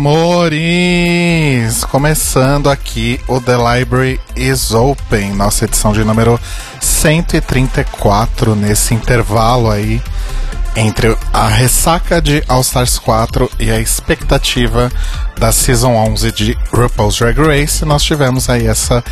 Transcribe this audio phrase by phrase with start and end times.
[0.00, 1.84] Amores!
[1.84, 6.40] Começando aqui o The Library is Open, nossa edição de número
[6.80, 10.00] 134, nesse intervalo aí
[10.74, 14.90] entre a ressaca de All Stars 4 e a expectativa
[15.38, 17.84] da Season 11 de RuPaul's Drag Race.
[17.84, 19.04] Nós tivemos aí essa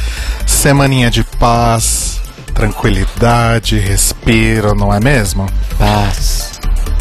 [0.47, 2.19] semaninha de paz,
[2.55, 5.47] tranquilidade, respiro, não é mesmo?
[5.79, 6.58] Paz.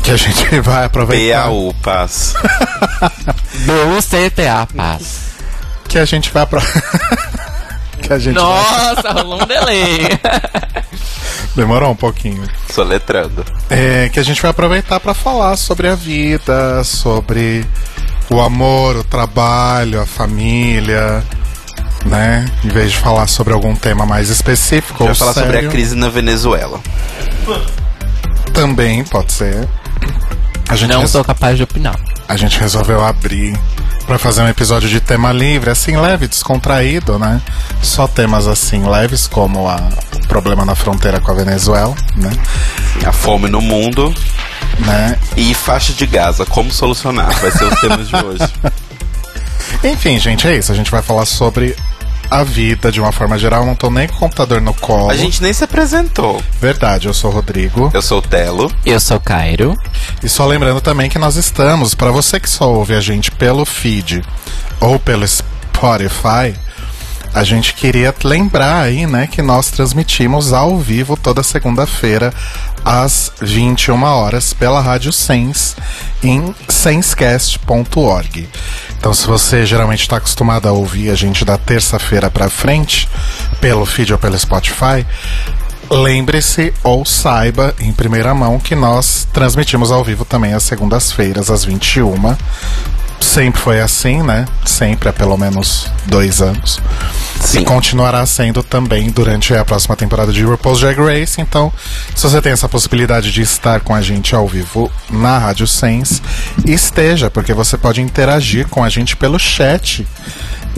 [0.08, 1.44] Que a gente vai aproveitar.
[1.44, 2.34] PAU, paz.
[3.66, 5.32] B-U-C-T-A, paz.
[5.86, 6.62] Que a gente vai apro...
[8.02, 8.44] que a gente vai...
[8.46, 10.08] Nossa, rolou um delay.
[11.58, 12.42] Demorou um pouquinho.
[12.74, 13.44] Soletrando.
[13.70, 17.66] É, que a gente vai aproveitar para falar sobre a vida, sobre
[18.30, 21.22] o amor, o trabalho, a família,
[22.06, 22.46] né?
[22.64, 25.72] Em vez de falar sobre algum tema mais específico Vai ou falar sobre sério, a
[25.74, 26.80] crise na Venezuela.
[28.54, 29.68] também pode ser.
[30.70, 31.98] A gente, Não res- sou capaz de opinar.
[32.28, 33.58] a gente resolveu abrir
[34.06, 37.42] para fazer um episódio de tema livre, assim leve, descontraído, né?
[37.82, 39.78] Só temas assim leves como a
[40.24, 42.32] o problema na fronteira com a Venezuela, né?
[43.06, 44.14] A fome no mundo
[44.80, 45.18] né?
[45.38, 46.46] e faixa de Gaza.
[46.46, 47.32] Como solucionar?
[47.40, 48.54] Vai ser os temas de hoje.
[49.84, 50.72] Enfim, gente, é isso.
[50.72, 51.76] A gente vai falar sobre
[52.30, 53.62] a vida de uma forma geral.
[53.62, 55.10] Eu não tô nem com o computador no colo.
[55.10, 56.42] A gente nem se apresentou.
[56.60, 57.92] Verdade, eu sou o Rodrigo.
[57.94, 58.72] Eu sou o Telo.
[58.86, 59.76] Eu sou Cairo.
[60.24, 63.66] E só lembrando também que nós estamos, para você que só ouve a gente pelo
[63.66, 64.24] feed
[64.80, 66.54] ou pelo Spotify,
[67.34, 72.34] a gente queria lembrar aí, né, que nós transmitimos ao vivo toda segunda-feira
[72.84, 75.76] às 21 horas pela Rádio Sense
[76.24, 78.50] em sensecast.org.
[78.98, 83.08] Então, se você geralmente está acostumado a ouvir a gente da terça-feira para frente
[83.60, 85.06] pelo feed ou pelo Spotify,
[85.90, 91.64] Lembre-se ou saiba em primeira mão que nós transmitimos ao vivo também às segundas-feiras, às
[91.64, 92.36] 21.
[93.20, 94.46] Sempre foi assim, né?
[94.66, 96.80] Sempre há pelo menos dois anos.
[97.40, 97.62] Sim.
[97.62, 101.40] E continuará sendo também durante a próxima temporada de RuPaul's Drag Race.
[101.40, 101.72] Então,
[102.16, 106.22] se você tem essa possibilidade de estar com a gente ao vivo na Rádio Sense,
[106.66, 110.08] esteja, porque você pode interagir com a gente pelo chat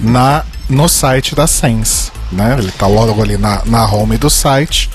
[0.01, 2.55] na no site da Sense, né?
[2.57, 4.89] Ele tá logo ali na, na home do site.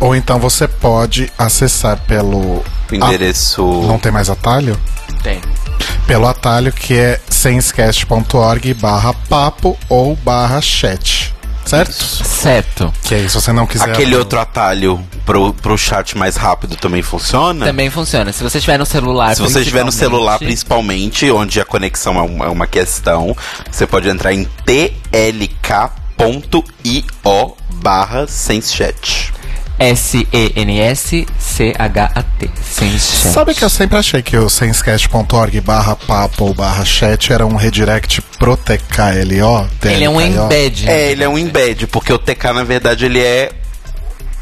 [0.00, 3.62] Ou então você pode acessar pelo O endereço.
[3.84, 4.80] Ah, não tem mais atalho?
[5.22, 5.40] Tem.
[6.06, 11.34] Pelo atalho que é sensecast.org barra papo ou barra chat.
[11.64, 11.92] Certo?
[11.92, 12.92] Certo.
[13.04, 13.90] Que aí, se você não quiser.
[13.90, 17.66] Aquele outro atalho pro, pro chat mais rápido também funciona?
[17.66, 18.32] Também funciona.
[18.32, 22.22] Se você estiver no celular, Se você estiver no celular, principalmente, onde a conexão é
[22.22, 23.36] uma, é uma questão,
[23.70, 26.00] você pode entrar em tlk.io
[27.74, 28.26] barra
[29.80, 31.30] senschat.
[31.40, 32.50] S-E-N-S-C-H-A-T.
[32.98, 38.20] Sabe que eu sempre achei que o sensecast.org barra papo barra chat era um redirect
[38.38, 39.68] pro TKLO?
[39.84, 40.84] Ele é um embed.
[40.84, 40.92] né?
[40.92, 43.52] É, ele é um embed, porque o TK, na verdade, ele é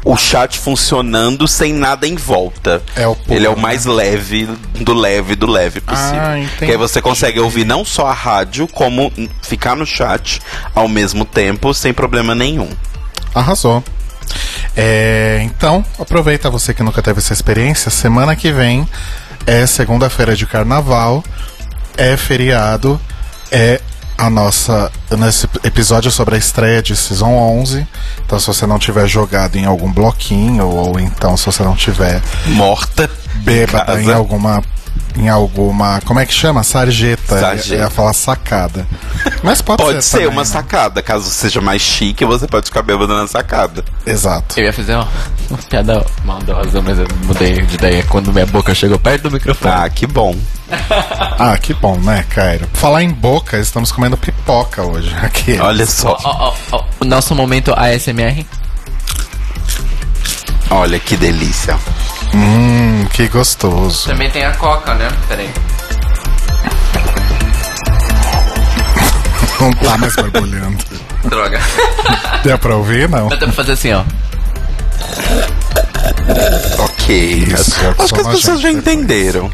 [0.03, 2.81] o chat funcionando sem nada em volta.
[2.95, 3.61] É o puro, ele é o né?
[3.61, 6.21] mais leve do leve do leve possível.
[6.21, 6.65] Ah, entendi.
[6.65, 9.11] que aí você consegue ouvir não só a rádio, como
[9.41, 10.41] ficar no chat
[10.73, 12.69] ao mesmo tempo, sem problema nenhum.
[13.33, 13.83] Arrasou.
[14.75, 17.91] É, então, aproveita você que nunca teve essa experiência.
[17.91, 18.87] Semana que vem
[19.45, 21.23] é segunda-feira de carnaval,
[21.97, 22.99] é feriado,
[23.51, 23.81] é
[24.17, 27.87] a nossa nesse episódio sobre a estreia de Season 11.
[28.25, 32.21] Então, se você não tiver jogado em algum bloquinho ou então se você não tiver
[32.47, 33.09] Morta.
[33.37, 34.61] bêbada em alguma
[35.19, 36.63] em alguma, como é que chama?
[36.63, 37.37] Sarjeta.
[37.39, 37.75] Sarjeta.
[37.75, 38.87] Eu ia falar sacada.
[39.43, 40.45] Mas pode, Pode ser também, uma né?
[40.45, 43.83] sacada, caso seja mais chique, você pode ficar bêbado na sacada.
[44.05, 44.57] Exato.
[44.59, 45.07] Eu ia fazer uma,
[45.49, 49.73] uma piada maldosa, mas eu mudei de ideia quando minha boca chegou perto do microfone.
[49.75, 50.35] Ah, que bom.
[51.41, 52.67] Ah, que bom, né, Cairo?
[52.73, 55.57] Falar em boca, estamos comendo pipoca hoje aqui.
[55.57, 56.17] Olha só.
[56.21, 58.45] Ó, ó, ó, o nosso momento ASMR.
[60.69, 61.77] Olha que delícia.
[62.35, 64.07] Hum, que gostoso.
[64.09, 65.07] Também tem a coca, né?
[65.27, 65.49] Peraí.
[69.59, 70.77] Não tá mais borbulhando.
[71.25, 71.59] Droga.
[72.43, 73.27] Deu pra ouvir, não?
[73.27, 74.03] Dá pra fazer assim, ó.
[76.83, 77.15] Ok.
[77.53, 79.51] Isso, eu Acho que as pessoas já entenderam.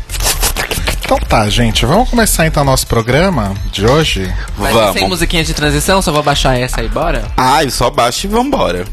[1.03, 4.31] Então tá, gente, vamos começar então nosso programa de hoje.
[4.57, 4.94] Mas Vamos.
[4.94, 7.24] sem musiquinha de transição, só vou baixar essa aí, bora?
[7.38, 8.86] Ai, só baixa e vambora.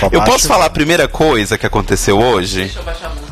[0.00, 2.72] Só Eu baixa posso e- falar a primeira coisa que aconteceu hoje?
[2.74, 3.23] eu baixar a música.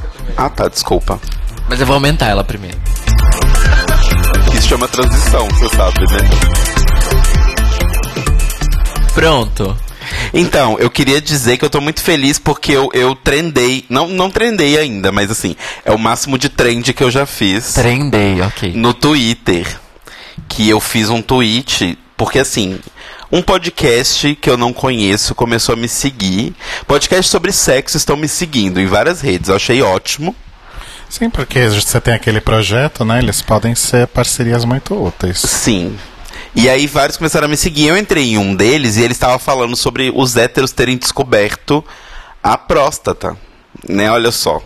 [0.44, 1.20] Ah, tá, desculpa.
[1.68, 2.76] Mas eu vou aumentar ela primeiro.
[4.52, 6.28] Isso chama transição, você sabe, né?
[9.14, 9.76] Pronto.
[10.34, 13.84] Então, eu queria dizer que eu tô muito feliz porque eu, eu trendei.
[13.88, 15.54] Não, não trendei ainda, mas assim,
[15.84, 18.72] é o máximo de trend que eu já fiz Trendei, ok.
[18.74, 19.64] no Twitter.
[20.48, 22.80] Que eu fiz um tweet, porque assim,
[23.32, 26.54] um podcast que eu não conheço começou a me seguir.
[26.86, 29.48] Podcast sobre sexo estão me seguindo em várias redes.
[29.48, 30.36] Eu achei ótimo.
[31.08, 33.20] Sim, porque você tem aquele projeto, né?
[33.20, 35.38] Eles podem ser parcerias muito úteis.
[35.38, 35.98] Sim.
[36.54, 37.86] E aí vários começaram a me seguir.
[37.86, 41.82] Eu entrei em um deles e ele estava falando sobre os héteros terem descoberto
[42.42, 43.34] a próstata.
[43.88, 44.62] Né, olha só.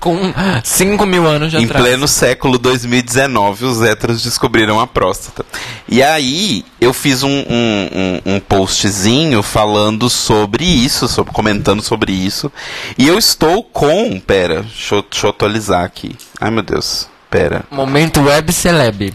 [0.00, 0.16] Com
[0.62, 1.84] 5 mil anos de Em atraso.
[1.84, 5.44] pleno século 2019, os héteros descobriram a próstata.
[5.88, 7.88] E aí, eu fiz um, um,
[8.26, 12.50] um, um postzinho falando sobre isso, sobre, comentando sobre isso.
[12.96, 14.20] E eu estou com.
[14.20, 16.14] Pera, deixa eu, deixa eu atualizar aqui.
[16.40, 17.64] Ai meu Deus, pera.
[17.70, 19.12] Momento web celeb.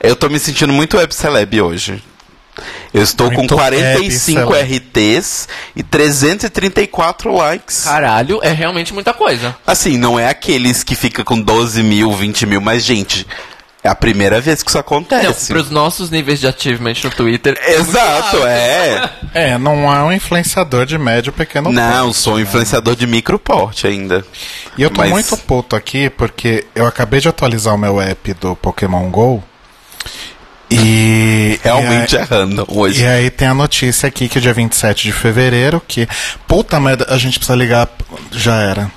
[0.00, 2.02] Eu tô me sentindo muito web celeb hoje.
[2.92, 7.84] Eu estou Muito com 45 web RTs e 334 likes.
[7.84, 9.56] Caralho, é realmente muita coisa.
[9.66, 13.26] Assim, não é aqueles que fica com 12 mil, 20 mil, mas, gente,
[13.84, 15.48] é a primeira vez que isso acontece.
[15.52, 17.56] pros nossos níveis de achievement no Twitter.
[17.64, 19.10] Exato, é.
[19.34, 22.42] É, não é um influenciador de médio pequeno Não, porte, sou um né?
[22.42, 24.24] influenciador de micro porte ainda.
[24.76, 28.34] E eu tô Mas- muito puto aqui porque eu acabei de atualizar o meu app
[28.34, 29.42] do Pokémon GO.
[30.70, 31.58] E.
[31.64, 33.02] Realmente e é random aí, hoje.
[33.02, 36.08] E aí tem a notícia aqui que dia 27 de fevereiro, que.
[36.46, 37.88] Puta merda, a gente precisa ligar.
[38.30, 38.90] Já era.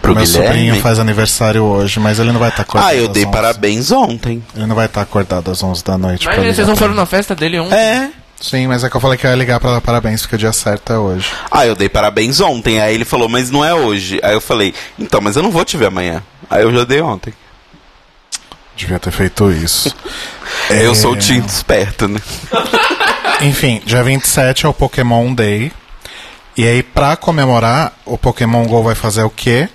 [0.00, 0.48] Pro meu Guilherme.
[0.48, 2.90] sobrinho faz aniversário hoje, mas ele não vai estar acordado.
[2.90, 3.32] Ah, eu dei 11.
[3.32, 4.42] parabéns ontem.
[4.54, 6.26] Ele não vai estar acordado às 11 da noite.
[6.26, 7.76] Mas vocês não foram na festa dele ontem?
[7.76, 8.10] É.
[8.40, 10.38] Sim, mas é que eu falei que eu ia ligar pra dar parabéns, porque o
[10.38, 11.30] dia certo é hoje.
[11.48, 12.80] Ah, eu dei parabéns ontem.
[12.80, 14.18] Aí ele falou, mas não é hoje.
[14.20, 16.20] Aí eu falei, então, mas eu não vou te ver amanhã.
[16.50, 17.32] Aí eu já dei ontem.
[18.82, 19.94] Devia ter feito isso.
[20.68, 22.20] Eu É, sou o tinto esperto, né?
[23.40, 25.72] Enfim, dia 27 é o Pokémon Day.
[26.56, 29.68] E aí, pra comemorar, o Pokémon GO vai fazer o quê?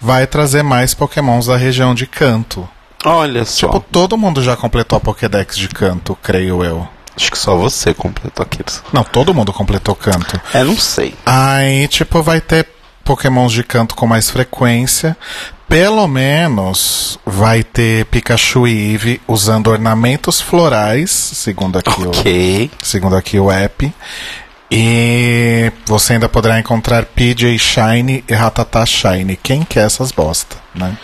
[0.00, 2.68] Vai trazer mais Pokémons da região de Canto.
[3.04, 3.66] Olha só.
[3.66, 6.86] Tipo, todo mundo já completou a Pokédex de Canto, creio eu.
[7.16, 8.82] Acho que só você completou aqueles.
[8.92, 10.40] Não, todo mundo completou Canto.
[10.54, 11.14] É, não sei.
[11.26, 12.68] Aí, tipo, vai ter
[13.04, 15.16] Pokémons de canto com mais frequência.
[15.70, 22.70] Pelo menos vai ter Pikachu e Eevee usando ornamentos florais, segundo aqui, Ok.
[22.82, 23.90] o, segundo aqui o app.
[24.68, 29.36] E você ainda poderá encontrar PJ Shine e Rattata Shine.
[29.40, 30.96] Quem quer essas bosta, né?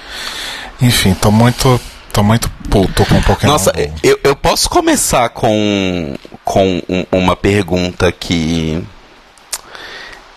[0.82, 1.80] Enfim, tô muito,
[2.12, 3.52] tô muito puto com Pokémon.
[3.52, 3.72] Nossa,
[4.02, 6.14] eu, eu posso começar com,
[6.44, 8.82] com um- uma pergunta que.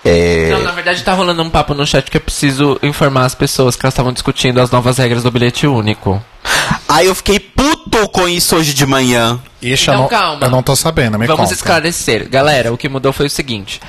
[0.09, 3.35] É, Não, na verdade tá rolando um papo no chat que eu preciso informar as
[3.35, 6.23] pessoas que elas estavam discutindo as novas regras do bilhete único.
[6.87, 9.39] Aí eu fiquei puto com isso hoje de manhã.
[9.61, 10.45] Ixi, Então, eu não, calma.
[10.45, 11.53] eu não tô sabendo, me Vamos conta.
[11.53, 12.27] esclarecer.
[12.29, 13.79] Galera, o que mudou foi o seguinte.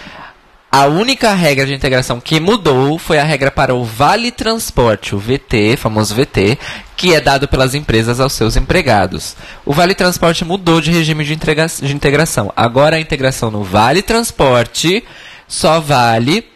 [0.73, 5.19] A única regra de integração que mudou foi a regra para o Vale Transporte, o
[5.19, 6.57] VT, famoso VT,
[6.97, 9.35] que é dado pelas empresas aos seus empregados.
[9.67, 12.53] O Vale Transporte mudou de regime de, de integração.
[12.55, 15.03] Agora a integração no Vale Transporte
[15.51, 16.49] só vale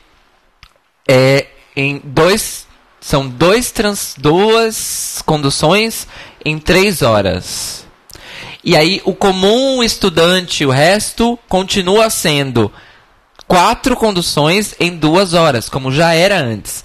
[1.07, 2.67] é, em dois.
[3.01, 6.07] São dois trans, duas conduções
[6.43, 7.85] em três horas.
[8.63, 12.73] E aí o comum estudante, o resto, continua sendo
[13.47, 16.83] quatro conduções em duas horas, como já era antes.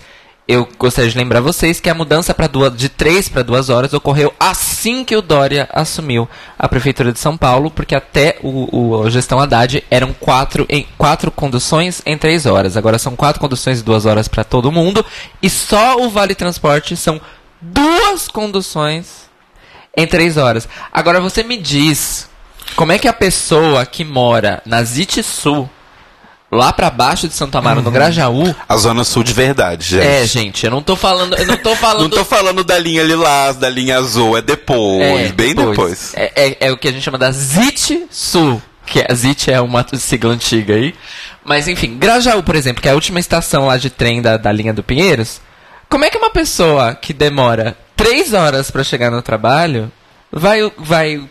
[0.52, 4.34] Eu gostaria de lembrar vocês que a mudança duas, de três para duas horas ocorreu
[4.40, 6.28] assim que o Dória assumiu
[6.58, 10.88] a prefeitura de São Paulo, porque até o, o a gestão Haddad eram quatro, em,
[10.98, 12.76] quatro conduções em três horas.
[12.76, 15.06] Agora são quatro conduções de duas horas para todo mundo
[15.40, 17.22] e só o Vale Transporte são
[17.62, 19.30] duas conduções
[19.96, 20.68] em três horas.
[20.92, 22.28] Agora você me diz
[22.76, 25.70] como é que a pessoa que mora na Zite Sul,
[26.52, 30.06] lá pra baixo de Santo Amaro, no Grajaú, A Zona Sul de verdade, gente.
[30.08, 33.04] é, gente, eu não tô falando, eu não tô falando Não tô falando da linha
[33.04, 36.14] lilás, da linha azul, é depois, É, bem depois.
[36.16, 38.62] É, é, é o que a gente chama da ZIT Sul.
[38.86, 40.96] Que a ZIT é uma sigla antiga aí.
[41.46, 44.52] Mas enfim, Grajaú, por exemplo, que é a última estação lá de trem da, da
[44.52, 45.40] linha do Pinheiros.
[45.88, 49.92] Como é que uma pessoa que demora três horas pra chegar no trabalho
[50.32, 51.22] vai, vai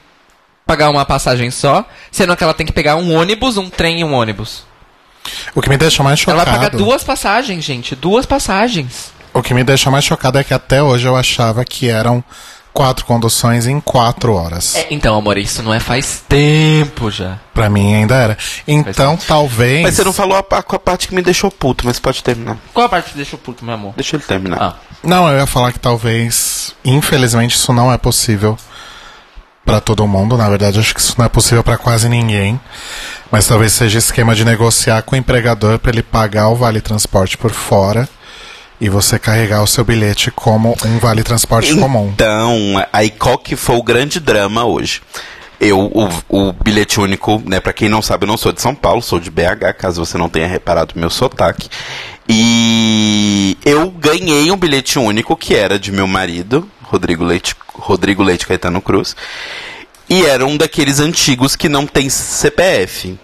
[0.66, 4.04] pagar uma passagem só, sendo que ela tem que pegar um ônibus, um trem e
[4.04, 4.67] um ônibus?
[5.54, 6.50] O que me deixa mais Ela chocado.
[6.50, 7.94] vai pagar duas passagens, gente.
[7.94, 9.12] Duas passagens.
[9.32, 12.24] O que me deixa mais chocado é que até hoje eu achava que eram
[12.72, 14.76] quatro conduções em quatro horas.
[14.76, 17.38] É, então, amor, isso não é faz tempo já.
[17.52, 18.38] Pra mim ainda era.
[18.66, 19.82] Então, talvez.
[19.82, 22.56] Mas você não falou a, a, a parte que me deixou puto, mas pode terminar.
[22.72, 23.94] Qual a parte que deixa o puto, meu amor?
[23.96, 24.58] Deixa ele terminar.
[24.60, 24.74] Ah.
[25.02, 28.56] Não, eu ia falar que talvez, infelizmente, isso não é possível
[29.68, 30.34] pra todo mundo.
[30.38, 32.58] Na verdade, acho que isso não é possível pra quase ninguém.
[33.30, 37.36] Mas talvez seja esquema de negociar com o empregador pra ele pagar o vale transporte
[37.36, 38.08] por fora
[38.80, 42.10] e você carregar o seu bilhete como um vale transporte comum.
[42.14, 45.02] Então, aí qual que foi o grande drama hoje?
[45.60, 48.74] Eu, o, o bilhete único, né, pra quem não sabe, eu não sou de São
[48.74, 51.68] Paulo, sou de BH, caso você não tenha reparado meu sotaque.
[52.26, 58.46] E eu ganhei um bilhete único que era de meu marido, Rodrigo Leite, Rodrigo Leite
[58.46, 59.14] Caetano Cruz.
[60.08, 63.18] E era um daqueles antigos que não tem CPF.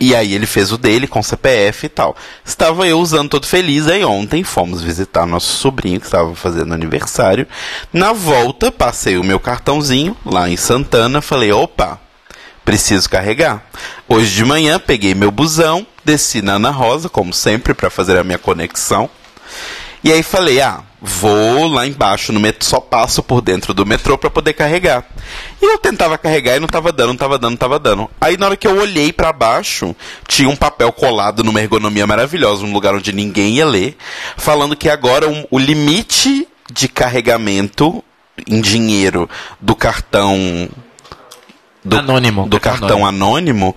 [0.00, 2.16] E aí ele fez o dele com CPF e tal.
[2.44, 7.48] Estava eu usando todo feliz, aí ontem fomos visitar nosso sobrinho que estava fazendo aniversário.
[7.92, 12.00] Na volta, passei o meu cartãozinho lá em Santana, falei, opa,
[12.64, 13.64] preciso carregar.
[14.08, 18.22] Hoje de manhã peguei meu busão, desci na Ana Rosa, como sempre, para fazer a
[18.22, 19.10] minha conexão.
[20.02, 24.16] E aí falei, ah, vou lá embaixo no metrô, só passo por dentro do metrô
[24.16, 25.04] para poder carregar.
[25.60, 28.10] E eu tentava carregar e não tava dando, não tava dando, não tava dando.
[28.20, 29.94] Aí na hora que eu olhei para baixo,
[30.26, 33.96] tinha um papel colado numa ergonomia maravilhosa, num lugar onde ninguém ia ler,
[34.36, 38.02] falando que agora um, o limite de carregamento
[38.46, 39.28] em dinheiro
[39.60, 40.68] do cartão
[41.84, 42.46] do, Anônimo.
[42.48, 43.74] do cartão anônimo,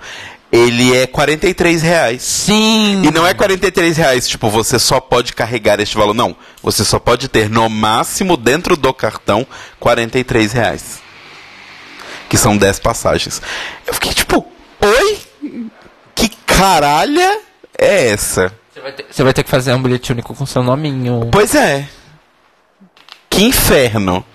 [0.52, 2.22] ele é 43 reais.
[2.22, 3.04] Sim!
[3.04, 6.14] E não é 43 reais, tipo, você só pode carregar este valor.
[6.14, 6.36] Não.
[6.62, 9.48] Você só pode ter no máximo dentro do cartão
[9.80, 11.00] 43 reais.
[12.28, 13.42] Que são 10 passagens.
[13.88, 14.46] Eu fiquei tipo,
[14.82, 15.20] oi?
[16.14, 17.40] Que caralha
[17.78, 18.54] é essa?
[18.74, 21.30] Você vai, ter, você vai ter que fazer um bilhete único com seu nominho.
[21.32, 21.88] Pois é.
[23.30, 24.26] Que inferno.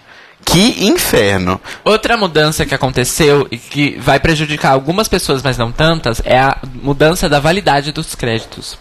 [0.46, 1.60] Que inferno.
[1.84, 6.56] Outra mudança que aconteceu e que vai prejudicar algumas pessoas, mas não tantas, é a
[6.82, 8.78] mudança da validade dos créditos.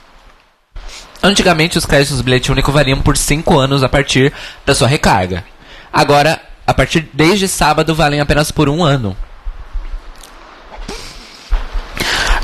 [1.22, 4.32] Antigamente, os créditos do bilhete único variam por 5 anos a partir
[4.66, 5.44] da sua recarga.
[5.92, 9.18] Agora, a partir desde sábado, valem apenas por um ano.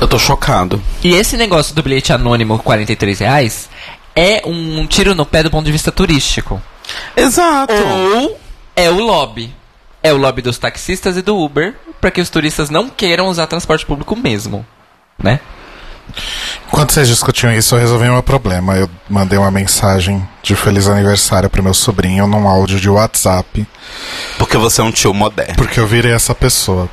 [0.00, 0.82] Eu tô chocado.
[1.02, 3.70] E esse negócio do bilhete anônimo, 43 reais,
[4.16, 6.60] é um tiro no pé do ponto de vista turístico.
[7.16, 7.72] Exato.
[7.72, 8.41] Ou
[8.76, 9.54] é o lobby.
[10.02, 13.46] É o lobby dos taxistas e do Uber, para que os turistas não queiram usar
[13.46, 14.66] transporte público mesmo,
[15.16, 15.38] né?
[16.66, 18.74] Enquanto vocês discutiam isso, eu resolvi meu problema.
[18.76, 23.64] Eu mandei uma mensagem de feliz aniversário pro meu sobrinho num áudio de WhatsApp,
[24.38, 25.54] Porque você é um tio moderno.
[25.56, 26.88] porque eu virei essa pessoa.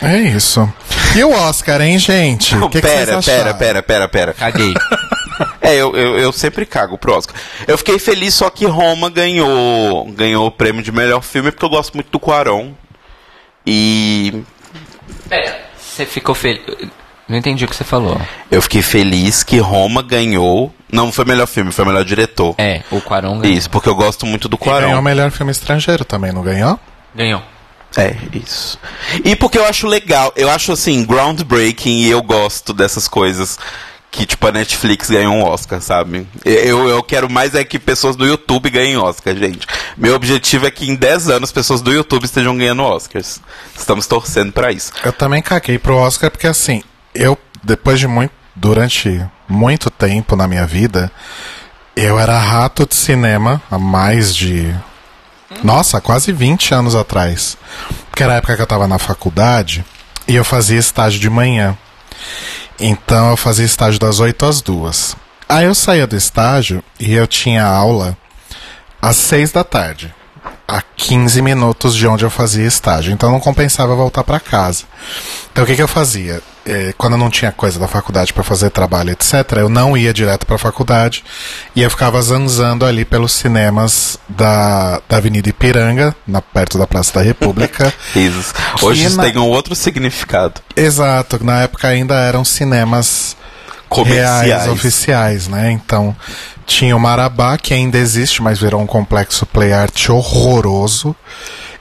[0.00, 0.72] É isso.
[1.14, 2.56] E o Oscar, hein, gente?
[2.56, 3.42] O que, que vocês pera, acharam?
[3.42, 4.32] pera, pera, pera, pera.
[4.32, 4.72] Caguei.
[5.60, 7.34] É, eu, eu, eu sempre cago pro Oscar.
[7.66, 11.70] Eu fiquei feliz só que Roma ganhou ganhou o prêmio de melhor filme porque eu
[11.70, 12.72] gosto muito do Quaron.
[13.66, 14.42] E
[15.28, 16.62] Pera, você ficou feliz.
[17.28, 18.20] Não entendi o que você falou.
[18.50, 20.74] eu fiquei feliz que Roma ganhou.
[20.90, 22.54] Não foi melhor filme, foi melhor diretor.
[22.58, 23.56] É, o Quaron ganhou.
[23.56, 26.78] Isso, porque eu gosto muito do E ganhou o melhor filme estrangeiro também, não ganhou?
[27.14, 27.40] Ganhou.
[27.96, 28.78] É, isso.
[29.24, 33.58] E porque eu acho legal, eu acho assim, groundbreaking e eu gosto dessas coisas
[34.10, 36.26] que, tipo, a Netflix ganhou um Oscar, sabe?
[36.44, 39.66] Eu, eu quero mais é que pessoas do YouTube ganhem Oscar, gente.
[39.96, 43.40] Meu objetivo é que em 10 anos pessoas do YouTube estejam ganhando Oscars.
[43.76, 44.92] Estamos torcendo pra isso.
[45.04, 46.82] Eu também caguei pro Oscar porque assim,
[47.14, 51.10] eu depois de muito durante muito tempo na minha vida,
[51.96, 54.74] eu era rato de cinema há mais de
[55.62, 57.56] nossa, quase 20 anos atrás.
[58.10, 59.84] Porque era a época que eu tava na faculdade
[60.28, 61.76] e eu fazia estágio de manhã.
[62.78, 65.16] Então eu fazia estágio das 8 às 2.
[65.48, 68.16] Aí eu saía do estágio e eu tinha aula
[69.02, 70.14] às 6 da tarde.
[70.66, 73.12] A 15 minutos de onde eu fazia estágio.
[73.12, 74.84] Então não compensava voltar para casa.
[75.50, 76.40] Então o que, que eu fazia?
[76.66, 80.12] Eh, quando eu não tinha coisa da faculdade para fazer trabalho, etc., eu não ia
[80.12, 81.24] direto para a faculdade
[81.74, 87.14] e eu ficava zanzando ali pelos cinemas da, da Avenida Ipiranga, na, perto da Praça
[87.14, 87.92] da República.
[88.12, 88.52] Risos.
[88.82, 90.60] Hoje isso na- tem um outro significado.
[90.76, 93.36] Exato, na época ainda eram cinemas
[93.88, 94.46] Comerciais.
[94.46, 95.70] reais, oficiais, né?
[95.72, 96.14] Então
[96.66, 101.16] tinha o Marabá, que ainda existe, mas virou um complexo play art horroroso.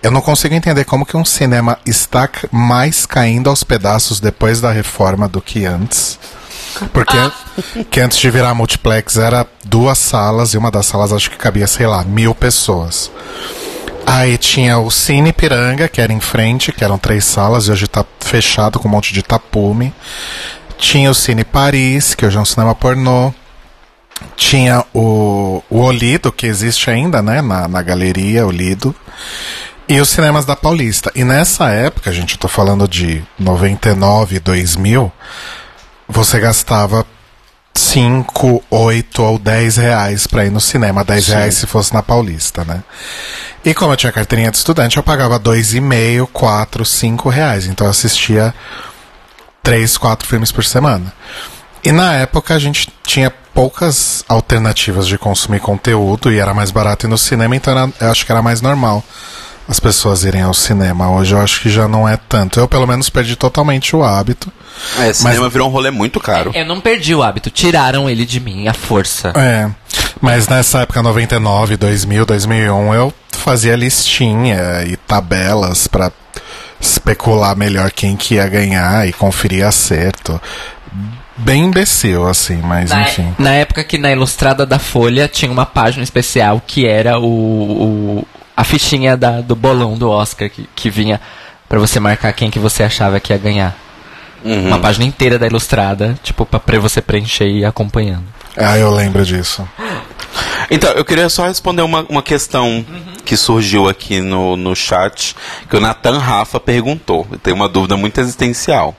[0.02, 4.72] Eu não consigo entender como que um cinema está mais caindo aos pedaços depois da
[4.72, 6.18] reforma do que antes.
[6.94, 7.32] Porque an-
[7.92, 11.68] que antes de virar multiplex era duas salas e uma das salas acho que cabia,
[11.68, 13.12] sei lá, mil pessoas.
[14.06, 17.86] Aí tinha o Cine Piranga, que era em frente, que eram três salas, e hoje
[17.88, 19.94] tá fechado com um monte de tapume.
[20.78, 23.34] Tinha o Cine Paris, que hoje é um cinema pornô.
[24.36, 28.96] Tinha o, o Olido, que existe ainda, né, na, na galeria, Olido.
[29.90, 31.12] E os cinemas da Paulista.
[31.16, 35.12] E nessa época, gente, eu tô falando de 99, 2000,
[36.08, 37.06] você gastava
[37.74, 41.04] 5, 8 ou 10 reais pra ir no cinema.
[41.04, 41.32] 10 Sim.
[41.32, 42.84] reais se fosse na Paulista, né?
[43.66, 47.66] E como eu tinha carteirinha de estudante, eu pagava 2,5, 4, 5 reais.
[47.66, 48.54] Então eu assistia
[49.64, 51.12] 3, 4 filmes por semana.
[51.84, 57.08] E na época a gente tinha poucas alternativas de consumir conteúdo e era mais barato
[57.08, 59.04] ir no cinema, então era- eu acho que era mais normal
[59.70, 61.10] as pessoas irem ao cinema.
[61.12, 62.60] Hoje eu acho que já não é tanto.
[62.60, 64.52] Eu pelo menos perdi totalmente o hábito.
[65.00, 66.52] É, cinema virou um rolê muito caro.
[66.56, 69.32] Eu não perdi o hábito, tiraram ele de mim, a força.
[69.36, 69.70] É.
[70.20, 76.12] Mas nessa época 99, 2000, 2001, eu fazia listinha e tabelas pra
[76.82, 80.42] especular melhor quem que ia ganhar e conferir acerto.
[81.38, 83.34] Bem imbecil, assim, mas Na, enfim.
[83.40, 87.24] na época que na Ilustrada da Folha tinha uma página especial que era o,
[88.20, 88.28] o-
[88.60, 91.20] a fichinha da- do bolão do Oscar que, que vinha
[91.68, 93.76] pra você marcar quem que você achava que ia ganhar.
[94.44, 94.68] Uhum.
[94.68, 98.24] Uma página inteira da Ilustrada, tipo, pra, pra você preencher e ir acompanhando.
[98.58, 99.68] Ah, eu lembro disso.
[100.70, 102.86] Então, eu queria só responder uma, uma questão
[103.26, 105.36] que surgiu aqui no, no chat,
[105.70, 107.28] que o Nathan Rafa perguntou.
[107.42, 108.96] Tem uma dúvida muito existencial.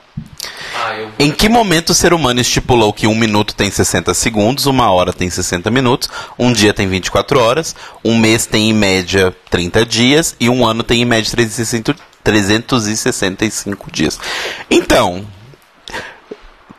[1.19, 5.13] Em que momento o ser humano estipulou que um minuto tem 60 segundos, uma hora
[5.13, 10.35] tem 60 minutos, um dia tem 24 horas, um mês tem em média 30 dias
[10.39, 14.19] e um ano tem em média 360 365 dias?
[14.69, 15.25] Então,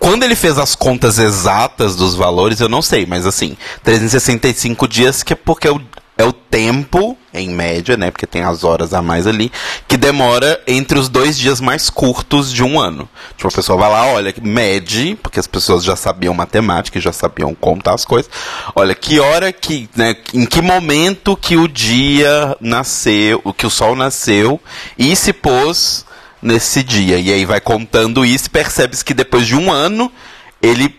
[0.03, 5.23] quando ele fez as contas exatas dos valores, eu não sei, mas assim, 365 dias
[5.23, 5.81] que é porque é o,
[6.19, 8.11] é o tempo, em média, né?
[8.11, 9.53] Porque tem as horas a mais ali,
[9.87, 13.09] que demora entre os dois dias mais curtos de um ano.
[13.37, 17.13] Tipo, a pessoa vai lá, olha, mede, porque as pessoas já sabiam matemática, e já
[17.13, 18.29] sabiam contar as coisas.
[18.75, 20.17] Olha, que hora que, né?
[20.35, 24.61] Em que momento que o dia nasceu, que o sol nasceu
[24.99, 26.05] e se pôs
[26.43, 27.19] nesse dia.
[27.19, 30.11] E aí vai contando isso percebes que depois de um ano
[30.61, 30.95] ele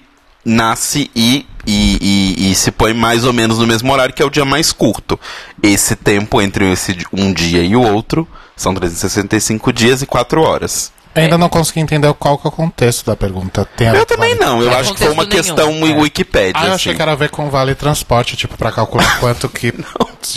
[0.46, 4.26] nasce e, e, e- e se põe mais ou menos no mesmo horário, que é
[4.26, 5.20] o dia mais curto.
[5.62, 10.92] Esse tempo entre esse um dia e o outro são 365 dias e 4 horas.
[11.16, 13.68] Ainda não consegui entender qual que é o contexto da pergunta.
[13.78, 15.72] Tem a Eu também vale- não, eu Não é acho que foi uma contexto questão
[15.72, 16.02] nenhum, é.
[16.02, 16.54] Wikipédia.
[16.56, 16.76] Ah, eu assim.
[16.76, 19.72] achei que era a ver com vale transporte, tipo, pra calcular quanto que.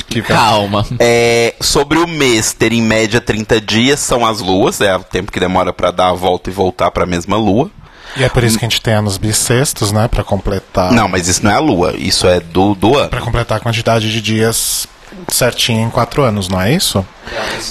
[0.06, 0.84] que Calma.
[0.98, 5.32] É, sobre o mês ter em média 30 dias, são as luas, é o tempo
[5.32, 7.70] que demora pra dar a volta e voltar pra mesma lua.
[8.16, 10.08] E é por isso que a gente tem anos bissextos, né?
[10.08, 10.92] Pra completar.
[10.92, 13.08] Não, mas isso não é a lua, isso é do, do ano.
[13.10, 14.86] Pra completar a quantidade de dias
[15.28, 17.04] certinho em quatro anos, não é isso?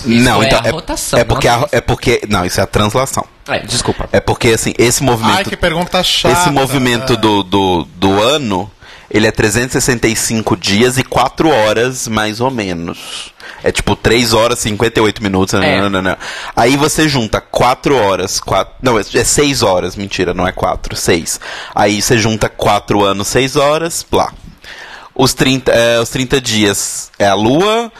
[0.05, 2.67] não, é então a rotação, é porque não a- é porque não, isso é a
[2.67, 3.25] translação.
[3.47, 4.09] É, desculpa.
[4.11, 6.33] É porque assim, esse movimento Ai, que pergunta chata.
[6.39, 8.69] esse movimento do, do, do ano,
[9.09, 13.31] ele é 365 dias e 4 horas, mais ou menos.
[13.63, 15.53] É tipo 3 horas e 58 minutos.
[15.55, 15.79] É.
[15.79, 16.17] Não, não, não.
[16.55, 18.39] Aí você junta 4 horas.
[18.39, 21.39] 4, não, é 6 horas, mentira, não é 4, 6.
[21.73, 24.31] Aí você junta 4 anos, 6 horas, lá.
[25.15, 27.91] Os 30, é, os 30 dias é a lua.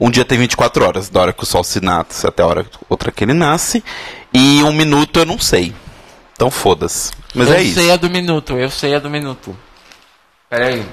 [0.00, 2.66] Um dia tem 24 horas, da hora que o sol se nasce até a hora
[2.88, 3.84] outra que ele nasce.
[4.32, 5.74] E um minuto eu não sei.
[6.32, 7.12] Então foda-se.
[7.34, 7.74] Mas eu é isso.
[7.74, 9.56] sei a do minuto, eu sei a do minuto.
[10.50, 10.84] Pera aí.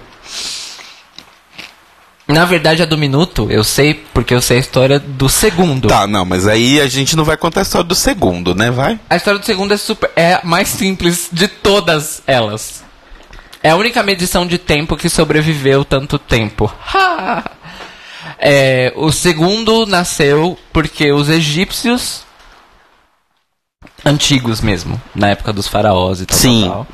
[2.27, 5.87] Na verdade, a do minuto, eu sei porque eu sei a história do segundo.
[5.87, 8.69] Tá, não, mas aí a gente não vai contar a história do segundo, né?
[8.69, 8.99] Vai?
[9.09, 10.11] A história do segundo é super.
[10.15, 12.83] É a mais simples de todas elas.
[13.61, 16.73] É a única medição de tempo que sobreviveu tanto tempo.
[18.41, 22.23] É, o segundo nasceu porque os egípcios
[24.05, 26.61] antigos mesmo, na época dos faraós e tal, Sim.
[26.61, 26.87] tal, tal,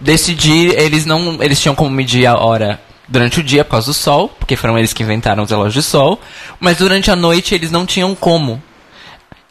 [0.00, 3.94] decidir, eles não, eles tinham como medir a hora durante o dia por causa do
[3.94, 6.20] sol, porque foram eles que inventaram os relógios de sol,
[6.58, 8.60] mas durante a noite eles não tinham como.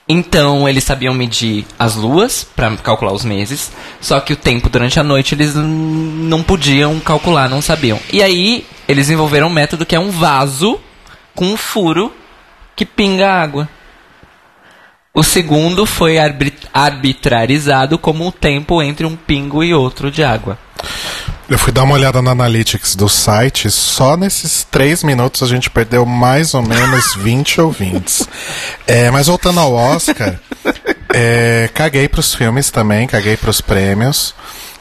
[0.07, 4.99] Então eles sabiam medir as luas para calcular os meses, só que o tempo durante
[4.99, 7.99] a noite eles não podiam calcular, não sabiam.
[8.11, 10.79] E aí eles desenvolveram um método que é um vaso
[11.33, 12.11] com um furo
[12.75, 13.69] que pinga água.
[15.15, 20.57] O segundo foi arbit- arbitrarizado como o tempo entre um pingo e outro de água.
[21.47, 25.69] Eu fui dar uma olhada no Analytics do site, só nesses três minutos a gente
[25.69, 28.27] perdeu mais ou menos 20 ouvintes.
[28.87, 30.33] É, mas voltando ao Oscar,
[31.13, 34.33] é, caguei pros filmes também, caguei pros prêmios.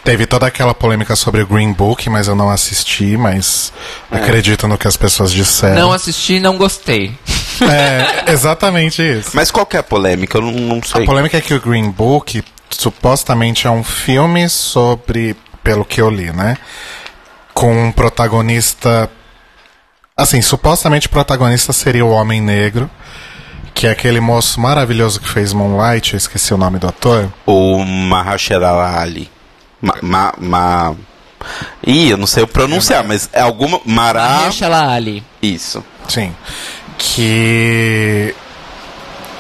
[0.03, 3.71] Teve toda aquela polêmica sobre o Green Book, mas eu não assisti, mas
[4.11, 5.75] acredito no que as pessoas disseram.
[5.77, 7.17] Não assisti, não gostei.
[7.61, 9.31] É, exatamente isso.
[9.35, 10.39] Mas qual que é a polêmica?
[10.39, 11.03] Eu não, não sei.
[11.03, 16.09] A polêmica é que o Green Book supostamente é um filme sobre, pelo que eu
[16.11, 16.57] li, né?
[17.55, 19.11] Com um protagonista.
[20.17, 22.91] Assim, supostamente o protagonista seria o Homem Negro,
[23.75, 27.33] Que é aquele moço maravilhoso que fez Moonlight, eu esqueci o nome do ator.
[27.47, 29.31] O Mahershala Ali.
[29.81, 30.95] Ma, ma, ma...
[31.85, 33.81] Ih, eu não sei pronunciar, mas é alguma...
[33.85, 34.29] Mará...
[34.41, 35.25] Mahershala Ali.
[35.43, 35.85] Isso.
[36.09, 36.35] Sim.
[37.03, 38.35] Que.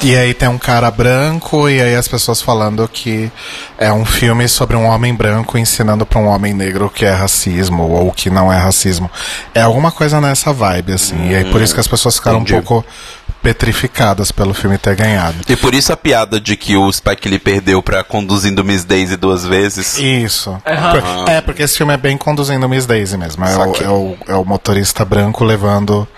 [0.05, 3.31] E aí tem um cara branco, e aí as pessoas falando que
[3.79, 7.12] é um filme sobre um homem branco ensinando pra um homem negro o que é
[7.12, 9.09] racismo ou o que não é racismo.
[9.55, 11.29] É alguma coisa nessa vibe, assim.
[11.31, 12.55] e aí por isso que as pessoas ficaram entendi.
[12.55, 12.85] um pouco
[13.40, 15.37] petrificadas pelo filme ter ganhado.
[15.48, 19.16] E por isso a piada de que o Spike Lee perdeu pra Conduzindo Miss Daisy
[19.16, 19.98] duas vezes.
[19.98, 20.51] Isso.
[20.64, 23.44] Por- É, porque esse filme é bem conduzindo Miss Daisy mesmo.
[23.44, 26.09] É o, é o, é o motorista branco levando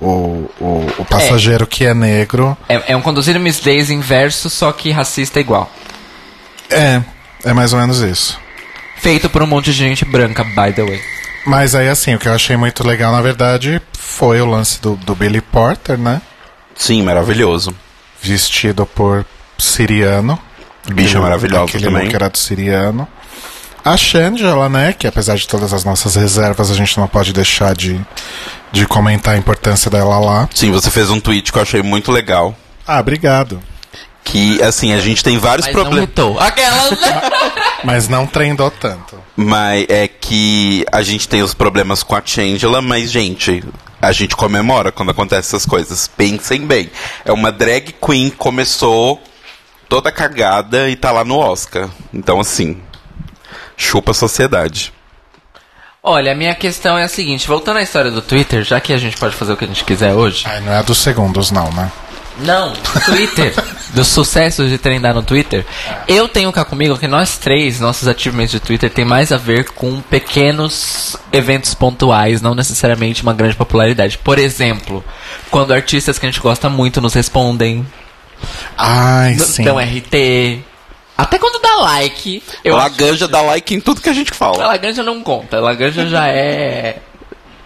[0.00, 2.56] o, o, o passageiro que é negro.
[2.68, 5.70] É, é um conduzido Miss Daisy inverso, só que racista igual.
[6.70, 7.02] É,
[7.44, 8.38] é mais ou menos isso.
[8.96, 11.00] Feito por um monte de gente branca, by the way.
[11.46, 14.96] Mas aí, assim, o que eu achei muito legal, na verdade, foi o lance do,
[14.96, 16.20] do Billy Porter, né?
[16.74, 17.74] Sim, maravilhoso.
[18.20, 19.24] Vestido por
[19.56, 20.38] siriano.
[20.88, 22.04] Bicha Aquele- maravilhosa aquele também.
[22.04, 23.06] look era do siriano.
[23.88, 24.92] A Shangela, né?
[24.92, 27.98] Que apesar de todas as nossas reservas, a gente não pode deixar de,
[28.70, 30.46] de comentar a importância dela lá.
[30.54, 32.54] Sim, você fez um tweet que eu achei muito legal.
[32.86, 33.62] Ah, obrigado.
[34.22, 36.10] Que, assim, a gente tem vários Mas não problemas.
[36.10, 36.38] hitou.
[36.38, 36.98] Aquelas...
[37.82, 39.18] Mas não trendou tanto.
[39.34, 43.64] Mas é que a gente tem os problemas com a Changela, mas, gente,
[44.02, 46.06] a gente comemora quando acontecem essas coisas.
[46.06, 46.90] Pensem bem.
[47.24, 49.18] É uma drag queen que começou
[49.88, 51.88] toda cagada e tá lá no Oscar.
[52.12, 52.76] Então, assim,
[53.78, 54.92] chupa a sociedade.
[56.02, 58.98] Olha, a minha questão é a seguinte, voltando à história do Twitter, já que a
[58.98, 60.44] gente pode fazer o que a gente quiser hoje.
[60.46, 61.90] Ai, não é dos segundos, não, né?
[62.38, 62.72] Não,
[63.04, 63.52] Twitter,
[63.92, 65.66] dos sucessos de trendar no Twitter.
[66.06, 69.64] Eu tenho cá comigo que nós três, nossos achievements de Twitter, tem mais a ver
[69.70, 74.18] com pequenos eventos pontuais, não necessariamente uma grande popularidade.
[74.18, 75.04] Por exemplo,
[75.50, 77.84] quando artistas que a gente gosta muito nos respondem,
[78.76, 79.64] Ai, sim.
[79.64, 80.62] dão RT.
[81.18, 84.34] Até quando dá like, eu acho Laganja dá like em tudo que a gente A
[84.36, 84.66] fala.
[84.68, 85.56] Laganja não conta.
[85.56, 86.98] A Laganja já é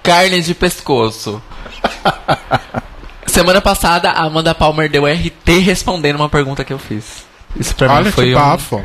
[0.02, 1.40] carne de pescoço.
[3.26, 7.24] Semana passada, a Amanda Palmer deu RT respondendo uma pergunta que eu fiz.
[7.54, 8.82] Isso pra mim Olha foi que um, bafo.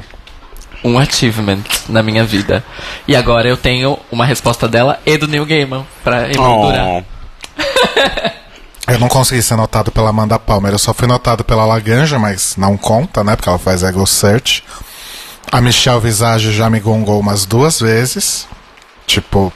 [0.84, 2.64] um achievement na minha vida.
[3.08, 6.86] E agora eu tenho uma resposta dela e do Neil Gaiman pra emoldurar.
[6.88, 7.04] Oh.
[8.88, 12.56] Eu não consegui ser notado pela Amanda Palmer, eu só fui notado pela Laganja, mas
[12.56, 13.36] não conta, né?
[13.36, 14.64] Porque ela faz Ego Search.
[15.52, 18.48] A Michelle Visage já me gongou umas duas vezes.
[19.06, 19.52] Tipo,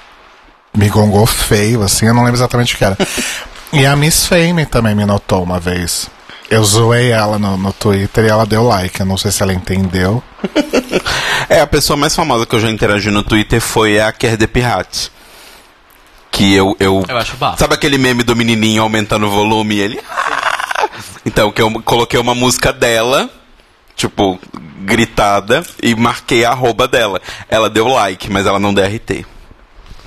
[0.76, 2.98] me gongou feio, assim, eu não lembro exatamente o que era.
[3.72, 6.10] e a Miss Fame também me notou uma vez.
[6.50, 9.00] Eu zoei ela no, no Twitter e ela deu like.
[9.00, 10.22] Eu não sei se ela entendeu.
[11.50, 14.48] É, a pessoa mais famosa que eu já interagi no Twitter foi a Kerr de
[14.48, 15.12] Pirate.
[16.32, 17.04] Que eu, eu.
[17.08, 17.60] Eu acho bafo.
[17.60, 20.00] Sabe aquele meme do menininho aumentando o volume e ele.
[20.10, 20.88] "Ah!"
[21.26, 23.30] Então, que eu coloquei uma música dela,
[23.96, 24.40] tipo,
[24.80, 27.22] gritada, e marquei a arroba dela.
[27.48, 29.26] Ela deu like, mas ela não deu RT.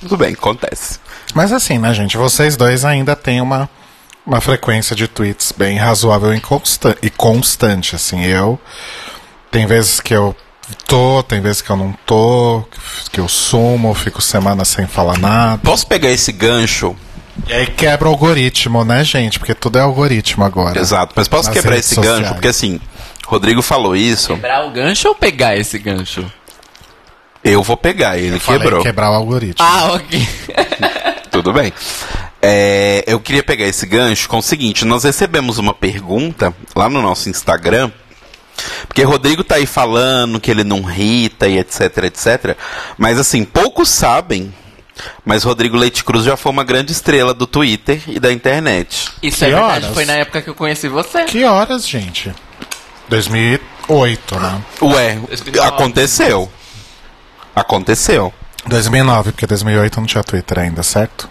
[0.01, 0.99] Tudo bem, acontece.
[1.35, 2.17] Mas assim, né, gente?
[2.17, 3.69] Vocês dois ainda têm uma,
[4.27, 8.25] uma frequência de tweets bem razoável e, consta e constante, assim.
[8.25, 8.59] Eu.
[9.51, 10.35] Tem vezes que eu
[10.87, 12.62] tô, tem vezes que eu não tô,
[13.12, 15.59] que eu sumo, fico semana sem falar nada.
[15.62, 16.94] Posso pegar esse gancho?
[17.48, 19.38] E aí quebra o algoritmo, né, gente?
[19.38, 20.79] Porque tudo é algoritmo agora.
[20.81, 22.20] Exato, mas posso quebrar esse sociais.
[22.20, 22.33] gancho?
[22.35, 22.81] Porque assim,
[23.27, 26.24] Rodrigo falou isso, Quebrar o gancho ou pegar esse gancho?
[27.42, 28.83] eu vou pegar, ele Falei quebrou.
[28.83, 29.66] quebrar o algoritmo.
[29.66, 30.27] Ah, ok.
[31.31, 31.72] Tudo bem.
[32.40, 37.03] É, eu queria pegar esse gancho com o seguinte: nós recebemos uma pergunta lá no
[37.03, 37.90] nosso Instagram.
[38.87, 42.57] Porque Rodrigo tá aí falando que ele não irrita e etc, etc.
[42.97, 44.53] Mas assim, poucos sabem.
[45.25, 49.09] Mas Rodrigo Leite Cruz já foi uma grande estrela do Twitter e da internet.
[49.21, 49.95] Isso é Que verdade, horas?
[49.95, 51.25] foi na época que eu conheci você.
[51.25, 52.33] Que horas, gente?
[53.09, 54.62] 2008, né?
[54.83, 55.69] Ué, 2009.
[55.69, 56.53] aconteceu.
[57.55, 58.33] Aconteceu.
[58.67, 61.29] 2009, porque 2008 não tinha Twitter ainda, certo?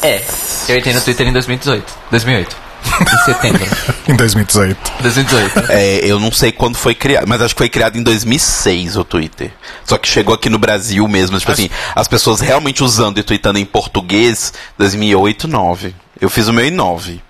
[0.00, 0.22] É,
[0.68, 1.92] eu entrei no Twitter em 2018.
[2.10, 2.56] 2008.
[3.00, 3.66] Em setembro.
[4.08, 4.92] Em 2018.
[5.00, 5.70] 2018.
[5.70, 9.04] É, eu não sei quando foi criado, mas acho que foi criado em 2006 o
[9.04, 9.52] Twitter.
[9.84, 13.58] Só que chegou aqui no Brasil mesmo, tipo assim, as pessoas realmente usando e tweetando
[13.58, 15.94] em português, 2008, 9.
[16.20, 17.20] Eu fiz o meu em 9.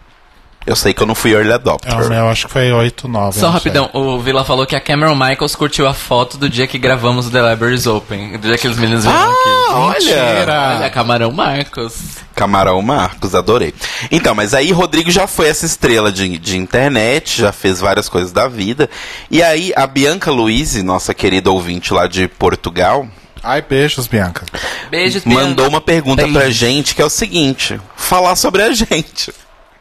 [0.66, 1.92] Eu sei que eu não fui early adopter.
[1.92, 3.38] É, o meu acho que foi 8, 9.
[3.38, 6.78] Só rapidão, o Vila falou que a Cameron Michaels curtiu a foto do dia que
[6.78, 8.38] gravamos o The Libraries Open.
[8.38, 9.48] Do dia que os meninos vieram aqui.
[9.70, 10.76] Ah, olha!
[10.78, 11.94] Olha, Camarão Marcos.
[12.34, 13.74] Camarão Marcos, adorei.
[14.10, 18.32] Então, mas aí Rodrigo já foi essa estrela de, de internet, já fez várias coisas
[18.32, 18.88] da vida.
[19.30, 23.22] E aí a Bianca Luiz, nossa querida ouvinte lá de Portugal, sei.
[23.42, 24.46] Ai, beijos, Bianca.
[24.90, 26.38] Beijos, mandou uma pergunta Beijo.
[26.38, 29.32] pra gente que é o seguinte: falar sobre a gente.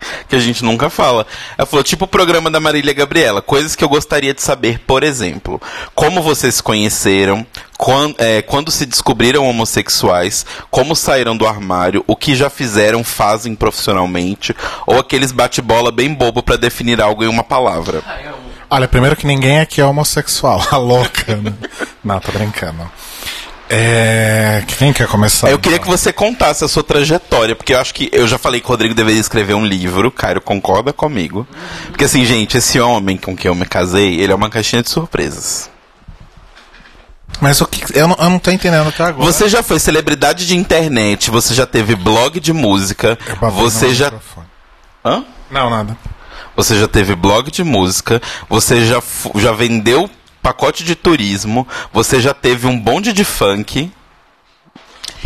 [0.27, 1.25] que a gente nunca fala.
[1.57, 5.03] Ela falou, tipo o programa da Marília Gabriela, coisas que eu gostaria de saber, por
[5.03, 5.61] exemplo,
[5.95, 7.45] como vocês se conheceram,
[7.77, 13.55] quando, é, quando se descobriram homossexuais, como saíram do armário, o que já fizeram, fazem
[13.55, 18.03] profissionalmente, ou aqueles bate-bola bem bobo pra definir algo em uma palavra.
[18.69, 21.35] Olha, primeiro que ninguém aqui é homossexual, a louca.
[21.35, 21.53] né?
[22.03, 22.89] Não, tô brincando.
[23.73, 24.65] É...
[24.77, 25.49] Quem quer começar?
[25.49, 28.59] Eu queria que você contasse a sua trajetória, porque eu acho que eu já falei
[28.59, 31.47] que o Rodrigo deveria escrever um livro, Cairo concorda comigo.
[31.87, 34.89] Porque assim, gente, esse homem com quem eu me casei, ele é uma caixinha de
[34.89, 35.69] surpresas.
[37.39, 37.97] Mas o que.
[37.97, 39.25] Eu não, eu não tô entendendo até agora.
[39.25, 43.17] Você já foi celebridade de internet, você já teve blog de música,
[43.53, 44.05] você já.
[44.11, 44.47] microfone.
[45.05, 45.23] Hã?
[45.49, 45.97] Não, nada.
[46.57, 49.01] Você já teve blog de música, você já,
[49.35, 50.09] já vendeu
[50.41, 53.91] pacote de turismo, você já teve um bonde de funk.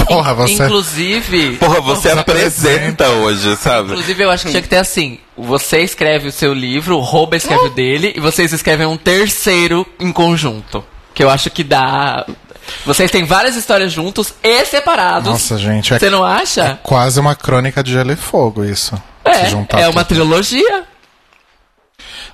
[0.08, 0.66] Porra, você.
[0.66, 1.58] Inclusive.
[1.58, 3.90] Porra, você apresenta hoje, sabe?
[3.90, 7.36] Inclusive, eu acho que tinha que ter assim: você escreve o seu livro, o Rouba
[7.36, 10.84] escreve o dele, e vocês escrevem um terceiro em conjunto.
[11.14, 12.26] Que eu acho que dá.
[12.86, 15.32] Vocês têm várias histórias juntos e separados.
[15.32, 16.80] Nossa, gente, é Você não acha?
[16.84, 19.02] quase uma crônica de gelo e fogo isso.
[19.24, 20.18] É, Se juntar é uma tudo.
[20.20, 20.84] trilogia.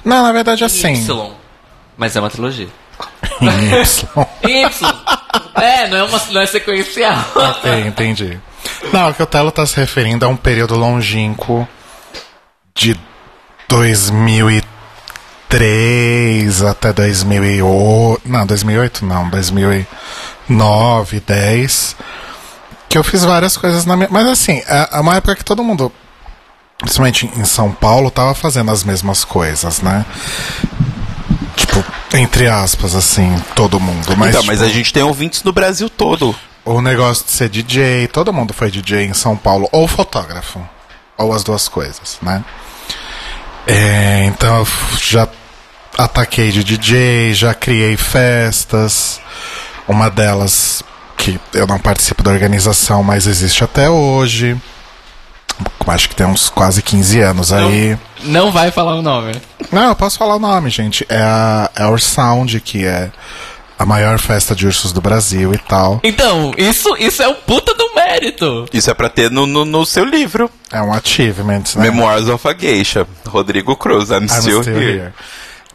[0.04, 0.94] Não, na verdade assim.
[0.94, 1.32] Y.
[2.01, 2.67] Mas é uma trilogia.
[3.39, 4.07] Y.
[4.43, 4.69] Y.
[5.53, 7.15] é, não é, uma, não é sequencial.
[7.35, 8.39] Ok, entendi.
[8.91, 11.67] Não, o que o Telo tá se referindo a um período longínquo
[12.73, 12.99] de
[13.67, 18.21] 2003 até 2008.
[18.25, 21.95] Não, 2008 não, 2009, 10.
[22.89, 24.09] Que eu fiz várias coisas na minha.
[24.09, 25.91] Mas assim, é é uma época que todo mundo,
[26.79, 30.03] principalmente em São Paulo, tava fazendo as mesmas coisas, né?
[32.13, 34.15] Entre aspas, assim, todo mundo.
[34.17, 36.36] Mas, então, mas tipo, a gente tem ouvintes no Brasil todo.
[36.65, 40.62] o negócio de ser DJ, todo mundo foi DJ em São Paulo, ou fotógrafo,
[41.17, 42.43] ou as duas coisas, né?
[43.65, 44.67] É, então eu
[45.00, 45.28] já
[45.97, 49.21] ataquei de DJ, já criei festas,
[49.88, 50.84] uma delas
[51.17, 54.60] que eu não participo da organização, mas existe até hoje.
[55.87, 57.97] Acho que tem uns quase 15 anos aí.
[58.23, 59.33] Não vai falar o nome.
[59.71, 61.05] Não, eu posso falar o nome, gente.
[61.09, 63.11] É a, é a Our Sound, que é
[63.77, 65.99] a maior festa de ursos do Brasil e tal.
[66.03, 68.65] Então, isso, isso é um puta do mérito.
[68.71, 70.49] Isso é pra ter no, no, no seu livro.
[70.71, 71.89] É um achievement, né?
[71.89, 73.07] Memoirs of a Geisha.
[73.27, 74.97] Rodrigo Cruz, I'm, I'm still, still here.
[74.99, 75.13] here.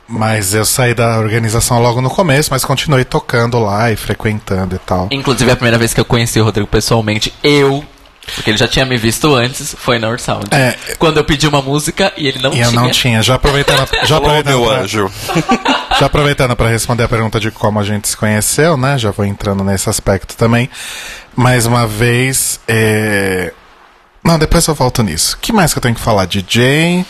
[0.08, 4.78] Mas eu saí da organização logo no começo, mas continuei tocando lá e frequentando e
[4.78, 5.08] tal.
[5.10, 7.84] Inclusive, a primeira vez que eu conheci o Rodrigo pessoalmente, eu.
[8.34, 10.46] Porque ele já tinha me visto antes, foi na Sound.
[10.50, 10.76] É.
[10.98, 12.66] Quando eu pedi uma música e ele não E tinha.
[12.66, 13.22] eu não tinha.
[13.22, 15.10] Já aproveitando, já aproveitando, meu pra, anjo.
[15.98, 18.98] já aproveitando para responder a pergunta de como a gente se conheceu, né?
[18.98, 20.68] Já vou entrando nesse aspecto também.
[21.34, 23.52] Mais uma vez, é...
[24.24, 25.36] não, depois eu volto nisso.
[25.36, 26.24] O que mais que eu tenho que falar?
[26.26, 27.04] DJ,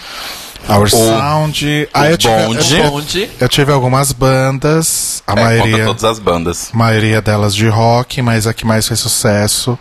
[0.69, 1.89] Our Sound.
[1.95, 3.31] Ah, eu tive, eu, Onde?
[3.41, 5.85] eu tive algumas bandas, a É, conta maioria.
[5.87, 6.71] todas as bandas.
[6.73, 9.79] maioria delas de rock, mas a que mais fez sucesso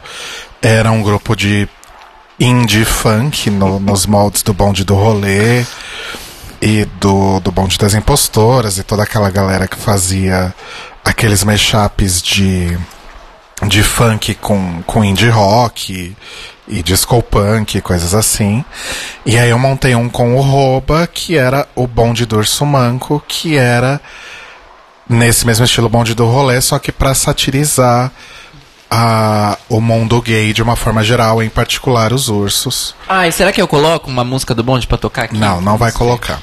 [0.67, 1.69] era um grupo de
[2.39, 5.63] indie funk no- nos moldes do bonde do rolê
[6.61, 10.53] e do, do bonde das impostoras e toda aquela galera que fazia
[11.03, 12.75] aqueles mashups de,
[13.67, 16.15] de funk com, com indie rock
[16.67, 18.65] e disco punk e coisas assim.
[19.23, 23.23] E aí eu montei um com o Roba, que era o bonde do Urso Manco,
[23.27, 24.01] que era
[25.07, 28.11] nesse mesmo estilo bonde do rolê, só que pra satirizar
[28.97, 32.95] a, o mundo gay de uma forma geral, em particular os ursos.
[33.09, 35.37] Ai, será que eu coloco uma música do bonde pra tocar aqui?
[35.37, 36.39] Não, não vai colocar.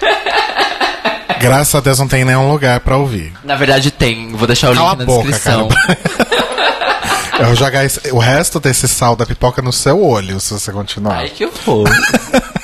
[1.40, 3.32] Graças a Deus não tem nenhum lugar pra ouvir.
[3.42, 5.68] Na verdade tem, vou deixar o Cala link na boca, descrição.
[7.40, 10.70] Eu vou jogar esse- o resto desse sal da pipoca no seu olho, se você
[10.70, 11.16] continuar.
[11.16, 11.88] Ai, que horror.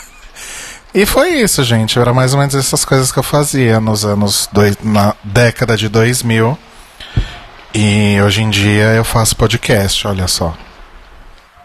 [0.95, 1.99] E foi isso, gente.
[1.99, 4.49] Era mais ou menos essas coisas que eu fazia nos anos.
[4.51, 6.57] Dois, na década de 2000.
[7.79, 10.57] E hoje em dia eu faço podcast, olha só.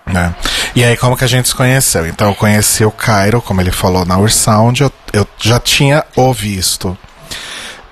[0.05, 0.35] Né?
[0.75, 2.05] E aí, como que a gente se conheceu?
[2.05, 4.81] Então, eu conheci o Cairo, como ele falou na Ursound.
[4.81, 6.97] Eu, eu já tinha o visto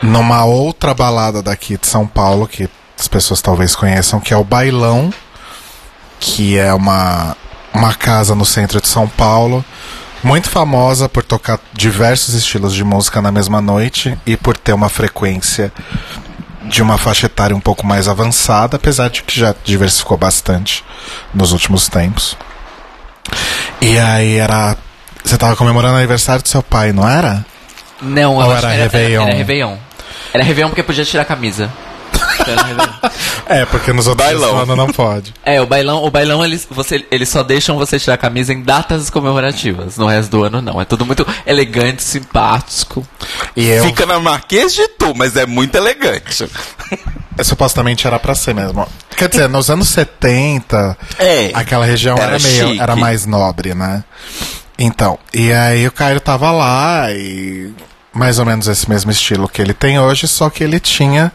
[0.03, 4.43] numa outra balada daqui de São Paulo, que as pessoas talvez conheçam, que é o
[4.43, 5.13] Bailão,
[6.19, 7.37] que é uma,
[7.73, 9.63] uma casa no centro de São Paulo,
[10.21, 14.89] muito famosa por tocar diversos estilos de música na mesma noite e por ter uma
[14.89, 15.71] frequência
[16.63, 20.83] de uma faixa etária um pouco mais avançada, apesar de que já diversificou bastante
[21.33, 22.37] nos últimos tempos.
[23.81, 24.75] E aí era.
[25.23, 27.45] Você tava comemorando o aniversário do seu pai, não era?
[28.01, 29.21] Não, Ou era era, Réveillon?
[29.21, 29.77] Era, era Réveillon.
[30.33, 31.69] Era Réveillon porque podia tirar a camisa.
[32.43, 32.89] Réveillon.
[33.47, 34.57] É, porque nos outros Bailão.
[34.59, 35.33] anos não pode.
[35.43, 38.61] É, o bailão, o bailão eles, você, eles só deixam você tirar a camisa em
[38.61, 39.97] datas comemorativas.
[39.97, 40.79] No resto do ano, não.
[40.79, 43.05] É tudo muito elegante, simpático.
[43.55, 46.47] E eu, Fica na Marquês de Tu, mas é muito elegante.
[47.43, 48.87] supostamente era pra ser mesmo.
[49.15, 51.51] Quer dizer, nos anos 70, É.
[51.53, 52.79] aquela região Era era, meio, chique.
[52.81, 54.03] era mais nobre, né?
[54.77, 57.73] Então, e aí o Caio tava lá e
[58.13, 61.31] mais ou menos esse mesmo estilo que ele tem hoje, só que ele tinha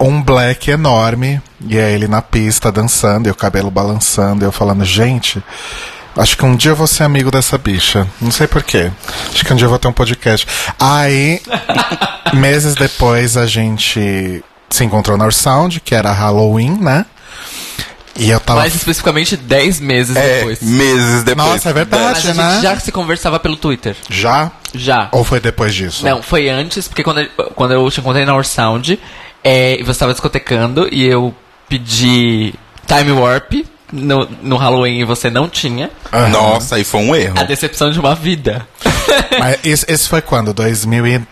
[0.00, 4.52] um black enorme, e aí ele na pista dançando, e o cabelo balançando, e eu
[4.52, 5.42] falando, gente,
[6.16, 8.06] acho que um dia eu vou ser amigo dessa bicha.
[8.20, 8.90] Não sei porquê.
[9.32, 10.46] Acho que um dia eu vou ter um podcast.
[10.78, 11.40] Aí,
[12.32, 17.04] meses depois, a gente se encontrou na Sound, que era Halloween, né?
[18.16, 18.60] E eu tava.
[18.60, 20.60] Mais especificamente 10 meses É, depois.
[20.62, 21.48] meses depois.
[21.48, 22.02] Nossa, é verdade.
[22.04, 22.60] Mas a gente né?
[22.62, 23.96] já se conversava pelo Twitter.
[24.10, 24.50] Já?
[24.74, 25.08] Já.
[25.12, 26.04] Ou foi depois disso?
[26.04, 28.98] Não, foi antes, porque quando, eu- quando eu te encontrei na Our Sound,
[29.42, 31.34] é, e você estava discotecando e eu
[31.68, 32.54] pedi
[32.86, 33.52] Time Warp
[33.92, 35.90] no, no Halloween e você não tinha.
[36.12, 36.28] Aham.
[36.28, 37.38] Nossa, aí foi um erro.
[37.38, 38.66] A decepção de uma vida.
[39.38, 40.54] Mas esse, esse foi quando?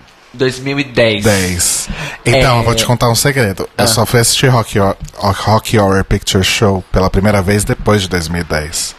[0.34, 1.22] 2010.
[1.24, 1.88] 2010.
[2.24, 2.60] Então, É.
[2.60, 3.68] eu vou te contar um segredo.
[3.76, 8.08] Eu só fui assistir Rock, Hor- Rock Horror Picture Show pela primeira vez depois de
[8.08, 8.94] 2010.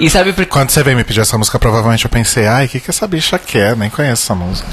[0.00, 2.68] E sabe por Quando você veio me pedir essa música, provavelmente eu pensei, ai, o
[2.68, 3.76] que, que essa bicha quer?
[3.76, 4.68] Nem conheço essa música.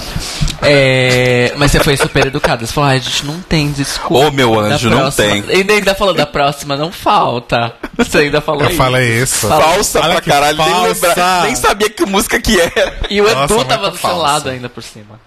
[0.61, 2.65] É, mas você foi super educada.
[2.65, 4.27] Você falou, ai, a gente não tem desculpa.
[4.27, 5.43] Ô, meu anjo, não tem.
[5.49, 7.73] Ainda, ainda falou da próxima, não falta.
[7.97, 8.77] Você ainda falou Eu isso.
[8.77, 9.47] falei isso.
[9.47, 11.07] Falsa Olha pra caralho, nem, falsa.
[11.07, 12.93] lembra, nem sabia que música que era.
[13.09, 14.17] E o Nossa, Edu tava do seu falsa.
[14.17, 15.19] lado ainda por cima.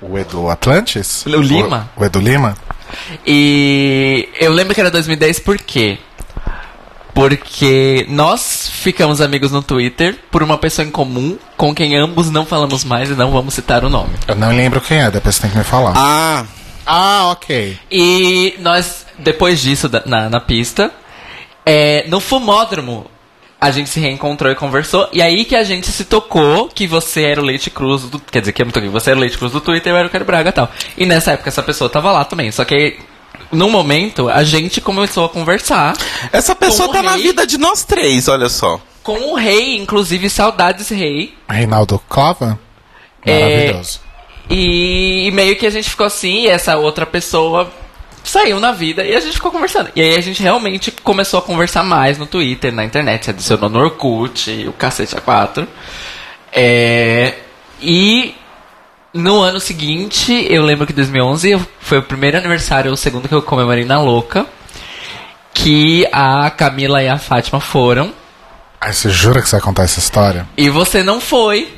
[0.00, 1.24] O Edu Atlantis?
[1.26, 1.90] O Lima.
[1.96, 2.56] O, o Edu Lima?
[3.26, 5.98] E eu lembro que era 2010 por quê?
[7.14, 12.46] Porque nós ficamos amigos no Twitter por uma pessoa em comum com quem ambos não
[12.46, 14.10] falamos mais e não vamos citar o nome.
[14.28, 15.94] Eu não lembro quem é, depois você tem que me falar.
[15.96, 16.44] Ah,
[16.86, 17.78] Ah, ok.
[17.90, 20.92] E nós, depois disso, na, na pista,
[21.66, 23.06] é, no fumódromo,
[23.60, 25.08] a gente se reencontrou e conversou.
[25.12, 28.18] E aí que a gente se tocou que você era o Leite Cruz do.
[28.20, 30.06] Quer dizer, que eu me toquei, você era o Leite Cruz do Twitter, eu era
[30.06, 30.70] o Caio Braga e tal.
[30.96, 32.50] E nessa época essa pessoa tava lá também.
[32.52, 32.98] Só que.
[33.50, 35.96] Num momento, a gente começou a conversar
[36.30, 37.22] essa pessoa tá o na rei.
[37.22, 38.78] vida de nós três, olha só.
[39.02, 41.34] com o rei, inclusive saudades rei.
[41.48, 42.58] Reinaldo Clova?
[43.24, 44.00] É, Maravilhoso.
[44.50, 47.70] E, e meio que a gente ficou assim, e essa outra pessoa
[48.30, 49.90] saiu na vida e a gente ficou conversando.
[49.96, 53.68] E aí a gente realmente começou a conversar mais no Twitter, na internet, se adicionou
[53.70, 55.66] no Orkut, o cacete a quatro.
[56.52, 57.34] É,
[57.80, 58.34] e
[59.14, 63.34] no ano seguinte, eu lembro que 2011 eu- foi o primeiro aniversário, o segundo que
[63.34, 64.46] eu comemorei na Louca,
[65.54, 68.12] que a Camila e a Fátima foram.
[68.80, 70.46] Aí você jura que você vai contar essa história?
[70.56, 71.72] E você não foi.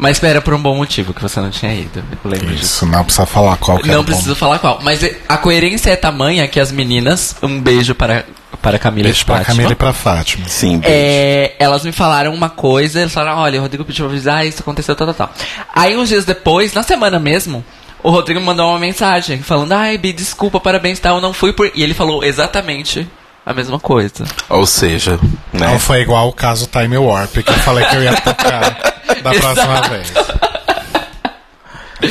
[0.00, 2.02] Mas era por um bom motivo que você não tinha ido.
[2.24, 2.64] Eu lembro disso.
[2.64, 4.10] Isso, não precisa falar qual que era Não bom.
[4.10, 4.80] preciso falar qual.
[4.82, 7.36] Mas a coerência é tamanha que as meninas.
[7.42, 8.24] Um beijo para,
[8.62, 9.44] para Camila Beijo e Fátima.
[9.44, 10.48] Camila e pra Fátima.
[10.48, 10.94] Sim, beijo.
[10.96, 14.62] É, elas me falaram uma coisa, eles falaram, olha, o Rodrigo pediu pra avisar, isso
[14.62, 15.34] aconteceu, tal, tal, tal.
[15.74, 17.62] Aí uns dias depois, na semana mesmo,
[18.02, 21.70] o Rodrigo mandou uma mensagem falando, ai, Bi, desculpa, parabéns, tal, eu não fui por...
[21.74, 23.06] E ele falou exatamente
[23.44, 24.24] a mesma coisa.
[24.48, 25.18] Ou seja,
[25.52, 25.66] né?
[25.66, 29.30] Não foi igual o caso Time Warp, que eu falei que eu ia tocar da
[29.34, 30.12] próxima vez.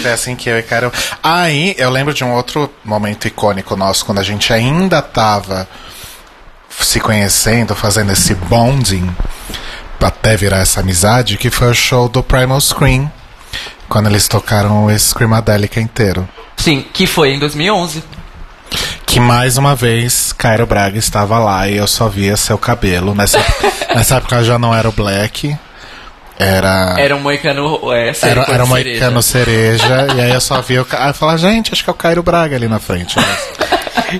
[0.01, 0.91] Foi assim que eu e Carol.
[1.21, 5.67] Aí eu lembro de um outro momento icônico nosso, quando a gente ainda tava
[6.69, 9.09] se conhecendo, fazendo esse bonding,
[9.99, 13.11] até virar essa amizade, que foi o show do Primal Scream.
[13.87, 16.29] Quando eles tocaram o Screamadelica inteiro.
[16.55, 18.03] Sim, que foi em 2011.
[19.03, 23.15] Que mais uma vez Cairo Braga estava lá e eu só via seu cabelo.
[23.15, 23.43] Nessa,
[23.95, 25.57] nessa época já não era o Black,
[26.39, 26.95] era.
[26.97, 27.79] Era um moicano...
[27.93, 28.67] É, Era, era um cereja.
[28.67, 31.03] moicano cereja, e aí eu só via o cara.
[31.03, 33.15] Aí eu falava, gente, acho que é o Cairo Braga ali na frente.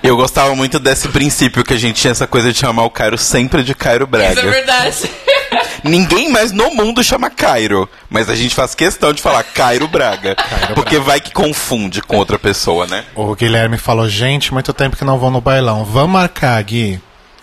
[0.03, 3.17] Eu gostava muito desse princípio que a gente tinha essa coisa de chamar o Cairo
[3.17, 4.31] sempre de Cairo Braga.
[4.33, 5.09] Isso é verdade.
[5.83, 10.35] Ninguém mais no mundo chama Cairo, mas a gente faz questão de falar Cairo Braga.
[10.75, 13.05] porque vai que confunde com outra pessoa, né?
[13.15, 15.85] o Guilherme falou, gente, muito tempo que não vão no bailão.
[15.85, 16.99] Vamos marcar, Gui.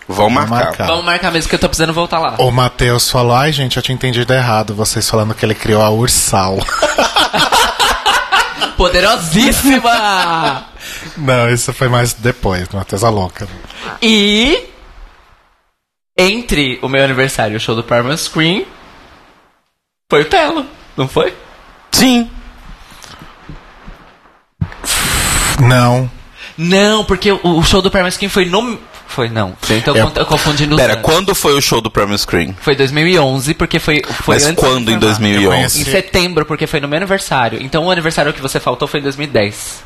[0.07, 0.65] Vão Vamos marcar.
[0.65, 0.87] marcar.
[0.87, 2.37] Vamos marcar mesmo que eu tô precisando voltar lá.
[2.39, 4.73] O Matheus falou, ai gente, eu tinha entendido errado.
[4.73, 6.57] Vocês falando que ele criou a Ursal.
[8.77, 10.65] Poderosíssima!
[11.17, 13.47] não, isso foi mais depois, Matheus a louca.
[14.01, 14.63] E
[16.17, 18.65] entre o meu aniversário e o show do Paramount Screen
[20.09, 21.33] foi o Telo, não foi?
[21.91, 22.29] Sim.
[25.59, 26.09] Não.
[26.57, 29.55] Não, porque o, show do Paramount Screen foi no foi não.
[29.69, 31.03] Então eu Eu- tô confundindo Pera, anos.
[31.05, 32.55] quando foi o show do Primal Screen?
[32.61, 34.99] Foi 2011, porque foi foi Mas antes quando de em formar.
[34.99, 35.43] 2011?
[35.45, 37.59] Eu conheci- Em setembro, porque foi no meu aniversário.
[37.61, 39.85] Então o aniversário que você faltou foi em 2010.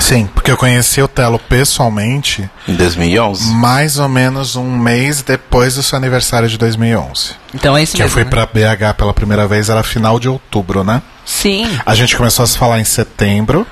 [0.00, 3.52] Sim, porque eu conheci o Telo pessoalmente Em 2011.
[3.54, 7.34] mais ou menos um mês depois do seu aniversário de 2011.
[7.54, 8.14] Então é isso Que eu mesmo.
[8.14, 8.30] fui né?
[8.30, 11.00] pra BH pela primeira vez, era final de outubro, né?
[11.24, 11.78] Sim.
[11.86, 13.64] A gente começou a se falar em setembro.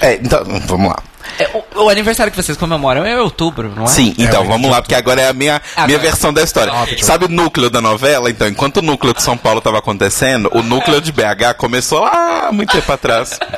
[0.00, 1.02] É, então, vamos lá.
[1.38, 3.88] É, o, o aniversário que vocês comemoram é em outubro, não é?
[3.88, 5.86] Sim, então É, vamos lá, porque agora é a minha, Agora.
[5.86, 6.72] minha versão da história.
[6.72, 7.02] Óbvio.
[7.04, 8.30] Sabe o núcleo da novela?
[8.30, 12.50] Então, enquanto o núcleo de São Paulo estava acontecendo, o núcleo de BH começou lá
[12.52, 13.38] muito tempo atrás.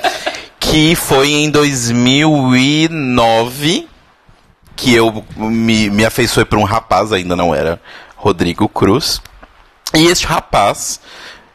[0.59, 3.89] Que foi em 2009
[4.75, 7.81] que eu me, me afeiçoei por um rapaz, ainda não era
[8.17, 9.21] Rodrigo Cruz.
[9.95, 10.99] E este rapaz,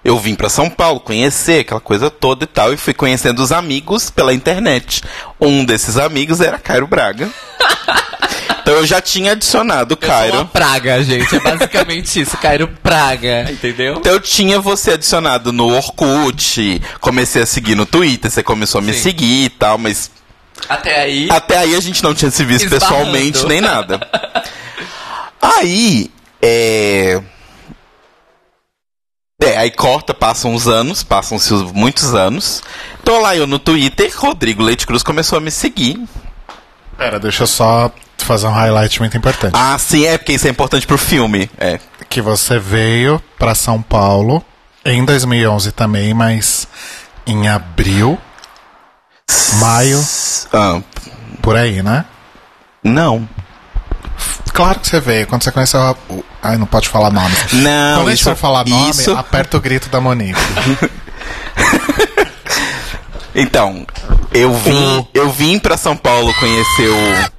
[0.03, 3.51] eu vim pra São Paulo conhecer aquela coisa toda e tal, e fui conhecendo os
[3.51, 5.01] amigos pela internet.
[5.39, 7.29] Um desses amigos era Cairo Braga.
[8.61, 10.45] então eu já tinha adicionado o Eu sou uma Cairo.
[10.47, 11.35] praga, gente.
[11.35, 12.37] É basicamente isso.
[12.37, 13.47] Cairo Praga.
[13.51, 13.95] Entendeu?
[13.97, 18.81] Então eu tinha você adicionado no Orkut, comecei a seguir no Twitter, você começou a
[18.81, 19.01] me Sim.
[19.01, 20.09] seguir e tal, mas
[20.67, 21.27] Até aí.
[21.31, 22.95] Até aí a gente não tinha se visto Esbarrando.
[22.97, 23.99] pessoalmente nem nada.
[25.41, 27.19] Aí, é.
[29.41, 32.61] É, aí corta, passam uns anos, passam-se os- muitos anos.
[33.03, 35.99] Tô lá eu no Twitter, Rodrigo Leite Cruz começou a me seguir.
[36.97, 39.53] Pera, deixa eu só fazer um highlight muito importante.
[39.55, 41.49] Ah, sim, é porque isso é importante pro filme.
[41.57, 41.79] É.
[42.07, 44.45] Que você veio pra São Paulo
[44.85, 46.67] em 2011 também, mas
[47.25, 48.19] em abril,
[49.59, 49.99] maio,
[50.53, 50.81] Ah,
[51.41, 52.05] por aí, né?
[52.83, 53.27] não.
[54.53, 55.27] Claro que você veio.
[55.27, 55.91] Quando você conheceu a...
[56.09, 57.33] o- Ai, não pode falar nome.
[57.53, 60.39] Não, Quando a gente isso- for falar nome, isso- aperta o grito da Monique.
[63.33, 63.87] Então,
[64.33, 67.31] eu vim, eu vim pra São Paulo conhecer o.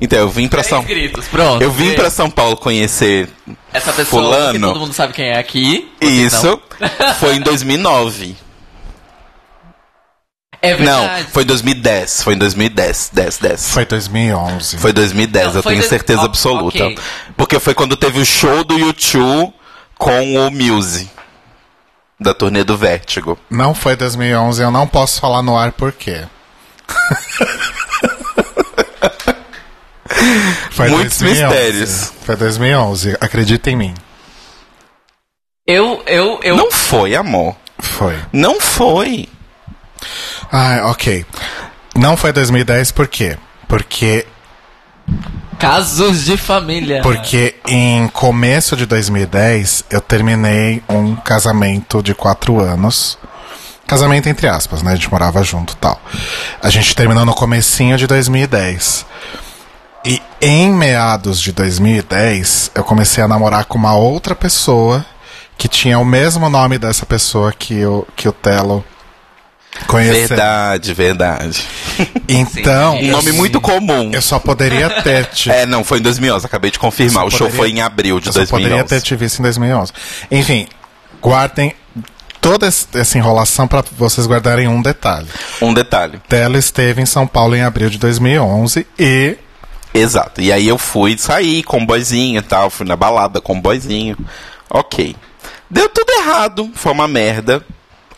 [0.00, 1.62] Então, eu vim pra São gritos, pronto.
[1.62, 3.28] Eu vim pra São Paulo conhecer
[3.72, 4.68] Essa pessoa que fulano.
[4.68, 5.90] todo mundo sabe quem é aqui.
[6.00, 7.12] Isso não.
[7.14, 8.36] foi em 2009.
[10.64, 11.26] É Não, verdade.
[11.32, 12.22] foi 2010.
[12.22, 13.10] Foi em 2010.
[13.12, 13.68] 10, 10.
[13.70, 14.78] Foi 2011.
[14.78, 16.84] Foi 2010, Não, eu foi tenho dois- certeza absoluta.
[16.84, 16.98] ok.
[17.36, 19.52] Porque foi quando teve o show do YouTube
[19.98, 21.10] com o Muse.
[22.20, 23.36] Da turnê do Vértigo.
[23.50, 26.22] Não foi 2011, eu não posso falar no ar por quê.
[30.70, 32.12] foi Muitos mistérios.
[32.24, 33.94] Foi 2011, acredita em mim.
[35.66, 36.56] Eu, eu, eu.
[36.56, 37.56] Não foi, amor.
[37.78, 38.16] Foi.
[38.32, 39.28] Não foi.
[40.52, 41.24] Ah, ok.
[41.96, 43.38] Não foi 2010 por quê?
[43.66, 44.26] Porque,
[45.58, 47.00] Casos de família.
[47.02, 53.18] porque em começo de 2010 eu terminei um casamento de quatro anos.
[53.86, 54.92] Casamento entre aspas, né?
[54.92, 56.00] A gente morava junto tal.
[56.62, 59.06] A gente terminou no comecinho de 2010.
[60.04, 65.04] E em meados de 2010, eu comecei a namorar com uma outra pessoa
[65.56, 68.84] que tinha o mesmo nome dessa pessoa que o, que o Telo
[69.86, 70.28] conheceu.
[70.28, 71.62] Verdade, verdade.
[72.28, 74.10] Então, Um nome muito comum.
[74.12, 77.24] eu só poderia ter te, É, não, foi em 2011, acabei de confirmar.
[77.24, 78.64] Eu O só show poderia- foi em abril de eu só 2011.
[78.70, 79.92] poderia ter te visto em 2011.
[80.30, 80.66] Enfim,
[81.20, 81.74] guardem
[82.40, 85.26] toda es- essa enrolação para vocês guardarem um detalhe.
[85.60, 86.18] Um detalhe.
[86.28, 89.36] Telo esteve em São Paulo em abril de 2011 e
[89.94, 90.40] Exato.
[90.40, 93.60] E aí eu fui sair com o boyzinho e tal, fui na balada com o
[93.60, 94.16] boyzinho.
[94.70, 95.14] Ok.
[95.68, 97.62] Deu tudo errado, foi uma merda.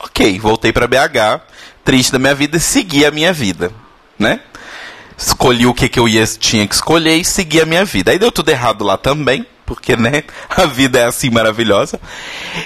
[0.05, 1.41] Ok, voltei pra BH,
[1.83, 3.73] triste da minha vida segui a minha vida,
[4.19, 4.41] né?
[5.17, 8.11] Escolhi o que, que eu ia, tinha que escolher e segui a minha vida.
[8.11, 11.99] Aí deu tudo errado lá também, porque, né, a vida é assim maravilhosa.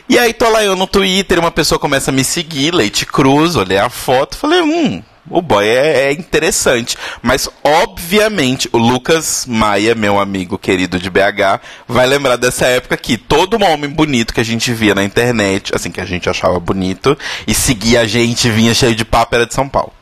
[0.08, 3.54] E aí tô lá eu no Twitter, uma pessoa começa a me seguir, Leite Cruz,
[3.54, 5.00] olhei a foto, falei, hum,
[5.30, 6.96] o boy é, é interessante.
[7.22, 13.16] Mas, obviamente, o Lucas Maia, meu amigo querido de BH, vai lembrar dessa época que
[13.16, 17.16] todo homem bonito que a gente via na internet, assim, que a gente achava bonito,
[17.46, 19.92] e seguia a gente, vinha cheio de papo, era de São Paulo.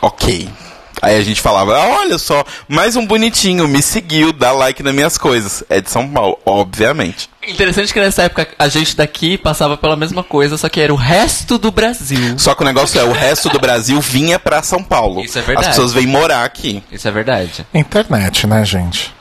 [0.00, 0.48] Ok.
[1.00, 4.94] Aí a gente falava, "Ah, olha só, mais um bonitinho, me seguiu, dá like nas
[4.94, 5.62] minhas coisas.
[5.68, 7.28] É de São Paulo, obviamente.
[7.46, 10.96] Interessante que nessa época a gente daqui passava pela mesma coisa, só que era o
[10.96, 12.38] resto do Brasil.
[12.38, 15.22] Só que o negócio é, o resto do Brasil vinha pra São Paulo.
[15.24, 15.68] Isso é verdade.
[15.68, 16.82] As pessoas vêm morar aqui.
[16.92, 17.66] Isso é verdade.
[17.72, 19.14] internet, né, gente?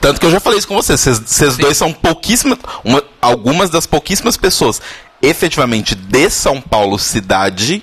[0.00, 1.00] Tanto que eu já falei isso com vocês.
[1.00, 2.58] Vocês, dois são pouquíssimas.
[2.84, 4.80] uma- algumas das pouquíssimas pessoas
[5.22, 7.82] efetivamente de São Paulo, cidade,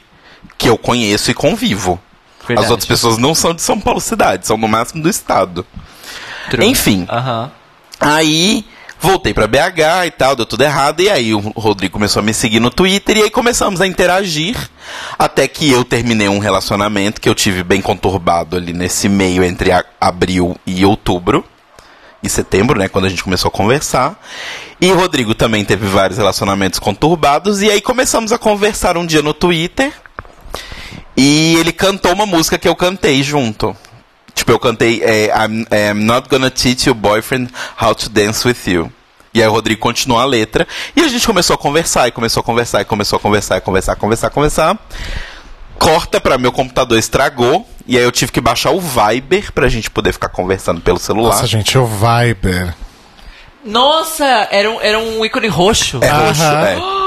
[0.58, 2.00] que eu conheço e convivo.
[2.48, 2.66] Verdade.
[2.66, 5.66] As outras pessoas não são de São Paulo, cidade, são no máximo do estado.
[6.50, 6.66] True.
[6.66, 7.06] Enfim.
[7.10, 7.52] Aham.
[8.00, 8.66] Aí
[9.00, 11.02] voltei pra BH e tal, deu tudo errado.
[11.02, 14.56] E aí o Rodrigo começou a me seguir no Twitter e aí começamos a interagir.
[15.20, 19.72] Até que eu terminei um relacionamento que eu tive bem conturbado ali nesse meio entre
[20.00, 21.44] abril e outubro.
[22.24, 24.20] em setembro, né, quando a gente começou a conversar.
[24.80, 27.62] E o Rodrigo também teve vários relacionamentos conturbados.
[27.62, 29.92] E aí começamos a conversar um dia no Twitter.
[31.18, 33.76] E ele cantou uma música que eu cantei junto.
[34.36, 37.52] Tipo, eu cantei é, I'm, I'm Not Gonna Teach Your Boyfriend
[37.82, 38.92] How to Dance With You.
[39.34, 40.68] E aí o Rodrigo continuou a letra.
[40.96, 43.62] E a gente começou a conversar, e começou a conversar, e começou a conversar, e
[43.62, 44.78] conversar, conversar, conversar.
[45.80, 47.68] Corta pra meu computador estragou.
[47.88, 51.30] E aí eu tive que baixar o Viber pra gente poder ficar conversando pelo celular.
[51.30, 52.76] Nossa, gente, o Viber.
[53.66, 56.00] Nossa, era um, era um ícone roxo.
[56.02, 56.78] É roxo, é.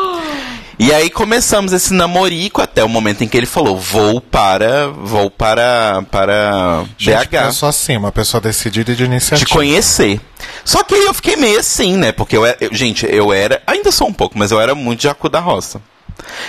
[0.83, 4.89] E aí começamos esse namorico até o momento em que ele falou: vou para.
[4.89, 6.03] vou para.
[6.11, 7.53] para Gente, BH.
[7.53, 9.51] sou assim, uma pessoa decidida de te iniciativa.
[9.51, 10.19] conhecer.
[10.65, 12.13] Só que aí eu fiquei meio assim, né?
[12.13, 15.03] Porque eu, era- eu- gente, eu era, ainda sou um pouco, mas eu era muito
[15.03, 15.83] Jacu da Roça.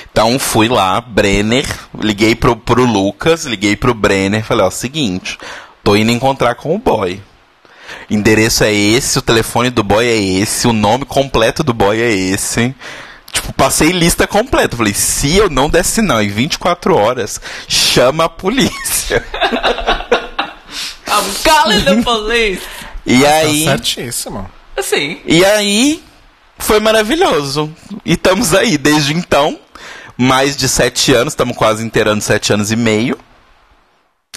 [0.09, 1.65] Então fui lá, Brenner,
[1.99, 5.37] liguei pro, pro Lucas, liguei pro Brenner, falei, ó, seguinte,
[5.83, 7.21] tô indo encontrar com o boy.
[8.09, 12.09] Endereço é esse, o telefone do boy é esse, o nome completo do boy é
[12.11, 12.73] esse.
[13.31, 14.75] Tipo, passei lista completa.
[14.77, 19.25] Falei, se eu não der sinal em 24 horas, chama a polícia.
[21.07, 22.61] I'm calling the police.
[23.05, 23.63] E Tá aí.
[23.65, 24.49] certíssimo.
[24.77, 25.19] Assim.
[25.25, 26.03] E aí,
[26.57, 27.73] foi maravilhoso.
[28.05, 29.59] E estamos aí, desde então,
[30.17, 33.17] mais de sete anos, estamos quase inteirando sete anos e meio.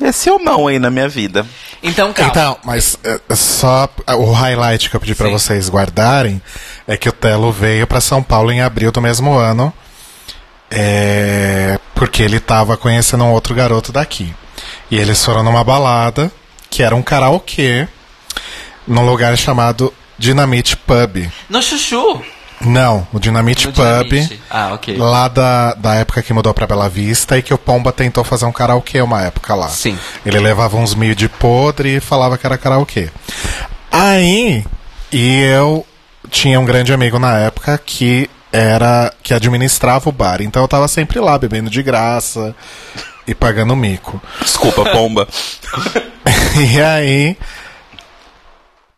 [0.03, 1.47] Esse é o não aí na minha vida.
[1.81, 2.31] Então, calma.
[2.31, 3.89] Então, mas é, é só
[4.19, 5.33] o highlight que eu pedi pra Sim.
[5.33, 6.43] vocês guardarem
[6.85, 9.73] é que o Telo veio pra São Paulo em abril do mesmo ano.
[10.69, 14.35] É, porque ele tava conhecendo um outro garoto daqui.
[14.91, 16.33] E eles foram numa balada,
[16.69, 17.87] que era um karaokê,
[18.89, 21.31] num lugar chamado Dynamite Pub.
[21.49, 22.21] No chuchu.
[22.65, 24.09] Não, o Dynamite No Pub.
[24.09, 24.41] Dinamite.
[24.51, 24.97] Ah, ok.
[24.97, 28.47] Lá da, da época que mudou pra Bela Vista e que o Pomba tentou fazer
[28.47, 29.69] um karaokê uma época lá.
[29.69, 29.99] Sim.
[30.25, 33.11] Ele levava uns mil de podre e falava que era karaokê.
[33.91, 34.65] Aí,
[35.13, 35.87] e eu
[36.31, 40.41] tinha um grande amigo na época que era que administrava o bar.
[40.41, 42.55] Então eu tava sempre lá bebendo de graça
[43.27, 44.21] e pagando mico.
[44.41, 45.29] Desculpa, pomba.
[46.57, 47.37] E aí,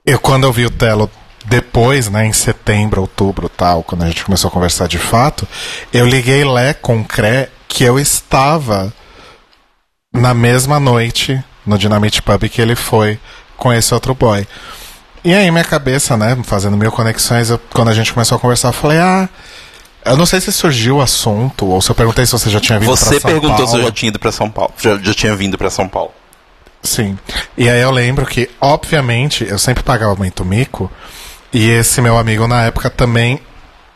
[0.04, 1.10] eu quando eu vi o Telo
[1.48, 5.46] depois, né, em setembro, outubro, tal, quando a gente começou a conversar de fato,
[5.92, 8.92] eu liguei Lé com Cré que eu estava
[10.12, 13.18] na mesma noite no Dynamite Pub que ele foi
[13.56, 14.46] com esse outro boy.
[15.24, 18.68] E aí minha cabeça, né, fazendo mil conexões, eu- quando a gente começou a conversar,
[18.68, 19.28] eu falei, ah,
[20.04, 22.78] eu não sei se surgiu o assunto, ou se eu perguntei se você já tinha
[22.78, 23.70] vindo pra Você São perguntou Paulo.
[23.70, 24.72] se eu já tinha ido pra São Paulo.
[24.80, 26.12] Já, já tinha vindo pra São Paulo.
[26.82, 27.18] Sim.
[27.58, 30.90] E aí eu lembro que, obviamente, eu sempre pagava muito mico.
[31.58, 33.40] E esse meu amigo na época também.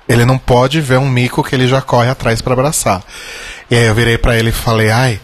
[0.09, 3.03] Ele não pode ver um mico que ele já corre atrás pra abraçar.
[3.71, 5.21] E aí eu virei pra ele e falei, ai,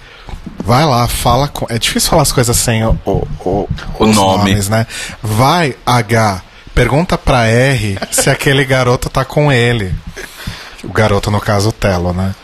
[0.63, 1.67] vai lá, fala com.
[1.71, 3.69] É difícil falar as coisas sem o, o, o,
[3.99, 4.15] O nome.
[4.51, 4.87] nomes, né?
[5.23, 6.43] Vai, H,
[6.75, 9.95] pergunta pra R se aquele garoto tá com ele.
[10.85, 12.35] O garoto, no caso, o Telo, né?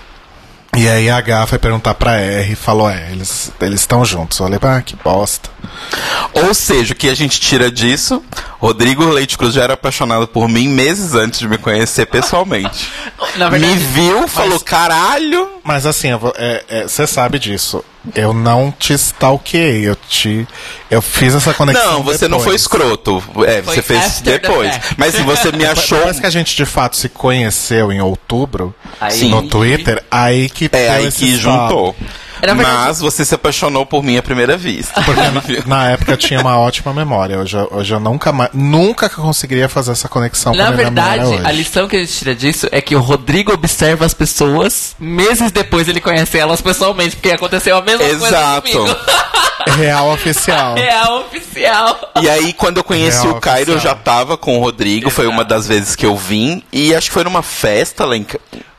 [0.75, 4.39] E aí a H foi perguntar pra R e falou, é, eles eles estão juntos.
[4.39, 5.51] Eu falei, ah, que bosta.
[6.33, 8.25] Ou seja, o que a gente tira disso?
[8.59, 12.91] Rodrigo Leite Cruz já era apaixonado por mim meses antes de me conhecer pessoalmente.
[13.37, 15.47] Na verdade, me viu, falou, caralho.
[15.65, 16.09] Mas assim,
[16.87, 17.85] você sabe disso.
[18.17, 20.45] Eu não te stalkeei, eu te.
[20.91, 21.93] Eu fiz essa conexão.
[21.95, 22.61] Não, você não foi depois.
[22.63, 23.23] escroto.
[23.47, 24.75] É, Foi você fez depois.
[24.97, 25.99] Mas se você me achou.
[25.99, 30.69] Depois que a gente de fato se conheceu em outubro Aí- no Twitter, aí que
[30.73, 31.39] É aí que stop.
[31.39, 31.97] juntou.
[32.47, 35.01] Na verdade- Mas você se apaixonou por mim à primeira vista.
[35.03, 37.39] Porque na, na época eu tinha uma ótima memória.
[37.39, 38.51] Hoje, eu- hoje eu nunca mais.
[38.53, 41.47] Nunca que eu conseguiria fazer essa conexão Na com a minha verdade, memória hoje.
[41.49, 45.53] a lição que a gente tira disso é que o Rodrigo observa as pessoas, meses
[45.53, 48.63] depois ele conhece elas pessoalmente, porque aconteceu a mesma Exato.
[48.73, 49.01] coisa comigo.
[49.79, 50.75] Real oficial.
[50.77, 52.13] A oficial.
[52.21, 54.05] E aí, quando eu conheci Real o Cairo, eu já oficial.
[54.05, 55.09] tava com o Rodrigo.
[55.09, 56.63] Foi uma das vezes que eu vim.
[56.73, 58.27] E acho que foi numa festa lá em.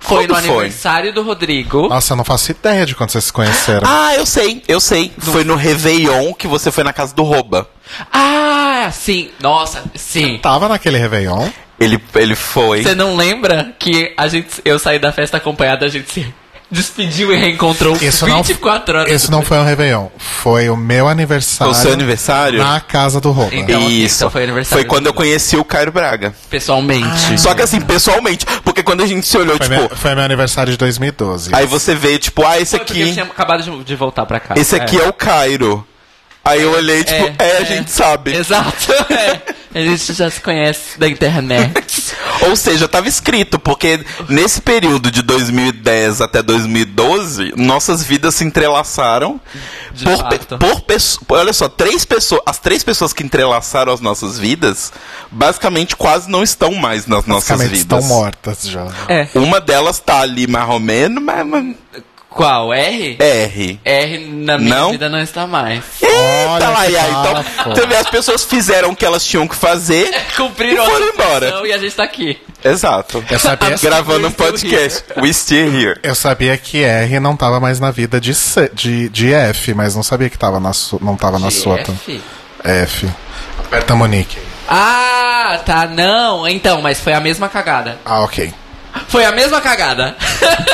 [0.03, 1.87] Foi Quando no aniversário do Rodrigo.
[1.87, 3.87] Nossa, eu não faço ideia de quando vocês se conheceram.
[3.89, 5.13] Ah, eu sei, eu sei.
[5.17, 7.69] Foi no Réveillon que você foi na casa do Roba.
[8.11, 9.29] Ah, sim.
[9.39, 10.39] Nossa, sim.
[10.39, 11.47] Tava naquele Réveillon?
[11.79, 12.83] Ele, ele foi.
[12.83, 16.33] Você não lembra que a gente, eu saí da festa acompanhada, a gente se
[16.73, 20.07] despediu e reencontrou Isso 24 não, horas Isso não foi um Réveillon.
[20.17, 21.71] Foi o meu aniversário.
[21.71, 22.59] O seu aniversário?
[22.59, 23.55] Na casa do Rouba.
[23.55, 24.17] Então, Isso.
[24.17, 26.33] então foi aniversário quando do eu conheci o Cairo Braga.
[26.49, 27.39] pessoalmente.
[27.39, 28.45] Só que assim, pessoalmente.
[28.63, 29.79] Porque quando a gente se olhou, Foi, tipo.
[29.79, 31.51] meu, foi meu aniversário de 2012.
[31.53, 33.13] Aí você veio, tipo, ah, esse Foi porque eu aqui.
[33.13, 34.55] tinha acabado de, de voltar pra cá.
[34.57, 35.07] Esse aqui é.
[35.07, 35.85] o Cairo.
[36.45, 37.65] Aí eu olhei, tipo, É, é, a é.
[37.65, 38.35] gente sabe.
[38.35, 38.91] Exato.
[39.75, 39.79] É.
[39.81, 42.13] A gente já se conhece da internet.
[42.47, 49.41] Ou seja, tava escrito, porque nesse período de 2010 até 2012, nossas vidas se entrelaçaram
[49.91, 50.57] De por, fato.
[51.25, 54.93] por olha só, três pessoas, as três pessoas que entrelaçaram as nossas vidas,
[55.31, 57.79] basicamente quase não estão mais nas nossas vidas.
[57.79, 58.85] estão mortas já.
[59.07, 59.27] É.
[59.33, 61.75] Uma delas tá ali mais ou menos, mas, mas
[62.33, 62.73] Qual?
[62.73, 63.17] R?
[63.19, 63.79] R.
[63.85, 64.91] R na minha Não?
[64.91, 65.83] vida não está mais.
[66.01, 66.15] Eita,
[66.49, 67.69] Olha lá, que e aí, bafo.
[67.71, 70.11] então, vê, as pessoas fizeram o que elas tinham que fazer.
[70.35, 71.67] Cumpriram E foram a embora.
[71.67, 72.39] E a gente tá aqui.
[72.63, 73.23] Exato.
[73.29, 75.03] Eu sabia, Gravando um We still podcast.
[75.17, 75.99] We still here.
[76.01, 79.95] eu sabia que R não tava mais na vida de, C- de, de F, mas
[79.95, 81.77] não sabia que tava na su, não tava na sua.
[81.77, 82.21] GF?
[82.63, 83.09] F.
[83.59, 84.37] Aperta a Monique.
[84.67, 86.47] Ah, tá, não.
[86.47, 87.99] Então, mas foi a mesma cagada.
[88.05, 88.51] Ah, ok.
[89.07, 90.15] Foi a mesma cagada.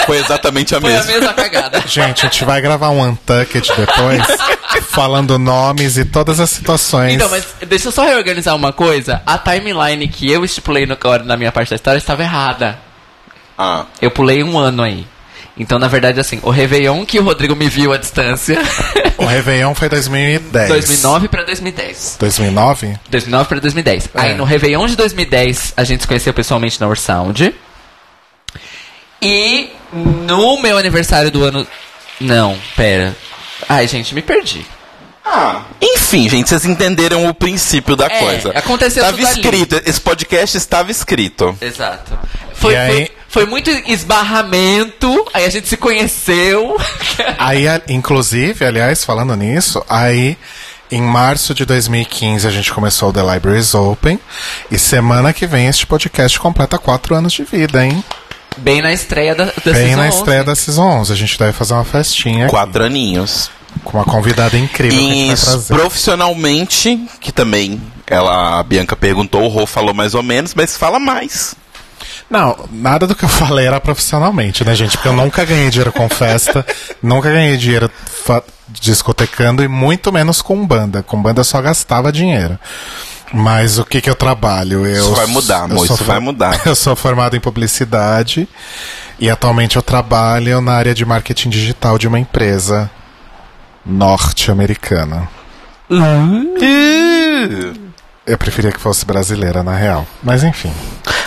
[0.05, 1.13] Foi exatamente a Foi a mesma.
[1.13, 1.83] mesma cagada.
[1.85, 4.23] Gente, a gente vai gravar um Untucked depois,
[4.89, 7.13] falando nomes e todas as situações.
[7.15, 9.21] Então, mas deixa eu só reorganizar uma coisa.
[9.25, 12.77] A timeline que eu estipulei no, na minha parte da história estava errada.
[13.57, 13.85] Ah.
[14.01, 15.05] Eu pulei um ano aí.
[15.57, 18.57] Então, na verdade, assim, o Réveillon que o Rodrigo me viu à distância.
[19.17, 20.69] O Réveillon foi 2010.
[20.69, 22.15] 2009 pra 2010.
[22.17, 22.99] 2009?
[23.09, 24.09] 2009 pra 2010.
[24.15, 24.21] É.
[24.21, 27.53] Aí no Réveillon de 2010 a gente se conheceu pessoalmente na Ursound.
[29.21, 31.65] E no meu aniversário do ano.
[32.19, 33.15] Não, pera.
[33.67, 34.65] Ai, gente, me perdi.
[35.25, 35.61] Ah.
[35.81, 38.49] Enfim, gente, vocês entenderam o princípio da É, coisa.
[38.55, 39.39] aconteceu Estava tudo ali.
[39.41, 41.55] escrito, esse podcast estava escrito.
[41.61, 42.17] Exato.
[42.55, 46.75] Foi, E aí- foi, foi muito esbarramento, aí a gente se conheceu.
[47.37, 50.35] Aí, inclusive, aliás, falando nisso, aí
[50.91, 54.19] em março de 2015 a gente começou o The Libraries Open.
[54.71, 58.03] E semana que vem este podcast completa quatro anos de vida, hein?
[58.57, 60.17] Bem na estreia da, da Bem Season na 11.
[60.17, 61.13] estreia da Season 11.
[61.13, 63.49] A gente deve fazer uma festinha aqui, Quatro aninhos.
[63.83, 65.73] com uma convidada incrível que a E gente vai trazer.
[65.75, 70.99] profissionalmente, que também ela, a Bianca perguntou, o Rô falou mais ou menos, mas fala
[70.99, 71.55] mais.
[72.29, 74.97] Não, nada do que eu falei era profissionalmente, né, gente?
[74.97, 76.65] Porque eu nunca ganhei dinheiro com festa,
[77.01, 77.89] nunca ganhei dinheiro
[78.69, 81.01] discotecando e muito menos com banda.
[81.01, 82.59] Com banda eu só gastava dinheiro.
[83.33, 84.85] Mas o que que eu trabalho?
[84.85, 86.61] Eu, Isso vai mudar, amor, isso vai mudar.
[86.65, 88.47] Eu sou formado em publicidade
[89.19, 92.89] e atualmente eu trabalho na área de marketing digital de uma empresa
[93.85, 95.27] norte-americana.
[98.25, 100.05] Eu preferia que fosse brasileira, na real.
[100.23, 100.71] Mas enfim.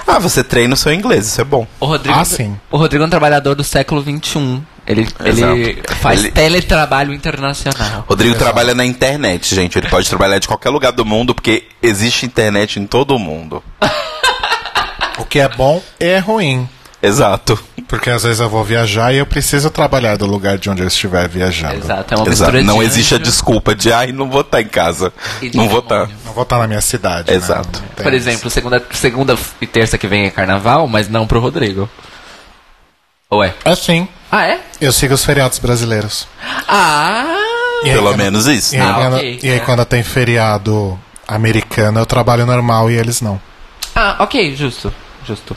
[0.06, 1.66] Ah, você treina o seu inglês, isso é bom.
[1.80, 2.56] O Rodrigo, Ah, sim.
[2.70, 4.62] o Rodrigo é um trabalhador do século XXI.
[4.86, 5.28] Ele, ele
[5.76, 5.94] Exato.
[6.00, 8.04] faz Ele- teletrabalho internacional.
[8.08, 9.78] Rodrigo trabalha na internet, gente.
[9.78, 13.62] Ele pode trabalhar de qualquer lugar do mundo, porque existe internet em todo o mundo.
[15.18, 16.68] O que é bom é ruim.
[17.02, 17.62] Exato.
[17.86, 20.88] Porque às vezes eu vou viajar e eu preciso trabalhar do lugar de onde eu
[20.88, 21.74] estiver viajando.
[21.76, 22.62] Exato, é uma Exato.
[22.62, 25.12] Não de existe a desculpa de, ai, não vou estar em casa.
[25.42, 26.06] e Não vou estar.
[26.06, 26.16] demônio.
[26.24, 27.30] Não vou estar na minha cidade.
[27.30, 27.36] né?
[27.36, 27.82] Exato.
[27.94, 31.88] Tem Por exemplo, segunda, segunda e terça que vem é carnaval, mas não pro Rodrigo.
[33.28, 33.54] Ou é?
[33.64, 34.60] Assim, Ah, é?
[34.80, 36.26] eu sigo os feriados brasileiros.
[36.66, 37.24] Ah!
[37.84, 38.74] E aí, Pelo quando- menos isso.
[38.74, 39.60] E aí, Ah, quando, ok, e aí é.
[39.60, 43.38] quando tem feriado americano, eu trabalho normal e eles não.
[43.94, 44.92] Ah, ok, justo.
[45.26, 45.54] Justo.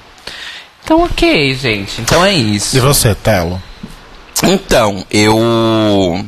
[0.83, 2.01] Então, ok, gente.
[2.01, 2.75] Então é isso.
[2.75, 3.61] E você, Telo?
[4.43, 6.25] Então, eu.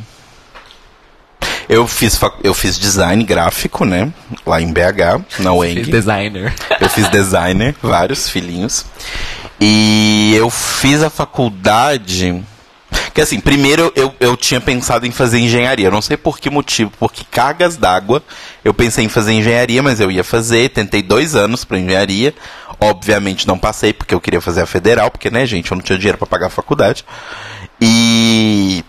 [1.68, 4.10] Eu fiz, fac- eu fiz design gráfico, né?
[4.46, 5.82] Lá em BH, na Fiz UENG.
[5.90, 6.54] designer.
[6.80, 8.86] Eu fiz designer, vários filhinhos.
[9.60, 12.44] E eu fiz a faculdade.
[13.12, 15.90] Que assim, primeiro eu, eu tinha pensado em fazer engenharia.
[15.90, 18.22] Não sei por que motivo, porque cargas d'água.
[18.64, 20.70] Eu pensei em fazer engenharia, mas eu ia fazer.
[20.70, 22.34] Tentei dois anos para engenharia.
[22.80, 25.98] Obviamente não passei, porque eu queria fazer a federal, porque, né, gente, eu não tinha
[25.98, 27.04] dinheiro para pagar a faculdade.
[27.80, 28.84] E.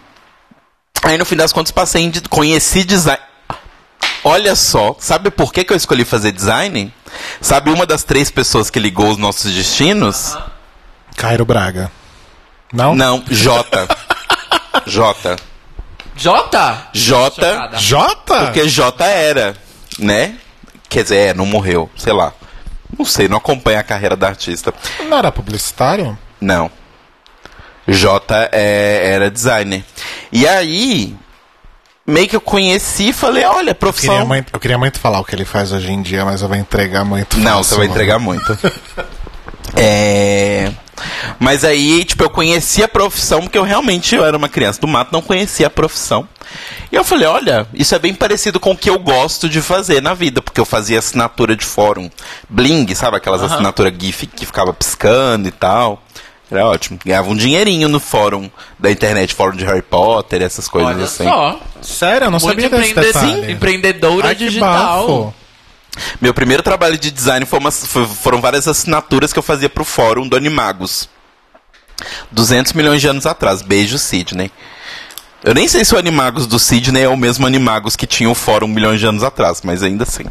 [1.02, 2.12] Aí no fim das contas passei em.
[2.30, 3.20] Conheci design.
[4.24, 6.94] Olha só, sabe por que, que eu escolhi fazer design?
[7.42, 10.38] Sabe uma das três pessoas que ligou os nossos destinos?
[11.20, 11.92] Cairo Braga.
[12.72, 12.96] Não?
[12.96, 13.88] Não, J.
[14.88, 15.36] J.
[16.16, 16.88] Jota?
[16.94, 17.46] J.
[17.46, 17.78] Chocada.
[17.78, 18.46] Jota?
[18.46, 19.54] Porque J era,
[20.00, 20.36] né?
[20.88, 22.32] Quer dizer, é, não morreu, sei lá.
[22.98, 24.74] Não sei, não acompanha a carreira da artista.
[25.10, 26.18] Não era publicitário?
[26.40, 26.72] Não.
[27.86, 29.84] J é, era designer.
[30.32, 31.16] E aí,
[32.08, 34.14] meio que eu conheci e falei, olha, Eu profissão.
[34.14, 36.48] queria, muito, eu queria muito falar o que ele faz hoje em dia, mas eu
[36.48, 37.92] vou entregar muito Não, fácil, você vai mano.
[37.96, 38.58] entregar muito.
[39.76, 40.72] é.
[41.40, 44.88] Mas aí, tipo, eu conheci a profissão porque eu realmente eu era uma criança do
[44.88, 46.28] mato, não conhecia a profissão.
[46.92, 50.02] E eu falei, olha, isso é bem parecido com o que eu gosto de fazer
[50.02, 52.10] na vida, porque eu fazia assinatura de fórum
[52.50, 56.02] bling, sabe aquelas assinaturas GIF que ficava piscando e tal.
[56.52, 56.98] Era ótimo.
[57.06, 61.24] Ganhava um dinheirinho no fórum da internet, fórum de Harry Potter, essas coisas Olha assim.
[61.24, 61.60] só.
[61.82, 63.46] Sério, eu não Muito sabia desse detalhe.
[63.46, 65.34] Sim, empreendedora Ai, que digital.
[66.22, 70.36] Meu primeiro trabalho de design uma- foram várias assinaturas que eu fazia pro fórum do
[70.38, 71.10] Animagos.
[72.32, 73.62] 200 milhões de anos atrás.
[73.62, 74.52] Beijo, Sidney.
[75.44, 78.36] Eu nem sei se o Animagos do Sidney é o mesmo Animagos que tinha o
[78.36, 80.26] fórum milhões de anos atrás, mas ainda assim.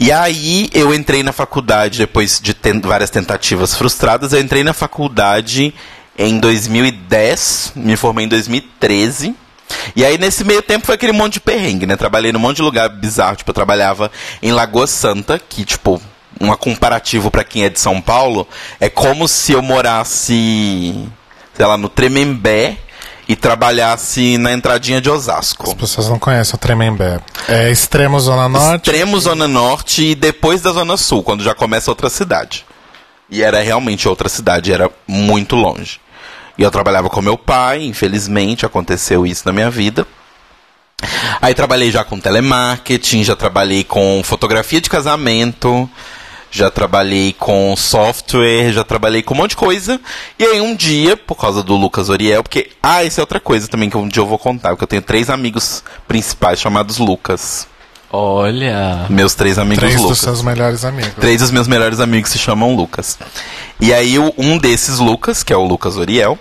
[0.00, 2.54] E aí eu entrei na faculdade, depois de
[2.88, 5.72] várias tentativas frustradas, eu entrei na faculdade
[6.18, 9.34] em 2010, me formei em 2013.
[9.94, 11.96] E aí nesse meio tempo foi aquele monte de perrengue, né?
[11.96, 14.10] Trabalhei num monte de lugar bizarro, tipo, eu trabalhava
[14.42, 16.00] em Lagoa Santa, que tipo,
[16.40, 18.46] uma comparativo pra quem é de São Paulo,
[18.80, 21.08] é como se eu morasse,
[21.54, 22.76] sei lá, no Tremembé
[23.28, 25.70] e trabalhasse na entradinha de Osasco.
[25.70, 27.20] As pessoas não conhecem o Tremembé.
[27.48, 28.88] É extremo Zona Norte.
[28.88, 32.66] Extremo Zona Norte e depois da Zona Sul, quando já começa outra cidade.
[33.30, 36.01] E era realmente outra cidade, era muito longe.
[36.56, 40.06] E eu trabalhava com meu pai, infelizmente aconteceu isso na minha vida.
[41.40, 45.90] Aí trabalhei já com telemarketing, já trabalhei com fotografia de casamento,
[46.50, 50.00] já trabalhei com software, já trabalhei com um monte de coisa.
[50.38, 52.70] E aí um dia, por causa do Lucas Oriel, porque.
[52.82, 55.02] Ah, essa é outra coisa também que um dia eu vou contar, porque eu tenho
[55.02, 57.66] três amigos principais chamados Lucas.
[58.12, 59.06] Olha.
[59.08, 60.10] Meus três amigos Três Lucas.
[60.10, 61.12] dos seus melhores amigos.
[61.18, 63.18] Três dos meus melhores amigos se chamam Lucas.
[63.80, 66.38] E aí o- um desses Lucas, que é o Lucas Oriel,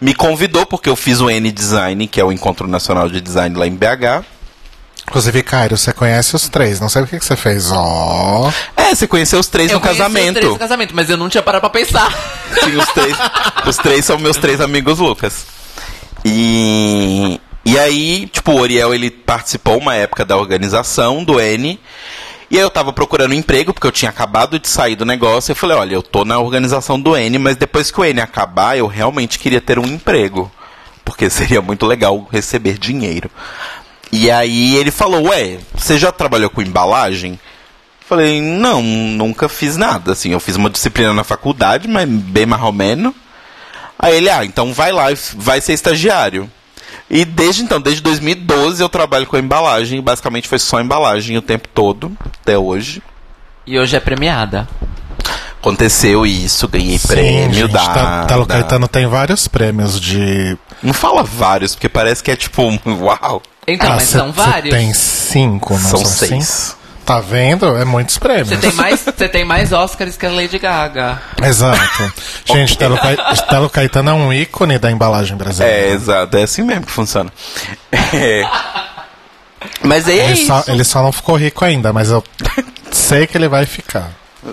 [0.00, 3.56] me convidou porque eu fiz o N Design, que é o Encontro Nacional de Design
[3.56, 4.24] lá em BH.
[5.08, 6.78] Inclusive, Cairo, você conhece os três.
[6.78, 7.70] Não sei o que, que você fez.
[7.72, 8.50] Ó.
[8.76, 10.34] É, você conheceu os três Eu no conheci os casamento.
[10.34, 12.12] três no casamento, mas eu não tinha parado pra pensar.
[12.62, 13.16] Sim, os três,
[13.66, 15.46] os três são meus três amigos Lucas.
[16.24, 21.78] E, e aí, tipo, o Oriel ele participou uma época da organização do N.
[22.50, 25.50] E aí eu tava procurando emprego, porque eu tinha acabado de sair do negócio.
[25.50, 28.20] E eu falei, olha, eu tô na organização do N, mas depois que o N
[28.20, 30.50] acabar, eu realmente queria ter um emprego.
[31.04, 33.30] Porque seria muito legal receber dinheiro.
[34.10, 37.38] E aí ele falou, ué, você já trabalhou com embalagem?
[38.00, 42.44] Falei, não, nunca fiz nada, assim, eu fiz uma disciplina na faculdade, mas bem
[42.74, 43.14] menos.
[43.96, 45.06] Aí ele, ah, então vai lá,
[45.36, 46.50] vai ser estagiário.
[47.10, 51.42] E desde então, desde 2012 eu trabalho com embalagem, e basicamente foi só embalagem o
[51.42, 53.02] tempo todo, até hoje.
[53.66, 54.68] E hoje é premiada.
[55.60, 60.56] Aconteceu isso, ganhei Sim, prêmio gente, da, Tá- Telo da- Caetano tem vários prêmios de.
[60.82, 64.32] Não fala vários, porque parece que é tipo, um uau, Então, Ah, mas cê- são
[64.32, 64.74] vários.
[64.74, 66.44] Tem cinco, não são são, seis.
[66.46, 66.79] cinco?
[67.10, 67.76] Tá vendo?
[67.76, 68.48] É muitos prêmios.
[68.50, 71.20] Você tem mais, você tem mais Oscars que a Lady Gaga.
[71.42, 72.12] Exato.
[72.44, 75.76] Gente, Telo, Ca- Telo Caetano é um ícone da embalagem brasileira.
[75.88, 77.32] É, exato, é assim mesmo que funciona.
[78.14, 78.44] É.
[79.82, 80.70] Mas aí é Ele só, isso.
[80.70, 82.22] ele só não ficou rico ainda, mas eu
[82.92, 84.10] sei que ele vai ficar.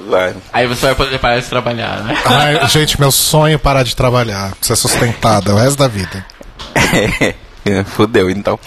[0.09, 0.33] Vai.
[0.51, 2.17] Aí você vai poder parar de trabalhar, né?
[2.25, 6.25] Ai, gente, meu sonho é parar de trabalhar, ser sustentada o resto da vida.
[7.69, 8.57] É, Fudeu, então.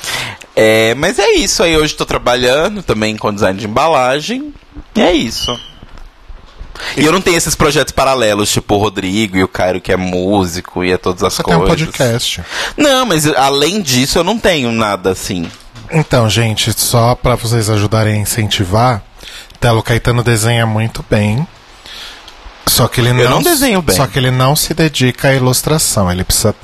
[0.54, 1.76] É, mas é isso aí.
[1.76, 4.52] Hoje tô trabalhando também com design de embalagem.
[4.94, 5.58] E é isso.
[6.96, 9.96] E eu não tenho esses projetos paralelos, tipo o Rodrigo e o Cairo, que é
[9.96, 11.80] músico e é todas as Você tem coisas.
[11.80, 12.42] um podcast.
[12.76, 15.50] Não, mas além disso, eu não tenho nada assim.
[15.90, 19.02] Então, gente, só pra vocês ajudarem a incentivar,
[19.60, 21.46] Telo Caetano desenha muito bem.
[22.66, 23.96] Só que ele não, não desenho bem.
[23.96, 26.10] Só que ele não se dedica à ilustração.
[26.10, 26.54] Ele precisa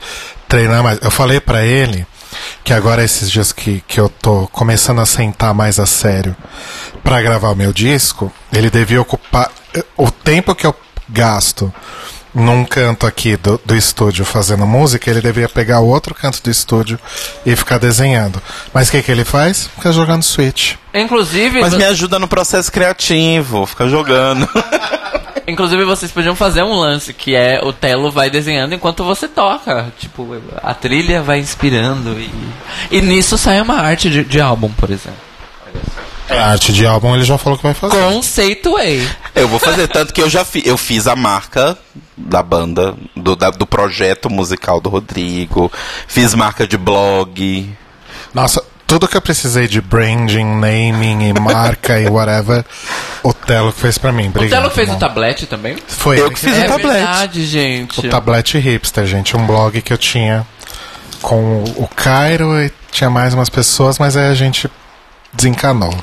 [0.48, 0.98] treinar mais.
[1.02, 2.06] Eu falei pra ele
[2.64, 6.36] que agora esses dias que, que eu tô começando a sentar mais a sério
[7.02, 9.50] pra gravar o meu disco, ele devia ocupar
[9.96, 10.74] o tempo que eu
[11.08, 11.72] gasto
[12.36, 16.50] num canto aqui do, do estúdio fazendo música, ele devia pegar o outro canto do
[16.50, 17.00] estúdio
[17.46, 18.42] e ficar desenhando.
[18.74, 19.68] Mas o que, que ele faz?
[19.74, 20.74] Fica jogando Switch.
[20.92, 24.46] Inclusive, Mas me ajuda no processo criativo, fica jogando.
[25.48, 29.92] inclusive vocês podiam fazer um lance que é o Telo vai desenhando enquanto você toca.
[29.98, 32.30] Tipo, a trilha vai inspirando e,
[32.90, 35.20] e nisso sai uma arte de, de álbum, por exemplo.
[36.28, 37.96] A arte de álbum ele já falou que vai fazer.
[37.96, 39.08] Conceituei.
[39.34, 41.76] Eu vou fazer tanto que eu já fi, eu fiz a marca
[42.16, 45.70] da banda, do, da- do projeto musical do Rodrigo,
[46.08, 47.70] fiz marca de blog.
[48.34, 52.64] Nossa, tudo que eu precisei de branding, naming e marca e whatever,
[53.22, 54.24] o Telo fez pra mim.
[54.26, 54.96] O Obrigado, Telo fez irmão.
[54.96, 55.76] o tablete também?
[55.86, 56.92] Foi Eu que fiz é o tablete.
[56.92, 58.00] verdade, gente.
[58.06, 60.46] O Tablete Hipster, gente, um blog que eu tinha
[61.22, 64.68] com o Cairo e tinha mais umas pessoas, mas aí a gente
[65.36, 65.94] desencanou.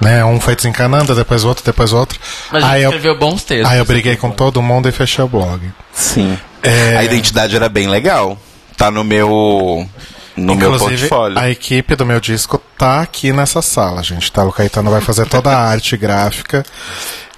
[0.00, 0.24] Né?
[0.24, 2.18] Um foi desencanando, depois outro, depois outro.
[2.50, 3.70] Mas a gente Aí eu, escreveu bons textos.
[3.70, 5.60] aí eu briguei com todo mundo e fechei o blog.
[5.92, 6.36] Sim.
[6.62, 8.36] É, A identidade era bem legal.
[8.76, 9.88] Tá no meu
[10.36, 11.38] no meu Inclusive, portfólio.
[11.38, 14.32] a equipe do meu disco tá aqui nessa sala, gente.
[14.32, 14.44] Tá?
[14.44, 16.64] O Caetano vai fazer toda a arte gráfica.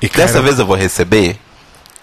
[0.01, 1.37] E Dessa vez eu vou receber.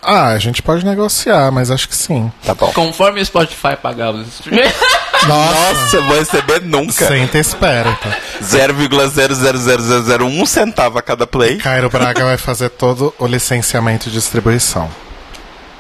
[0.03, 2.31] Ah, a gente pode negociar, mas acho que sim.
[2.43, 2.71] Tá bom.
[2.73, 4.73] Conforme o Spotify pagar os streams.
[5.27, 7.07] Nossa, eu vou receber nunca.
[7.07, 8.11] Senta e espera, então.
[8.41, 11.57] 0,00001 centavo a cada play.
[11.57, 14.89] Cairo Braga vai fazer todo o licenciamento e distribuição.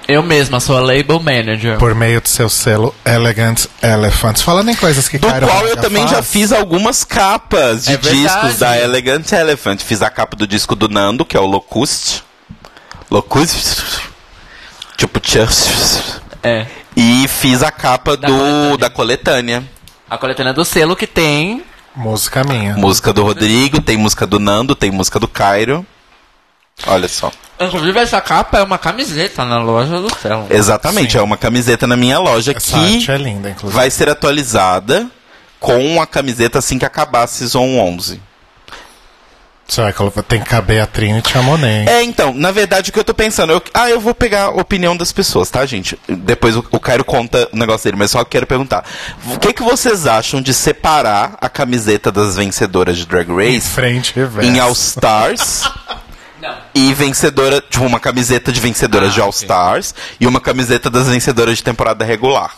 [0.07, 1.77] Eu mesma sou a label manager.
[1.77, 4.41] Por meio do seu selo Elegant Elephants.
[4.41, 7.85] Falando em coisas que Do Cairo qual Braga eu também faz, já fiz algumas capas
[7.85, 9.81] de É discos da Elegant Elephant.
[9.81, 12.23] Fiz a capa do disco do Nando, que é o Locust.
[13.09, 14.01] Locust.
[14.97, 16.19] Tipo, tchus.
[16.43, 16.65] É.
[16.95, 18.77] E fiz a capa Da do coletânea.
[18.77, 19.63] da coletânea.
[20.09, 21.63] A coletânea do selo que tem.
[21.95, 22.75] Música minha.
[22.75, 25.85] Música do Rodrigo, tem música do Nando, tem música do Cairo.
[26.87, 27.31] Olha só.
[27.59, 30.47] Inclusive, essa capa é uma camiseta na loja do selo.
[30.49, 31.17] Exatamente, Sim.
[31.19, 33.73] é uma camiseta na minha loja Essa que arte é linda, inclusive.
[33.77, 35.07] vai ser atualizada
[35.59, 38.19] com a camiseta assim que acabar a Season 11.
[39.71, 41.89] Você vai colocar, tem que caber a Trinity e a Monet.
[41.89, 44.49] É, então, na verdade, o que eu tô pensando, eu, ah, eu vou pegar a
[44.49, 45.97] opinião das pessoas, tá, gente?
[46.09, 48.83] Depois o, o Cairo conta o negócio dele, mas só quero perguntar.
[49.33, 53.69] O que, que vocês acham de separar a camiseta das vencedoras de Drag Em Race
[53.69, 54.49] frente e verso.
[54.49, 55.63] em All Stars
[56.41, 56.53] Não.
[56.75, 59.45] e vencedora, tipo, uma camiseta de vencedoras Ah, de All sim.
[59.45, 62.51] Stars e uma camiseta das vencedoras de temporada regular?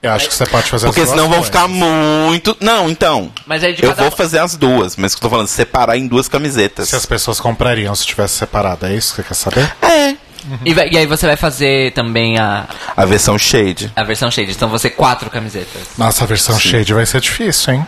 [0.00, 2.56] Eu acho que você pode fazer Porque as duas senão vão ficar muito.
[2.60, 3.32] Não, então.
[3.46, 5.96] Mas aí de Eu cada vou fazer as duas, mas que eu tô falando, separar
[5.96, 6.88] em duas camisetas.
[6.88, 9.72] Se as pessoas comprariam se tivesse separado, é isso que você quer saber?
[9.82, 10.16] É.
[10.64, 13.92] E, vai- e aí você vai fazer também a, A versão shade.
[13.96, 14.52] a versão shade.
[14.52, 15.82] Então você quatro camisetas.
[15.98, 17.86] Nossa, a versão shade vai ser difícil, hein?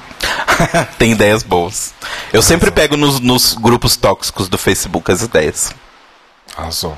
[0.99, 1.95] Tem ideias boas.
[2.33, 5.73] Eu sempre pego nos, nos grupos tóxicos do Facebook as ideias.
[6.57, 6.97] Arrasou.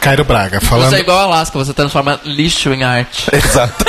[0.00, 3.26] Cairo Braga, falando, Você é igual a Alaska, você transforma lixo em arte.
[3.34, 3.84] Exato.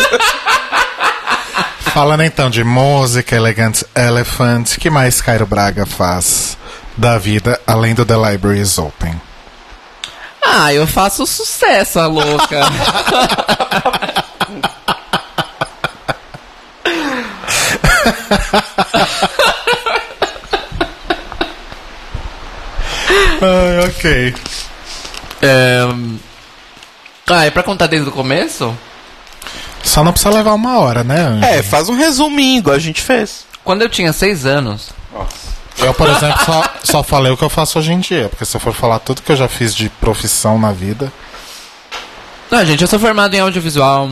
[1.93, 6.57] falando então de música, Elegant Elephant, que mais Cairo Braga faz
[6.97, 9.19] da vida, além do The Library is Open?
[10.43, 12.59] Ah, eu faço sucesso, a louca.
[23.41, 24.35] Ai, ok.
[25.41, 25.81] É...
[27.27, 28.75] Ah, é pra contar desde o começo?
[29.83, 31.45] Só não precisa levar uma hora, né, Anjo?
[31.45, 33.45] É, faz um resuminho, igual a gente fez.
[33.63, 34.89] Quando eu tinha seis anos,
[35.77, 38.55] Eu, por exemplo, só, só falei o que eu faço hoje em dia, porque se
[38.55, 41.11] eu for falar tudo que eu já fiz de profissão na vida.
[42.51, 44.09] Não, gente, eu sou formado em audiovisual,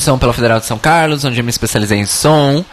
[0.00, 2.64] som pela Federal de São Carlos, onde eu me especializei em som.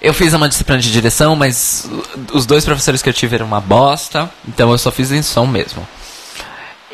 [0.00, 1.88] Eu fiz uma disciplina de direção, mas
[2.32, 5.46] os dois professores que eu tive eram uma bosta, então eu só fiz em som
[5.46, 5.86] mesmo.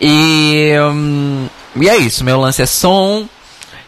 [0.01, 3.29] E, hum, e é isso, meu lance é som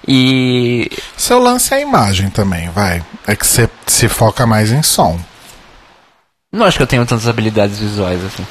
[0.07, 3.03] e Seu lance é a imagem também, vai.
[3.27, 5.19] É que você se foca mais em som.
[6.53, 8.47] não acho que eu tenho tantas habilidades visuais assim.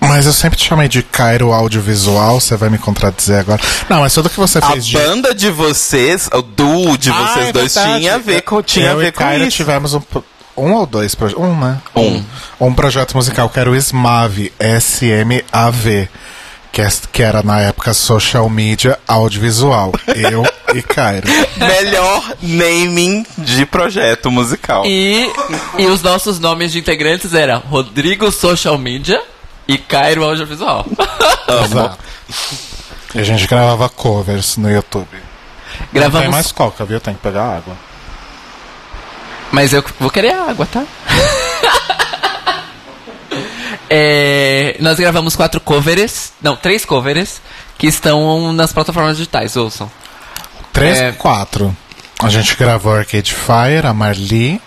[0.00, 3.60] Mas eu sempre te chamei de Cairo Audiovisual, você vai me contradizer agora.
[3.88, 4.96] Não, mas tudo que você A fez de.
[4.96, 7.98] banda de vocês, o duo de Ah, vocês é dois verdade.
[8.00, 9.56] tinha a ver com, tinha a eu ver e com Cairo isso.
[9.56, 10.00] tivemos um,
[10.58, 11.42] um ou dois projetos.
[11.44, 11.80] Um, né?
[11.96, 12.24] Um.
[12.60, 16.08] Um projeto musical que era o SMAV, S-M-A-V.
[16.70, 19.92] Que, é- que era na época Social Media Audiovisual.
[20.14, 20.44] Eu
[20.74, 21.26] e Cairo.
[21.56, 24.84] Melhor naming de projeto musical.
[24.86, 25.30] E,
[25.78, 29.20] e os nossos nomes de integrantes eram Rodrigo Social Media
[29.66, 30.84] e Cairo Audiovisual.
[31.64, 31.98] Exato.
[33.14, 35.08] E a gente gravava covers no YouTube.
[35.10, 37.00] Não tem Gravamos mais coca, viu?
[37.00, 37.74] Tem que pegar água.
[39.52, 40.84] Mas eu vou querer água, tá?
[43.90, 47.40] É, nós gravamos quatro covers, não, três covers,
[47.78, 49.90] que estão nas plataformas digitais, ouçam.
[50.74, 51.12] Três, É.
[51.12, 51.74] quatro.
[52.22, 54.60] A gente gravou Arcade Fire, a Marli.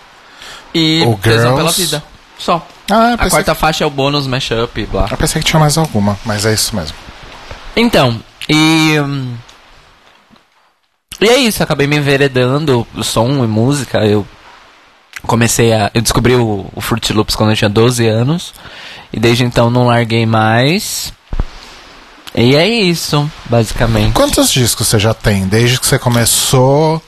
[0.74, 1.54] E O Girls.
[1.54, 2.02] pela Vida.
[2.36, 2.66] Só.
[2.90, 5.06] Ah, A quarta faixa é o bônus, mashup e blá.
[5.08, 6.96] eu pensei que tinha mais alguma, mas é isso mesmo.
[7.76, 8.98] Então, e.
[8.98, 9.36] hum,
[11.20, 13.98] E é isso, acabei me enveredando som e música.
[13.98, 14.26] Eu
[15.26, 15.90] comecei a.
[15.94, 18.54] Eu descobri o, o Fruit Loops quando eu tinha 12 anos.
[19.12, 21.12] E desde então não larguei mais.
[22.34, 24.12] E é isso, basicamente.
[24.12, 25.46] Quantos discos você já tem?
[25.46, 27.02] Desde que você começou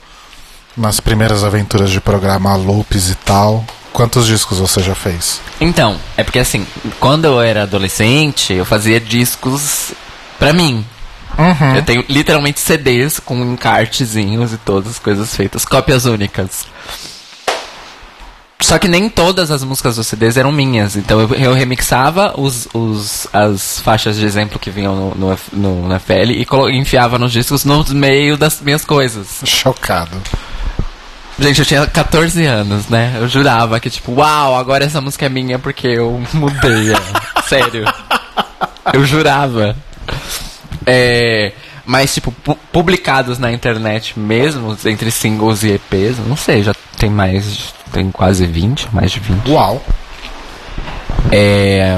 [0.77, 3.65] nas primeiras aventuras de programar loops e tal.
[3.91, 5.39] Quantos discos você já fez?
[5.59, 6.67] Então, é porque assim,
[6.99, 9.93] quando eu era adolescente, eu fazia discos
[10.37, 10.85] pra mim.
[11.37, 11.75] Uhum.
[11.75, 16.65] Eu tenho literalmente CDs com encartezinhos e todas as coisas feitas, cópias únicas.
[18.61, 22.67] Só que nem todas as músicas dos CDs eram minhas, então eu, eu remixava os,
[22.73, 27.19] os, as faixas de exemplo que vinham no, no, no, no FL e colo- enfiava
[27.19, 29.41] nos discos no meio das minhas coisas.
[29.45, 30.17] Chocado.
[31.37, 33.17] Gente, eu tinha 14 anos, né?
[33.19, 37.21] Eu jurava que, tipo, uau, agora essa música é minha porque eu mudei ela.
[37.45, 37.83] Sério.
[38.93, 39.75] Eu jurava.
[40.85, 41.51] É,
[41.85, 47.09] mas, tipo, pu- publicados na internet mesmo, entre singles e EPs, não sei, já tem
[47.09, 47.74] mais.
[47.95, 49.49] Tem quase 20, mais de 20.
[49.49, 49.81] Uau.
[51.31, 51.97] É.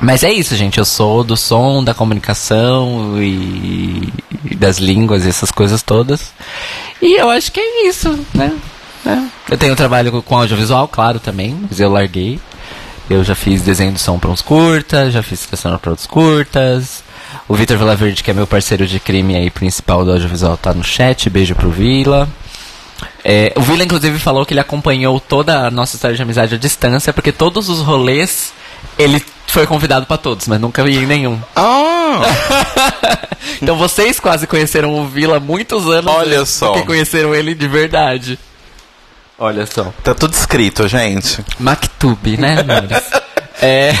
[0.00, 0.78] Mas é isso, gente.
[0.78, 4.12] Eu sou do som, da comunicação e,
[4.54, 6.32] das línguas essas coisas todas.
[7.02, 8.56] E eu acho que é isso, né?
[9.04, 9.18] É.
[9.50, 12.38] Eu tenho trabalho com- audiovisual, claro, também, mas eu larguei.
[13.10, 17.02] Eu já fiz desenho de som para uns curtas, já fiz seleção para outros curtas.
[17.48, 20.84] O Vitor Vilaverde, que é meu parceiro de crime aí, principal do audiovisual, tá no
[20.84, 21.28] chat.
[21.28, 22.28] Beijo pro Vila.
[23.24, 26.58] É, o Vila, inclusive, falou que ele acompanhou toda a nossa história de amizade à
[26.58, 28.52] distância, porque todos os rolês
[28.98, 31.40] ele foi convidado pra todos, mas nunca ia em nenhum.
[31.56, 32.20] Ah!
[33.60, 36.72] Então vocês quase conheceram o Vila há muitos anos Olha antes só.
[36.72, 38.38] que conheceram ele de verdade.
[39.38, 39.92] Olha só.
[40.02, 41.44] Tá tudo escrito, gente.
[41.58, 43.02] Mactube, né, amores?
[43.60, 43.92] é.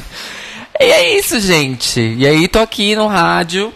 [0.80, 2.00] e é isso, gente.
[2.00, 3.72] E aí tô aqui no rádio.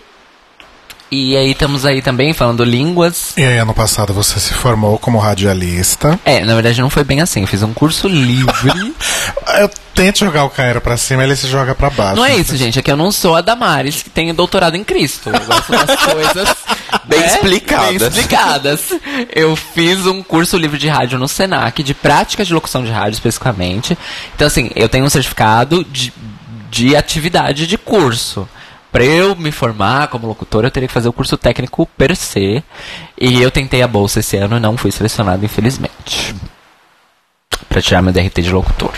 [1.11, 3.33] E aí estamos aí também falando línguas.
[3.37, 6.19] E aí, ano passado você se formou como radialista.
[6.25, 7.43] É, na verdade não foi bem assim.
[7.43, 8.95] Eu fiz um curso livre.
[9.59, 12.17] Eu tento jogar o Cairo pra cima, ele se joga pra baixo.
[12.17, 12.79] Não é isso, gente.
[12.79, 15.29] É que eu não sou a Damares, que tem doutorado em Cristo.
[15.29, 16.57] Eu gosto das coisas
[17.05, 17.89] Bem né, explicadas.
[17.89, 18.93] Bem explicadas.
[19.35, 23.15] Eu fiz um curso livre de rádio no Senac, de prática de locução de rádio
[23.15, 23.99] especificamente.
[24.35, 26.13] Então, assim, eu tenho um certificado de,
[26.71, 28.49] de atividade de curso.
[28.91, 32.63] Pra eu me formar como locutor, eu teria que fazer o curso técnico per se.
[33.21, 36.35] E eu tentei a bolsa esse ano e não fui selecionado, infelizmente.
[37.69, 38.93] Pra tirar meu DRT de locutor.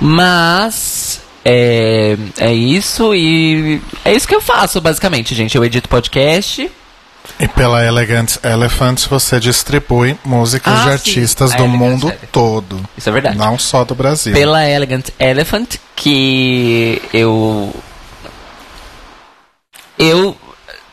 [0.00, 5.56] Mas é, é isso e é isso que eu faço, basicamente, gente.
[5.56, 6.70] Eu edito podcast.
[7.40, 12.28] E pela Elegant Elephant você distribui músicas Ah, de artistas do Elegant mundo Elephant.
[12.32, 12.80] todo.
[12.96, 13.36] Isso é verdade.
[13.36, 14.32] Não só do Brasil.
[14.32, 17.72] Pela Elegant Elephant, que eu.
[19.98, 20.36] Eu.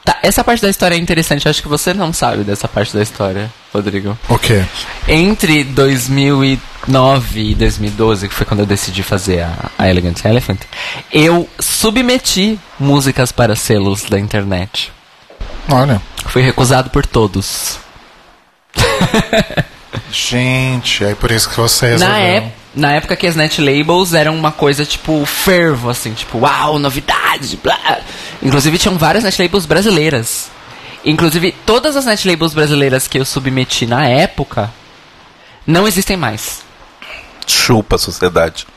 [0.03, 1.49] Tá, essa parte da história é interessante.
[1.49, 4.18] Acho que você não sabe dessa parte da história, Rodrigo.
[4.30, 4.64] O quê?
[5.08, 10.60] Entre 2009 e 2012, que foi quando eu decidi fazer a, a Elegant Elephant,
[11.12, 14.91] eu submeti músicas para selos da internet.
[15.72, 15.99] Olha.
[16.28, 17.80] Fui recusado por todos.
[20.12, 22.16] Gente, aí por isso que você resolveu.
[22.16, 26.39] Na, ép- na época que as net labels eram uma coisa tipo fervo, assim, tipo,
[26.39, 27.99] uau, novidade, blá.
[28.43, 30.49] Inclusive tinham várias net labels brasileiras.
[31.03, 34.71] Inclusive, todas as net labels brasileiras que eu submeti na época
[35.65, 36.63] não existem mais.
[37.47, 38.67] Chupa a sociedade.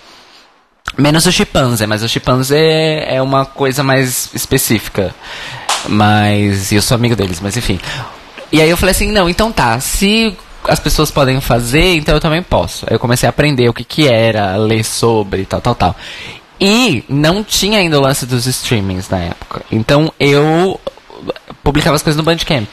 [0.97, 5.15] Menos o chimpanzé, mas o chimpanzé é uma coisa mais específica.
[5.89, 6.71] Mas.
[6.71, 7.81] Eu sou amigo deles, mas enfim.
[8.53, 12.21] E aí eu falei assim: não, então tá, se as pessoas podem fazer, então eu
[12.21, 12.85] também posso.
[12.89, 15.97] Aí eu comecei a aprender o que que era, ler sobre, tal, tal, tal.
[16.61, 19.63] E não tinha ainda o lance dos streamings na época.
[19.71, 20.79] Então eu
[21.63, 22.69] publicava as coisas no Bandcamp.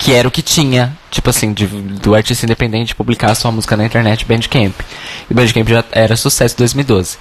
[0.00, 3.84] Que era o que tinha, tipo assim, de- do artista independente publicar sua música na
[3.84, 4.72] internet, Bandcamp.
[5.28, 7.18] E o Bandcamp já era sucesso em 2012.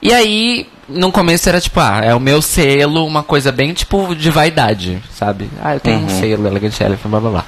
[0.00, 4.14] E aí, no começo era tipo, ah, é o meu selo, uma coisa bem tipo
[4.14, 5.50] de vaidade, sabe?
[5.62, 7.44] Ah, eu tenho um selo, Elegant Elephant, blá blá blá.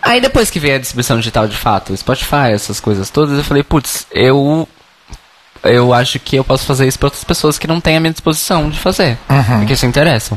[0.00, 3.62] Aí depois que veio a distribuição digital de fato, Spotify, essas coisas todas, eu falei,
[3.62, 4.68] putz, eu.
[5.64, 8.12] Eu acho que eu posso fazer isso para outras pessoas que não têm a minha
[8.12, 9.16] disposição de fazer,
[9.62, 10.36] e que se interessam.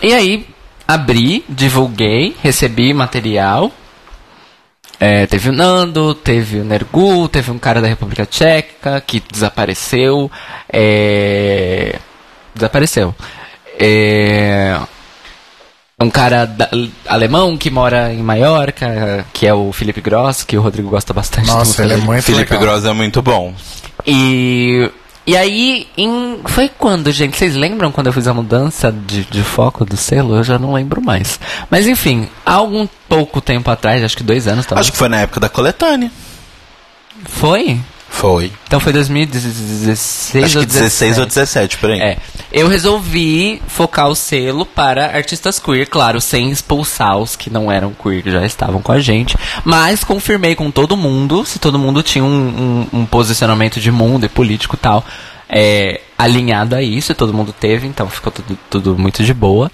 [0.00, 0.46] E aí,
[0.86, 3.72] abri, divulguei, recebi material.
[5.00, 10.30] É, teve o Nando, teve o Nergu, teve um cara da República Tcheca que desapareceu.
[10.72, 11.96] É,
[12.54, 13.14] desapareceu.
[13.78, 14.78] É,
[16.00, 16.70] um cara da-
[17.06, 21.46] alemão que mora em Maiorca, que é o Felipe Gross, que o Rodrigo gosta bastante.
[21.48, 22.60] Nossa, ele é muito Felipe legal.
[22.60, 23.52] Gross é muito bom.
[24.06, 24.90] E,
[25.26, 27.36] e aí, em, foi quando, gente?
[27.36, 30.36] Vocês lembram quando eu fiz a mudança de, de foco do selo?
[30.36, 31.38] Eu já não lembro mais.
[31.70, 34.86] Mas enfim, há algum pouco tempo atrás, acho que dois anos talvez.
[34.86, 36.10] Acho que foi na época da coletânea.
[37.24, 37.80] Foi?
[38.14, 38.52] Foi.
[38.66, 42.00] Então foi 2016 Acho ou que 16 ou 17, por aí.
[42.00, 42.18] É.
[42.52, 47.92] Eu resolvi focar o selo para artistas queer, claro, sem expulsar os que não eram
[47.92, 49.36] queer, que já estavam com a gente.
[49.64, 54.26] Mas confirmei com todo mundo, se todo mundo tinha um, um- um posicionamento de mundo
[54.26, 55.04] e político e tal,
[55.48, 59.70] é, alinhado a isso, todo mundo teve, então ficou tudo, tudo muito de boa.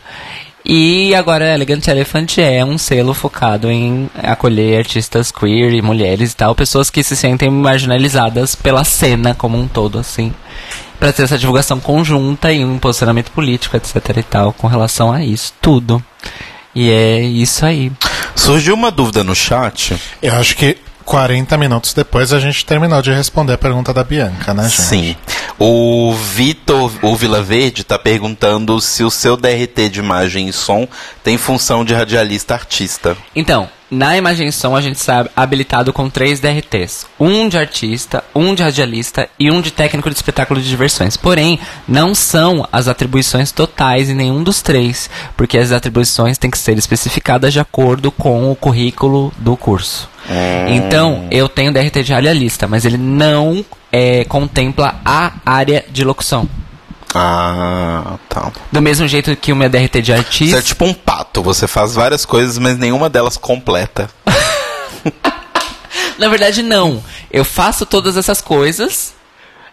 [0.64, 6.36] E agora Elegant Elephant é um selo focado em acolher artistas queer e mulheres e
[6.36, 10.32] tal, pessoas que se sentem marginalizadas pela cena como um todo, assim.
[10.98, 15.24] Pra ter essa divulgação conjunta e um posicionamento político, etc e tal, com relação a
[15.24, 16.02] isso, tudo.
[16.74, 17.90] E é isso aí.
[18.34, 19.96] Surgiu uma dúvida no chat.
[20.20, 20.76] Eu acho que
[21.08, 24.82] 40 minutos depois a gente terminou de responder a pergunta da Bianca, né, gente?
[24.82, 25.16] Sim.
[25.58, 30.86] O Vitor, o Vila Verde, tá perguntando se o seu DRT de imagem e som
[31.24, 33.16] tem função de radialista artista.
[33.34, 37.06] Então, na imagem som a gente está habilitado com três DRTs.
[37.18, 41.16] Um de artista, um de radialista e um de técnico de espetáculo de diversões.
[41.16, 46.58] Porém, não são as atribuições totais em nenhum dos três, porque as atribuições têm que
[46.58, 50.08] ser especificadas de acordo com o currículo do curso.
[50.68, 56.46] Então, eu tenho DRT de radialista, mas ele não é, contempla a área de locução.
[57.14, 58.52] Ah, tá.
[58.70, 60.58] Do mesmo jeito que o meu DRT de artista.
[60.58, 64.10] é tipo um pato, você faz várias coisas, mas nenhuma delas completa.
[66.18, 67.02] Na verdade, não.
[67.30, 69.14] Eu faço todas essas coisas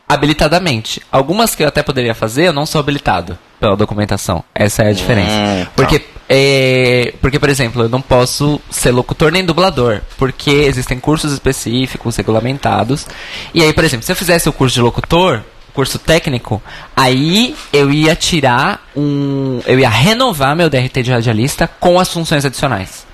[0.08, 1.02] habilitadamente.
[1.12, 4.44] Algumas que eu até poderia fazer, eu não sou habilitado pela documentação.
[4.54, 5.32] Essa é a diferença.
[5.32, 5.72] Hum, tá.
[5.76, 11.34] Porque, é, porque, por exemplo, eu não posso ser locutor nem dublador, porque existem cursos
[11.34, 13.08] específicos, regulamentados.
[13.54, 15.42] E aí, por exemplo, se eu fizesse o curso de locutor,
[15.76, 16.62] curso técnico,
[16.96, 19.60] aí eu ia tirar um.
[19.68, 23.06] Eu ia renovar meu DRT de radialista com as funções adicionais.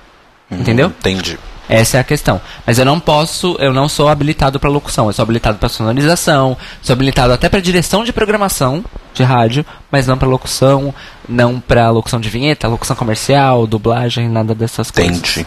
[0.50, 0.88] Entendeu?
[0.88, 1.38] Entendi.
[1.68, 2.40] Essa é a questão.
[2.66, 5.06] Mas eu não posso, eu não sou habilitado para locução.
[5.06, 8.84] Eu sou habilitado para sonorização, sou habilitado até para direção de programação
[9.14, 10.94] de rádio, mas não para locução,
[11.28, 15.16] não para locução de vinheta, locução comercial, dublagem, nada dessas coisas.
[15.16, 15.46] Entendi.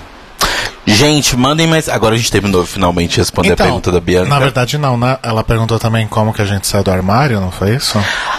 [0.88, 1.90] Gente, mandem mais.
[1.90, 4.30] Agora a gente terminou finalmente de responder a pergunta da Bianca.
[4.30, 5.18] na verdade não, né?
[5.24, 7.98] Ela perguntou também como que a gente saiu do armário, não foi isso?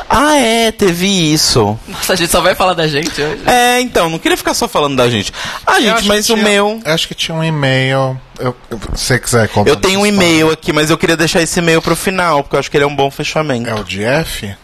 [0.08, 1.76] Ah, é, teve isso.
[1.88, 3.42] Nossa, a gente só vai falar da gente hoje.
[3.46, 5.32] É, então, não queria ficar só falando da gente.
[5.66, 6.80] Ah, Eu gente, mas que o tinha- meu.
[6.84, 8.18] eu Acho que tinha um e-mail.
[8.38, 9.68] Eu, eu- se você quiser contar.
[9.70, 12.60] Eu tenho um e-mail aqui, mas eu queria deixar esse e-mail pro final, porque eu
[12.60, 13.68] acho que ele é um bom fechamento.
[13.68, 14.54] É o de F?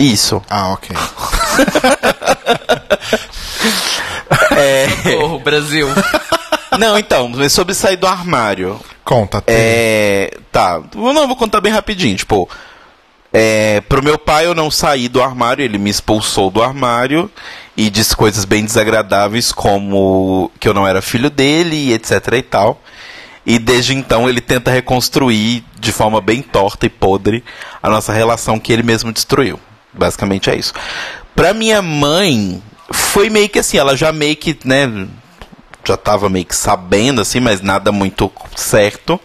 [0.00, 0.42] Isso.
[0.50, 0.96] Ah, ok.
[5.18, 5.86] Porra, Brasil.
[6.78, 8.80] Não, então, mas sobre sair do armário.
[9.04, 9.40] Conta.
[9.40, 9.54] tem.
[9.56, 10.30] É.
[10.52, 10.80] Tá.
[10.94, 12.16] Não, vou contar bem rapidinho.
[12.16, 12.48] Tipo,
[13.32, 17.30] é, pro meu pai eu não saí do armário, ele me expulsou do armário
[17.76, 22.42] e disse coisas bem desagradáveis, como que eu não era filho dele, e etc e
[22.42, 22.80] tal.
[23.46, 27.42] E desde então ele tenta reconstruir de forma bem torta e podre
[27.82, 29.58] a nossa relação que ele mesmo destruiu.
[29.92, 30.74] Basicamente é isso.
[31.34, 32.62] Pra minha mãe,
[32.92, 34.86] foi meio que assim, ela já meio que, né,
[35.84, 39.18] já tava meio que sabendo, assim, mas nada muito certo.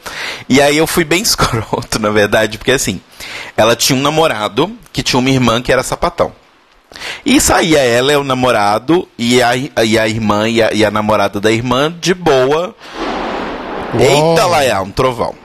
[0.47, 3.01] E aí eu fui bem escroto, na verdade, porque assim,
[3.55, 6.33] ela tinha um namorado que tinha uma irmã que era sapatão.
[7.25, 10.91] E saía ela e o namorado, e a, e a irmã e a, e a
[10.91, 12.75] namorada da irmã de boa.
[13.99, 15.35] Eita lá, é um trovão.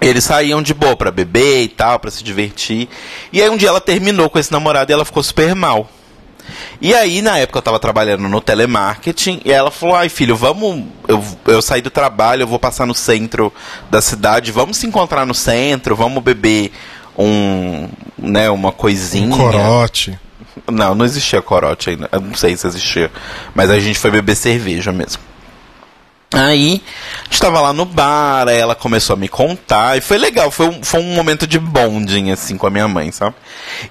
[0.00, 2.88] Eles saíam de boa pra beber e tal, pra se divertir.
[3.32, 5.88] E aí um dia ela terminou com esse namorado e ela ficou super mal.
[6.80, 10.84] E aí, na época, eu tava trabalhando no telemarketing e ela falou: Ai, filho, vamos.
[11.08, 13.52] Eu, eu saí do trabalho, eu vou passar no centro
[13.90, 16.72] da cidade, vamos se encontrar no centro, vamos beber
[17.16, 17.88] um.
[18.18, 19.34] né, uma coisinha.
[19.34, 20.18] Um corote.
[20.70, 22.08] Não, não existia corote ainda.
[22.10, 23.10] Eu não sei se existia.
[23.54, 25.22] Mas a gente foi beber cerveja mesmo.
[26.32, 26.82] Aí,
[27.20, 30.66] a gente tava lá no bar, ela começou a me contar, e foi legal, foi
[30.68, 33.36] um, foi um momento de bonding, assim, com a minha mãe, sabe?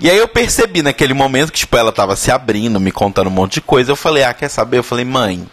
[0.01, 3.31] E aí eu percebi naquele momento que, tipo, ela tava se abrindo, me contando um
[3.31, 4.79] monte de coisa, eu falei, ah, quer saber?
[4.79, 5.47] Eu falei, mãe,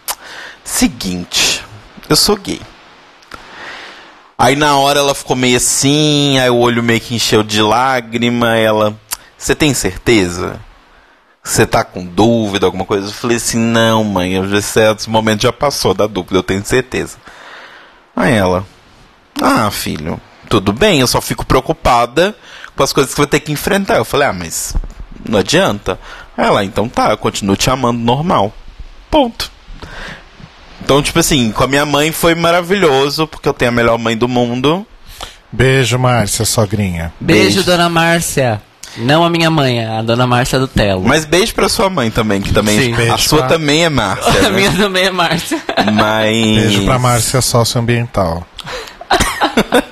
[0.63, 1.63] seguinte,
[2.09, 2.61] eu sou gay.
[4.37, 8.57] Aí na hora ela ficou meio assim, aí o olho meio que encheu de lágrima,
[8.57, 8.93] ela,
[9.37, 10.59] você tem certeza?
[11.43, 13.07] Você tá com dúvida, alguma coisa?
[13.07, 16.43] Eu falei assim, não, mãe, eu já sei, esse momento já passou da dúvida, eu
[16.43, 17.17] tenho certeza.
[18.15, 18.65] Aí ela,
[19.41, 20.19] ah, filho,
[20.49, 22.33] tudo bem, eu só fico preocupada
[22.75, 23.97] com as coisas que eu vou ter que enfrentar.
[23.97, 24.75] Eu falei, ah, mas
[25.27, 25.99] não adianta.
[26.37, 28.53] Aí Ela, então tá, eu continuo te amando normal.
[29.11, 29.51] Ponto.
[30.81, 34.17] Então, tipo assim, com a minha mãe foi maravilhoso, porque eu tenho a melhor mãe
[34.17, 34.85] do mundo.
[35.51, 37.13] Beijo, Márcia, sogrinha.
[37.19, 37.63] Beijo, Beijo.
[37.63, 38.61] dona Márcia.
[38.97, 41.03] Não a minha mãe, a dona Márcia do Telo.
[41.03, 42.77] Mas beijo pra sua mãe também, que também.
[42.79, 42.93] Sim.
[42.93, 44.29] a Beijo sua pra- também é Márcia.
[44.31, 44.49] a né?
[44.51, 45.59] minha também é Márcia.
[45.93, 46.31] Mas.
[46.35, 48.45] Beijo pra Márcia socioambiental.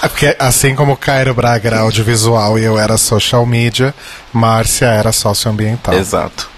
[0.00, 3.92] É Porque assim como Cairo Braga era audiovisual e eu era social media,
[4.32, 5.92] Márcia era socioambiental.
[5.94, 6.48] Exato.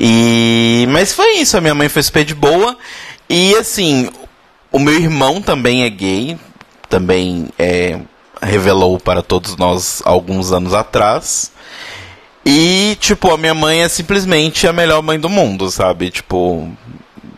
[0.00, 2.74] E mas foi isso, a minha mãe foi super de boa
[3.28, 4.08] e assim,
[4.72, 6.38] o meu irmão também é gay,
[6.88, 7.98] também é,
[8.44, 11.52] revelou para todos nós alguns anos atrás.
[12.44, 16.10] E tipo, a minha mãe é simplesmente a melhor mãe do mundo, sabe?
[16.10, 16.68] Tipo,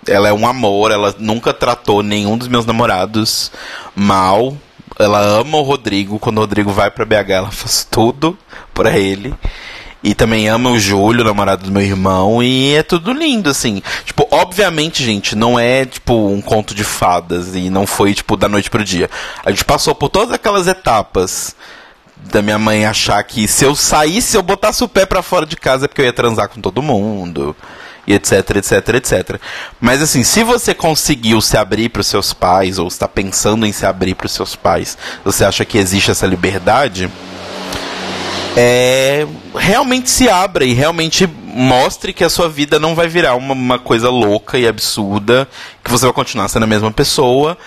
[0.07, 3.53] ela é um amor, ela nunca tratou nenhum dos meus namorados
[3.95, 4.57] mal.
[4.99, 8.37] Ela ama o Rodrigo, quando o Rodrigo vai pra BH, ela faz tudo
[8.75, 9.35] pra ele.
[10.07, 13.83] E também ama o Júlio, o namorado do meu irmão, e é tudo lindo, assim.
[14.05, 18.49] Tipo, obviamente, gente, não é, tipo, um conto de fadas, e não foi, tipo, da
[18.49, 19.11] noite pro dia.
[19.45, 21.57] A gente passou por todas aquelas etapas
[22.31, 25.45] da minha mãe achar que se eu saísse, se eu botasse o pé para fora
[25.45, 27.57] de casa é porque eu ia transar com todo mundo
[28.07, 29.41] e etc, etc, etc.
[29.81, 33.73] Mas assim, se você conseguiu se abrir para os seus pais ou está pensando em
[33.73, 37.11] se abrir para os seus pais, você acha que existe essa liberdade?
[38.59, 43.53] É, realmente se abra e realmente mostre que a sua vida não vai virar uma,
[43.53, 45.47] uma coisa louca e absurda,
[45.85, 47.59] que você vai continuar sendo a mesma pessoa,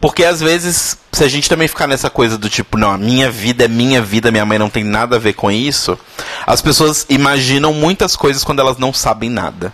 [0.00, 3.30] porque às vezes, se a gente também ficar nessa coisa do tipo, não, a minha
[3.30, 5.98] vida é minha vida, minha mãe não tem nada a ver com isso,
[6.46, 9.72] as pessoas imaginam muitas coisas quando elas não sabem nada.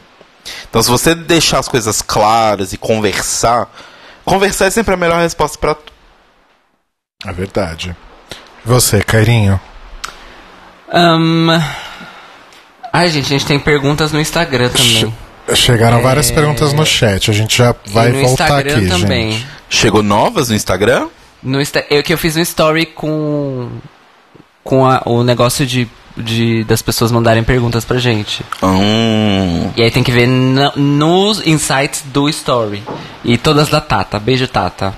[0.69, 3.69] Então, se você deixar as coisas claras e conversar,
[4.25, 5.77] conversar é sempre a melhor resposta para.
[7.27, 7.97] É verdade.
[8.65, 9.61] Você, Cairinho?
[10.93, 11.48] Um...
[12.93, 15.12] Ai, gente, a gente tem perguntas no Instagram também.
[15.55, 16.02] Chegaram é...
[16.02, 19.32] várias perguntas no chat, a gente já vai e no voltar Instagram aqui, também.
[19.32, 19.47] gente.
[19.69, 21.09] Chegou novas no Instagram?
[21.43, 21.85] No Insta...
[21.90, 23.70] Eu que eu fiz um story com
[24.62, 28.44] com a, o negócio de, de das pessoas mandarem perguntas pra gente.
[28.62, 29.70] Hum.
[29.77, 32.82] E aí tem que ver no, nos insights do story.
[33.24, 34.19] E todas da Tata.
[34.19, 34.94] Beijo, Tata.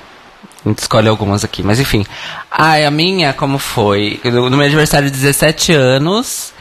[0.64, 2.06] A gente escolhe algumas aqui, mas enfim.
[2.50, 4.20] Ah, a minha, como foi?
[4.24, 6.52] No meu aniversário de 17 anos,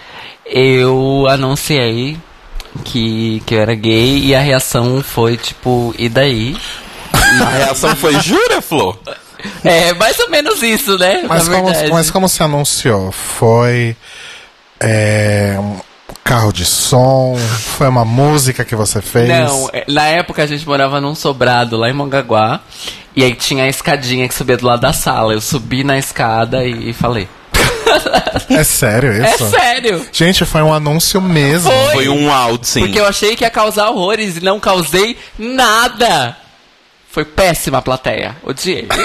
[0.46, 2.18] eu anunciei
[2.84, 6.58] que, que eu era gay e a reação foi tipo, e daí?
[7.14, 8.98] A reação foi, jura, Flor?
[9.64, 11.24] É, mais ou menos isso, né?
[11.28, 13.12] Mas, como, mas como se anunciou?
[13.12, 13.96] Foi
[14.80, 15.58] é,
[16.14, 17.38] carro de som?
[17.78, 19.28] Foi uma música que você fez?
[19.28, 22.62] Não, é, na época a gente morava num sobrado lá em Mongaguá.
[23.16, 25.34] E aí tinha a escadinha que subia do lado da sala.
[25.34, 27.28] Eu subi na escada e, e falei.
[28.50, 29.50] É sério É isso?
[29.50, 30.06] sério!
[30.12, 31.72] Gente, foi um anúncio mesmo.
[31.72, 31.94] Foi.
[31.94, 32.82] Foi um out, sim.
[32.82, 36.36] Porque eu achei que ia causar horrores e não causei nada.
[37.10, 38.36] Foi péssima a plateia.
[38.44, 38.88] Odiei.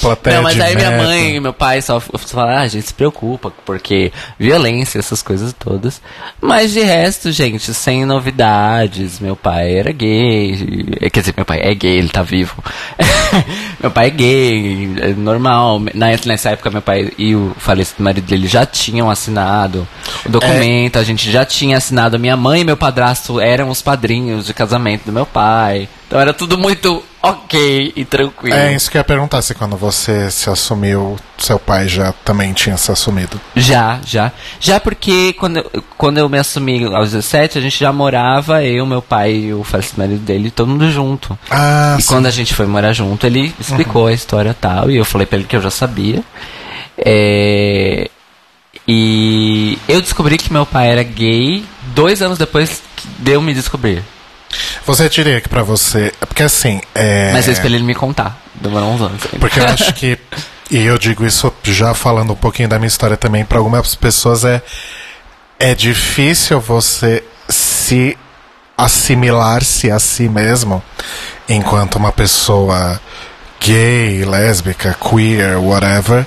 [0.00, 1.04] Plateia não, mas aí minha merda.
[1.04, 5.52] mãe e meu pai só falaram, ah, a gente se preocupa, porque violência, essas coisas
[5.52, 6.00] todas.
[6.40, 9.20] Mas de resto, gente, sem novidades.
[9.20, 10.86] Meu pai era gay.
[11.00, 12.62] eh, Quer dizer, meu pai é gay, ele tá vivo.
[13.80, 15.80] meu pai é gay, é normal.
[16.24, 19.86] Nessa época, meu pai e o falecido marido dele já tinham assinado
[20.24, 22.18] o documento, a gente já tinha assinado.
[22.18, 25.88] Minha mãe e meu padrasto eram os padrinhos de casamento do meu pai.
[26.06, 28.56] Então era tudo muito ok e tranquilo.
[28.56, 32.52] É isso que eu ia perguntar, se quando você se assumiu, seu pai já também
[32.52, 33.40] tinha se assumido.
[33.54, 34.32] Já, já.
[34.58, 38.86] Já porque quando eu, quando eu me assumi aos 17, a gente já morava, eu,
[38.86, 39.64] meu pai e o
[39.96, 41.38] marido dele, todo mundo junto.
[41.50, 42.08] Ah, e sim.
[42.08, 45.26] quando a gente foi morar junto, ele explicou a história e tal, e eu falei
[45.26, 46.22] pra ele que eu já sabia.
[46.96, 48.10] É,
[48.86, 51.64] E eu descobri que meu pai era gay
[51.94, 52.82] dois anos depois
[53.18, 54.02] de eu me descobrir.
[54.86, 56.12] Você diria que pra você.
[56.20, 56.80] Porque assim.
[56.94, 57.32] É...
[57.32, 58.40] Mas eu esperei ele me contar.
[58.54, 59.22] Demorou uns anos.
[59.24, 59.38] ainda.
[59.38, 60.18] Porque eu acho que.
[60.72, 64.44] E eu digo isso já falando um pouquinho da minha história também, para algumas pessoas
[64.44, 64.62] é.
[65.58, 68.16] É difícil você se
[68.78, 70.80] assimilar-se a si mesmo
[71.48, 73.00] enquanto uma pessoa
[73.60, 76.26] gay, lésbica, queer, whatever.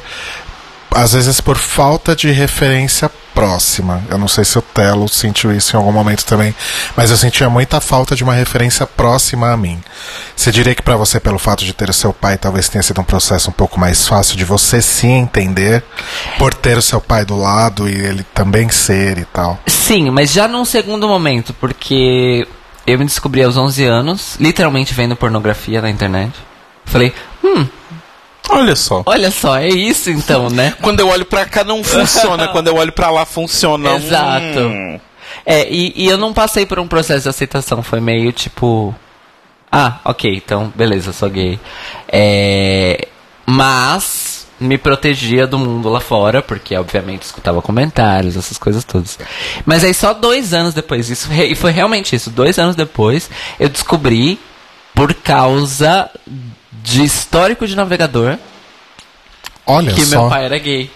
[0.95, 4.03] Às vezes por falta de referência próxima.
[4.10, 6.56] Eu não sei se o Telo sentiu isso em algum momento também,
[6.95, 9.82] mas eu sentia muita falta de uma referência próxima a mim.
[10.36, 13.02] Você diria que pra você, pelo fato de ter o seu pai, talvez tenha sido
[13.02, 15.84] um processo um pouco mais fácil de você se entender
[16.38, 19.60] por ter o seu pai do lado e ele também ser e tal.
[19.68, 22.48] Sim, mas já num segundo momento, porque
[22.86, 26.34] eu me descobri aos 11 anos, literalmente vendo pornografia na internet.
[26.86, 27.14] Falei,
[27.44, 27.65] hum,
[28.49, 29.03] Olha só.
[29.06, 30.76] olha só, é isso então, né?
[30.82, 33.95] Quando eu olho pra cá não funciona, quando eu olho pra lá funciona.
[33.95, 34.60] Exato.
[34.60, 34.99] Hum.
[35.45, 38.94] É, e, e eu não passei por um processo de aceitação, foi meio tipo.
[39.72, 41.60] Ah, ok, então beleza, sou gay.
[42.07, 43.07] É,
[43.45, 49.18] mas me protegia do mundo lá fora, porque obviamente escutava comentários, essas coisas todas.
[49.65, 53.30] Mas aí só dois anos depois, isso e foi realmente isso, dois anos depois,
[53.60, 54.40] eu descobri
[54.94, 56.10] por causa
[56.84, 58.38] de histórico de navegador
[59.65, 60.19] Olha que só.
[60.22, 60.91] meu pai era gay.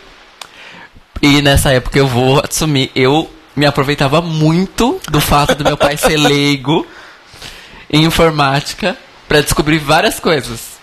[1.22, 5.96] E nessa época eu vou assumir, eu me aproveitava muito do fato do meu pai
[5.98, 6.86] ser leigo
[7.90, 8.96] em informática
[9.28, 10.78] pra descobrir várias coisas.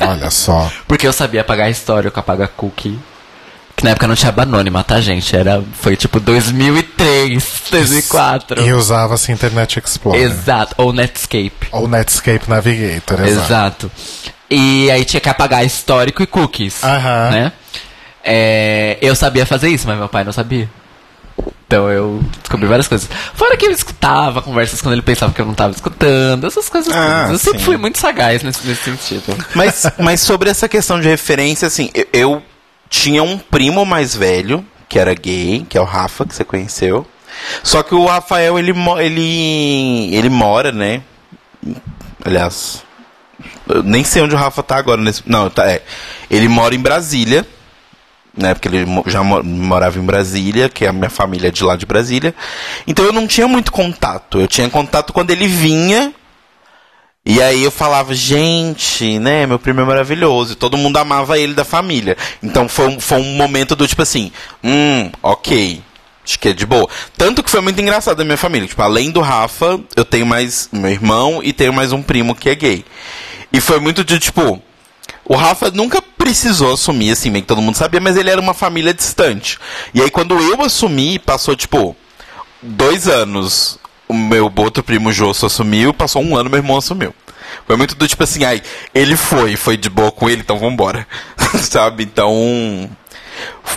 [0.00, 0.70] Olha só.
[0.86, 2.98] Porque eu sabia apagar histórico, apagar cookie.
[3.76, 5.36] Que na época não tinha aba anônima, tá, gente?
[5.36, 6.20] Era, foi tipo
[6.98, 8.62] 2003, 2004.
[8.62, 10.20] E usava-se Internet Explorer.
[10.20, 11.68] Exato, ou Netscape.
[11.72, 13.44] Ou Netscape Navigator, exato.
[13.46, 13.92] Exato.
[14.50, 16.82] E aí tinha que apagar histórico e cookies.
[16.82, 17.30] Aham.
[17.30, 17.52] Né?
[18.30, 20.68] é, eu sabia fazer isso, mas meu pai não sabia.
[21.66, 23.08] Então eu descobri várias coisas.
[23.34, 26.92] Fora que eu escutava conversas quando ele pensava que eu não estava escutando, essas coisas.
[26.92, 27.30] Ah, todas.
[27.32, 27.64] eu sempre sim.
[27.64, 29.36] fui muito sagaz nesse, nesse sentido.
[29.54, 32.42] Mas, mas sobre essa questão de referência, assim, eu, eu
[32.90, 37.06] tinha um primo mais velho, que era gay, que é o Rafa, que você conheceu.
[37.62, 41.02] Só que o Rafael, ele, ele, ele mora, né?
[42.24, 42.82] Aliás,
[43.68, 45.00] eu nem sei onde o Rafa tá agora.
[45.00, 45.82] Nesse, não, tá, é.
[46.30, 47.46] Ele mora em Brasília,
[48.36, 48.54] né?
[48.54, 51.86] Porque ele já mo- morava em Brasília, que a minha família é de lá de
[51.86, 52.34] Brasília.
[52.86, 54.40] Então eu não tinha muito contato.
[54.40, 56.12] Eu tinha contato quando ele vinha.
[57.28, 60.54] E aí eu falava, gente, né, meu primo é maravilhoso.
[60.54, 62.16] E todo mundo amava ele da família.
[62.42, 64.32] Então foi um, foi um momento do tipo assim,
[64.64, 65.82] hum, ok.
[66.24, 66.88] Acho que é de boa.
[67.18, 68.66] Tanto que foi muito engraçado da minha família.
[68.66, 72.48] Tipo, além do Rafa, eu tenho mais meu irmão e tenho mais um primo que
[72.48, 72.82] é gay.
[73.52, 74.62] E foi muito de tipo.
[75.22, 78.54] O Rafa nunca precisou assumir, assim, meio que todo mundo sabia, mas ele era uma
[78.54, 79.58] família distante.
[79.92, 81.94] E aí quando eu assumi, passou, tipo,
[82.62, 83.78] dois anos.
[84.08, 87.14] O meu outro primo Josso assumiu, passou um ano, meu irmão assumiu.
[87.66, 88.62] Foi muito do tipo assim, ai,
[88.94, 91.06] ele foi, foi de boa com ele, então vambora.
[91.60, 92.04] Sabe?
[92.04, 92.90] Então.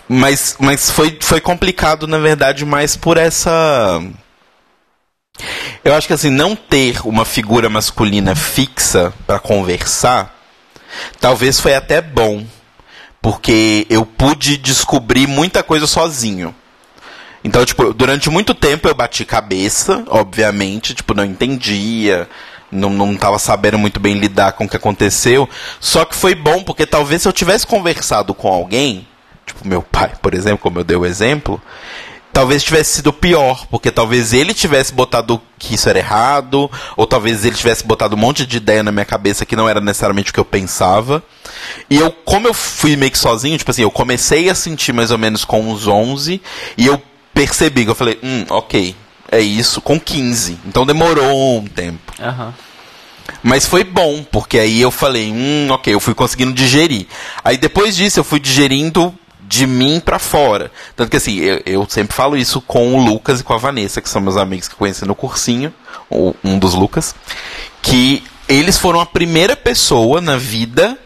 [0.08, 4.02] Mas, mas foi, foi complicado, na verdade, mais por essa.
[5.84, 10.36] Eu acho que assim, não ter uma figura masculina fixa para conversar,
[11.20, 12.46] talvez foi até bom.
[13.22, 16.56] Porque eu pude descobrir muita coisa sozinho.
[17.44, 22.30] Então, tipo, durante muito tempo eu bati cabeça, obviamente, tipo, não entendia,
[22.72, 25.50] não, não tava sabendo muito bem lidar com o que aconteceu.
[25.80, 29.08] Só que foi bom, porque talvez se eu tivesse conversado com alguém,
[29.46, 31.62] tipo meu pai, por exemplo, como eu dei o exemplo,
[32.32, 37.44] talvez tivesse sido pior, porque talvez ele tivesse botado que isso era errado, ou talvez
[37.44, 40.34] ele tivesse botado um monte de ideia na minha cabeça que não era necessariamente o
[40.34, 41.22] que eu pensava.
[41.90, 45.12] E eu, como eu fui meio que sozinho, tipo assim, eu comecei a sentir mais
[45.12, 46.42] ou menos com uns 11,
[46.78, 47.02] e eu
[47.34, 48.96] percebi que eu falei, hum, ok,
[49.32, 50.60] é isso, com 15.
[50.66, 52.14] Então demorou um tempo.
[52.20, 52.54] Aham.
[53.44, 57.08] Mas foi bom, porque aí eu falei, hum, ok, eu fui conseguindo digerir.
[57.44, 60.72] Aí depois disso eu fui digerindo de mim pra fora.
[60.96, 64.02] Tanto que assim, eu, eu sempre falo isso com o Lucas e com a Vanessa,
[64.02, 65.74] que são meus amigos que conheci no cursinho,
[66.10, 67.16] ou um dos Lucas,
[67.82, 70.98] que eles foram a primeira pessoa na vida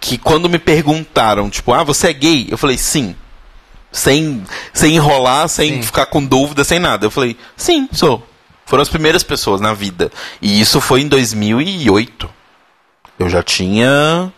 [0.00, 2.48] que quando me perguntaram, tipo, ah, você é gay?
[2.50, 3.14] Eu falei, sim.
[3.92, 4.42] Sem,
[4.72, 5.82] sem enrolar, sem Sim.
[5.82, 7.06] ficar com dúvida, sem nada.
[7.06, 8.26] Eu falei, sim, sou.
[8.64, 10.10] Foram as primeiras pessoas na vida.
[10.40, 12.28] E isso foi em 2008.
[13.18, 14.32] Eu já tinha.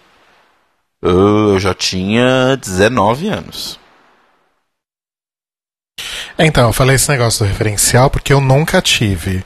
[1.01, 3.79] Eu já tinha 19 anos.
[6.37, 9.45] Então, eu falei esse negócio do referencial porque eu nunca tive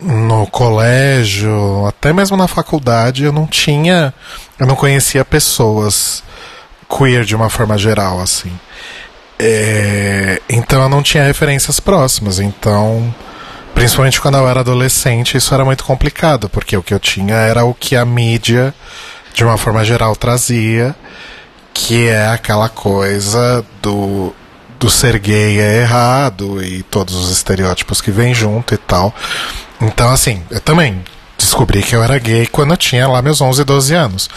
[0.00, 4.14] no colégio, até mesmo na faculdade, eu não tinha,
[4.58, 6.22] eu não conhecia pessoas
[6.88, 8.52] queer de uma forma geral, assim.
[9.42, 13.14] É, então eu não tinha referências próximas, então,
[13.74, 17.64] principalmente quando eu era adolescente, isso era muito complicado, porque o que eu tinha era
[17.64, 18.74] o que a mídia,
[19.32, 20.94] de uma forma geral, trazia,
[21.72, 24.34] que é aquela coisa do
[24.78, 29.14] do ser gay é errado e todos os estereótipos que vêm junto e tal.
[29.78, 31.04] Então, assim, eu também
[31.36, 34.30] descobri que eu era gay quando eu tinha lá meus 11, 12 anos.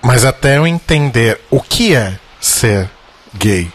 [0.00, 2.88] Mas até eu entender o que é ser
[3.34, 3.70] gay,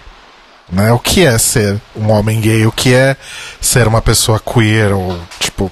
[0.71, 0.91] né?
[0.91, 3.15] O que é ser um homem gay, o que é
[3.61, 5.71] ser uma pessoa queer ou tipo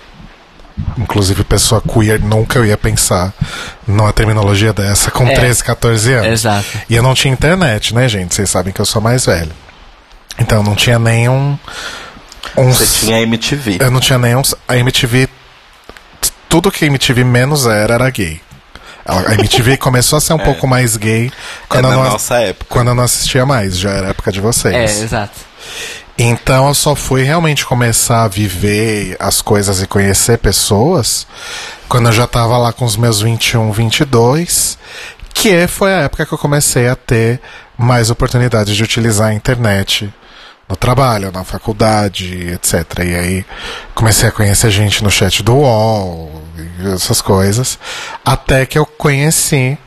[0.97, 3.33] inclusive pessoa queer nunca eu ia pensar
[3.87, 5.33] numa terminologia dessa com É.
[5.33, 6.27] 13, 14 anos.
[6.27, 6.65] Exato.
[6.89, 8.33] E eu não tinha internet, né, gente?
[8.35, 9.51] Vocês sabem que eu sou mais velho.
[10.37, 11.57] Então não tinha nenhum.
[12.57, 13.77] Um, Você tinha MTV.
[13.79, 14.41] Eu não tinha nenhum.
[14.67, 15.29] A MTV.
[16.49, 18.41] Tudo que a MTV menos era era gay.
[19.05, 21.31] A MTV começou a ser um pouco mais gay É
[21.69, 22.65] quando, na eu não, nossa época.
[22.69, 25.01] quando eu não assistia mais, já era época de É, vocês.
[25.01, 25.39] exato.
[26.17, 31.27] Então eu só fui realmente começar a viver as coisas e conhecer pessoas
[31.89, 34.77] quando eu já tava lá com os meus 21, 22,
[35.33, 37.41] que foi a época que eu comecei a ter
[37.77, 40.11] mais oportunidade de utilizar a internet
[40.67, 42.99] no trabalho, na faculdade, etc.
[42.99, 43.45] E aí
[43.93, 46.41] comecei a conhecer gente no chat do UOL,
[46.93, 47.77] essas coisas,
[48.23, 49.77] até que eu conheci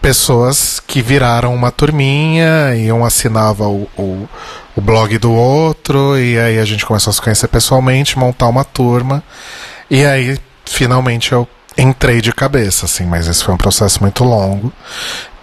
[0.00, 4.28] pessoas que viraram uma turminha e um assinava o, o,
[4.74, 8.64] o blog do outro, e aí a gente começou a se conhecer pessoalmente, montar uma
[8.64, 9.22] turma,
[9.90, 11.46] e aí finalmente eu
[11.76, 14.72] entrei de cabeça, assim, mas esse foi um processo muito longo.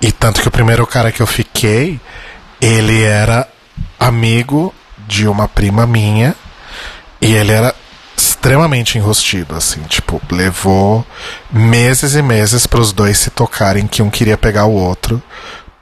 [0.02, 2.00] E tanto que o primeiro cara que eu fiquei,
[2.62, 3.48] ele era
[4.00, 4.74] amigo
[5.08, 6.36] de uma prima minha,
[7.22, 7.74] e ele era
[8.16, 11.06] extremamente enrustido, assim, tipo, levou
[11.52, 15.22] meses e meses para os dois se tocarem que um queria pegar o outro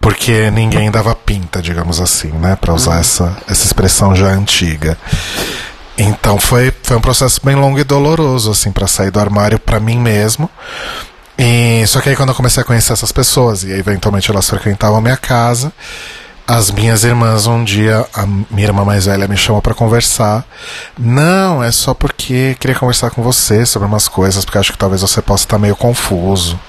[0.05, 2.55] porque ninguém dava pinta, digamos assim, né?
[2.55, 4.95] Pra usar essa, essa expressão já antiga.
[5.97, 9.80] Então foi, foi um processo bem longo e doloroso, assim, para sair do armário para
[9.80, 10.47] mim mesmo.
[11.35, 14.99] E só que aí quando eu comecei a conhecer essas pessoas, e eventualmente elas frequentavam
[14.99, 15.73] a minha casa,
[16.47, 20.45] as minhas irmãs um dia, a minha irmã mais velha me chamou para conversar.
[20.97, 25.01] Não, é só porque queria conversar com você sobre umas coisas, porque acho que talvez
[25.01, 26.59] você possa estar meio confuso.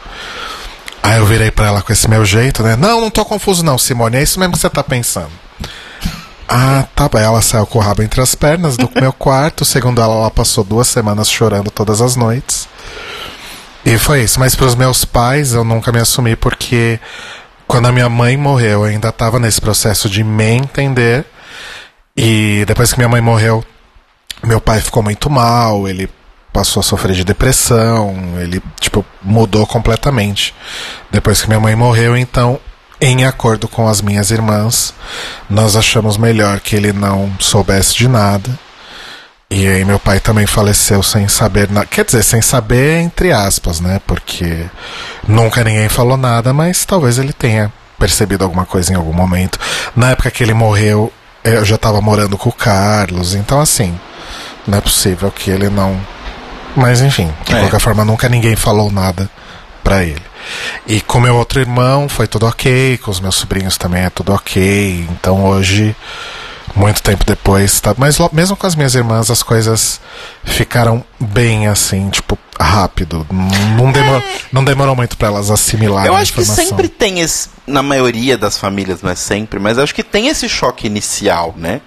[1.03, 2.75] Aí eu virei para ela com esse meu jeito, né?
[2.75, 5.31] Não, não tô confuso não, Simone, é isso mesmo que você tá pensando.
[6.49, 7.23] Ah, tá bem.
[7.23, 9.65] Ela saiu com o rabo entre as pernas do meu quarto.
[9.65, 12.69] Segundo ela, ela passou duas semanas chorando todas as noites.
[13.85, 14.39] E foi isso.
[14.39, 17.01] Mas para os meus pais, eu nunca me assumi porque
[17.67, 21.25] quando a minha mãe morreu, eu ainda estava nesse processo de me entender.
[22.17, 23.65] E depois que minha mãe morreu,
[24.43, 26.09] meu pai ficou muito mal, ele
[26.53, 30.55] passou a sofrer de depressão, ele tipo mudou completamente.
[31.11, 32.59] Depois que minha mãe morreu, então
[33.01, 34.95] em acordo com as minhas irmãs,
[35.51, 38.59] nós achamos melhor que ele não soubesse de nada.
[39.49, 41.87] E aí meu pai também faleceu sem saber nada.
[41.87, 44.01] Quer dizer, sem saber entre aspas, né?
[44.07, 44.67] Porque
[45.27, 49.59] nunca ninguém falou nada, mas talvez ele tenha percebido alguma coisa em algum momento.
[49.95, 51.13] Na época que ele morreu,
[51.45, 53.99] eu já estava morando com o Carlos, então assim,
[54.67, 55.97] não é possível que ele não.
[56.77, 57.61] Mas enfim, de É.
[57.61, 59.31] qualquer forma, nunca ninguém falou nada
[59.83, 60.23] pra ele.
[60.87, 64.33] E com meu outro irmão foi tudo ok, com os meus sobrinhos também é tudo
[64.35, 65.07] ok.
[65.11, 65.95] Então hoje,
[66.77, 67.95] muito tempo depois, tá.
[67.97, 70.01] Mas lo- mesmo com as minhas irmãs, as coisas
[70.45, 73.27] ficaram bem assim, tipo, rápido.
[73.77, 74.23] Não, demor,
[74.53, 77.49] não demorou muito pra elas assimilarem Eu a acho que sempre tem esse.
[77.67, 81.81] Na maioria das famílias, não é sempre, mas acho que tem esse choque inicial, né?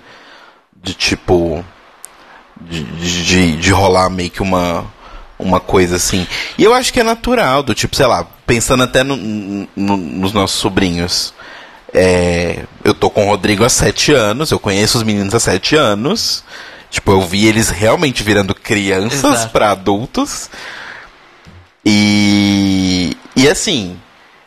[0.82, 1.64] De tipo.
[2.61, 4.86] De, de, de rolar meio que uma.
[5.38, 6.28] Uma coisa assim.
[6.57, 10.34] E eu acho que é natural, do tipo, sei lá, pensando até no- no- nos
[10.34, 11.34] nossos sobrinhos.
[11.94, 15.76] É, eu tô com o Rodrigo há sete anos, eu conheço os meninos há sete
[15.76, 16.44] anos.
[16.90, 20.49] Tipo, eu vi eles realmente virando crianças pra adultos.
[21.86, 23.99] E, e assim,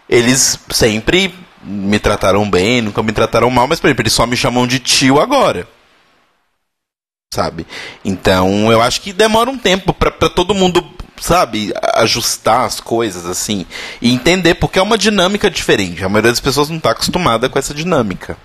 [0.09, 4.37] eles sempre me trataram bem, nunca me trataram mal, mas por exemplo, eles só me
[4.37, 5.67] chamam de tio agora.
[7.33, 7.67] Sabe?
[8.05, 10.85] Então eu acho que demora um tempo pra todo mundo,
[11.23, 13.65] sabe, ajustar as coisas assim
[14.01, 16.05] e entender, porque é uma dinâmica diferente.
[16.05, 18.37] A maioria das pessoas não tá acostumada com essa dinâmica.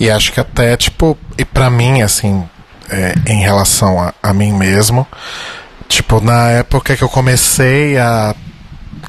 [0.00, 2.44] E acho que até, tipo, e pra mim, assim,
[2.90, 5.06] é, em relação a, a mim mesmo,
[5.88, 8.34] tipo, na época que eu comecei a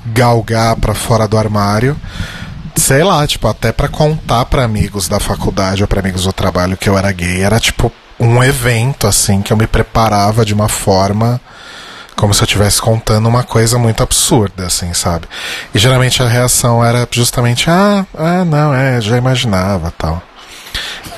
[0.06, 1.99] galgar pra fora do armário,
[2.76, 6.78] sei lá, tipo, até pra contar pra amigos da faculdade ou pra amigos do trabalho
[6.78, 10.70] que eu era gay, era tipo um evento, assim, que eu me preparava de uma
[10.70, 11.41] forma
[12.16, 15.28] como se eu estivesse contando uma coisa muito absurda, assim, sabe?
[15.74, 20.22] E geralmente a reação era justamente, ah, ah não, é, já imaginava tal.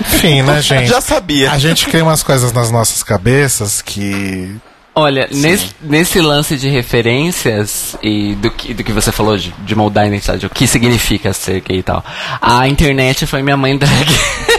[0.01, 0.87] Enfim, né, gente?
[0.87, 1.51] Já sabia.
[1.51, 4.55] A gente cria umas coisas nas nossas cabeças que.
[4.99, 9.75] Olha, nesse, nesse lance de referências e do que, do que você falou de, de
[9.75, 12.03] moldar a identidade, o que significa ser gay e tal,
[12.41, 14.07] a internet foi minha mãe drag.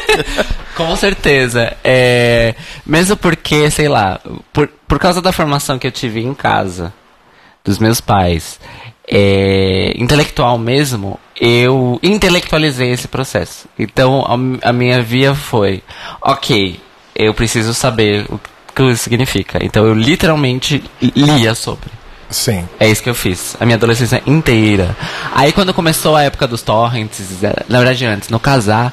[0.76, 1.76] Com certeza.
[1.82, 2.54] É,
[2.86, 4.20] mesmo porque, sei lá,
[4.52, 6.94] por, por causa da formação que eu tive em casa,
[7.64, 8.60] dos meus pais,
[9.08, 13.66] é, intelectual mesmo, eu intelectualizei esse processo.
[13.76, 15.82] Então, a, a minha via foi,
[16.22, 16.78] ok,
[17.16, 18.57] eu preciso saber o que
[18.96, 19.58] significa.
[19.62, 21.90] Então, eu literalmente lia sobre.
[22.30, 22.68] Sim.
[22.78, 24.94] É isso que eu fiz, a minha adolescência inteira.
[25.32, 28.92] Aí quando começou a época dos torrents, eh, na verdade antes, no casar,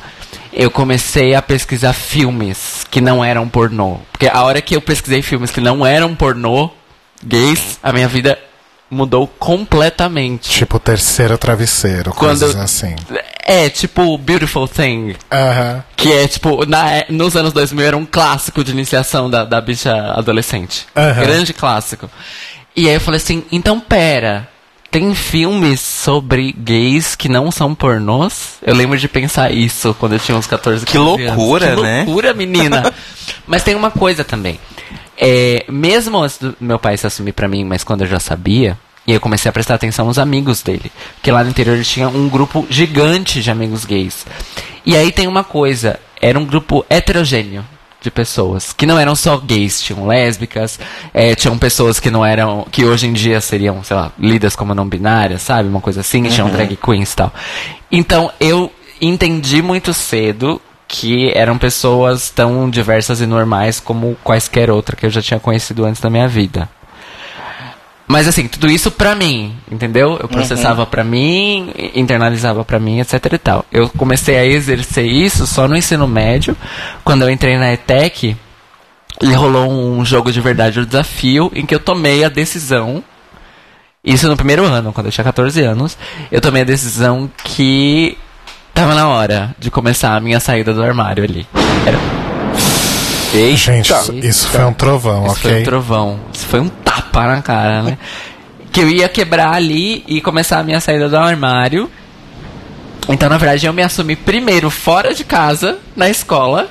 [0.53, 3.98] eu comecei a pesquisar filmes que não eram pornô.
[4.12, 6.70] Porque a hora que eu pesquisei filmes que não eram pornô,
[7.24, 8.40] gays, a minha vida
[8.90, 10.49] mudou completamente.
[10.49, 12.95] Tipo, terceiro travesseiro, Quando- coisas assim.
[13.48, 15.16] É, tipo Beautiful Thing.
[15.95, 19.94] Que é, tipo, na, nos anos 2000 era um clássico de iniciação da, da bicha
[20.14, 20.86] adolescente.
[21.20, 22.10] Grande clássico.
[22.76, 24.48] E aí eu falei assim, então pera,
[24.91, 28.56] tem filmes sobre gays que não são pornôs?
[28.62, 31.38] Eu lembro de pensar isso quando eu tinha uns 14, 15 Que anos.
[31.38, 32.03] loucura, que né?
[32.06, 32.94] loucura, menina.
[33.48, 34.60] mas tem uma coisa também.
[35.18, 38.78] É, mesmo antes do meu pai se assumir pra mim, mas quando eu já sabia,
[39.08, 40.92] e eu comecei a prestar atenção nos amigos dele.
[41.16, 44.26] Porque lá no interior ele tinha um grupo gigante de amigos gays.
[44.86, 47.64] E aí tem uma coisa, era um grupo heterogêneo
[48.02, 50.80] de pessoas, que não eram só gays, tinham lésbicas,
[51.12, 54.76] eh, tinham pessoas que não eram, que hoje em dia seriam, sei lá, lidas como
[54.76, 55.68] não binárias, sabe?
[55.68, 57.34] Uma coisa assim, tinham drag queens e tal.
[57.92, 58.72] Então eu
[59.02, 65.10] entendi muito cedo que eram pessoas tão diversas e normais como quaisquer outra que eu
[65.10, 66.70] já tinha conhecido antes da minha vida.
[68.07, 70.20] Mas assim, tudo isso pra mim, entendeu?
[70.22, 73.66] Eu processava pra mim, internalizava pra mim, etc e tal.
[73.72, 76.56] Eu comecei a exercer isso só no ensino médio,
[77.03, 78.38] quando eu entrei na ETEC,
[79.22, 83.03] e rolou um jogo de verdade o desafio em que eu tomei a decisão
[84.06, 85.98] isso no primeiro ano, quando eu tinha 14 anos,
[86.32, 88.16] eu tomei a decisão que
[88.76, 91.47] tava na hora de começar a minha saída do armário ali.
[91.88, 91.97] Era
[93.56, 94.27] Gente, isso- Eita.
[94.27, 95.52] isso foi um trovão, Isso ok?
[95.52, 96.19] foi um trovão.
[96.34, 97.97] Isso foi um tapa na cara, né?
[98.72, 101.89] que eu ia quebrar ali e começar a minha saída do armário.
[103.07, 106.69] Então, na verdade, eu me assumi primeiro fora de casa, na escola.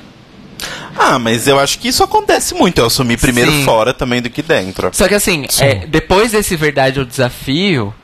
[0.98, 2.78] Ah, mas eu acho que isso acontece muito.
[2.78, 3.64] Eu assumi primeiro Sim.
[3.64, 4.90] fora também do que dentro.
[4.93, 5.64] Só que assim, Sim.
[5.64, 7.94] é, depois desse verdade ou desafio,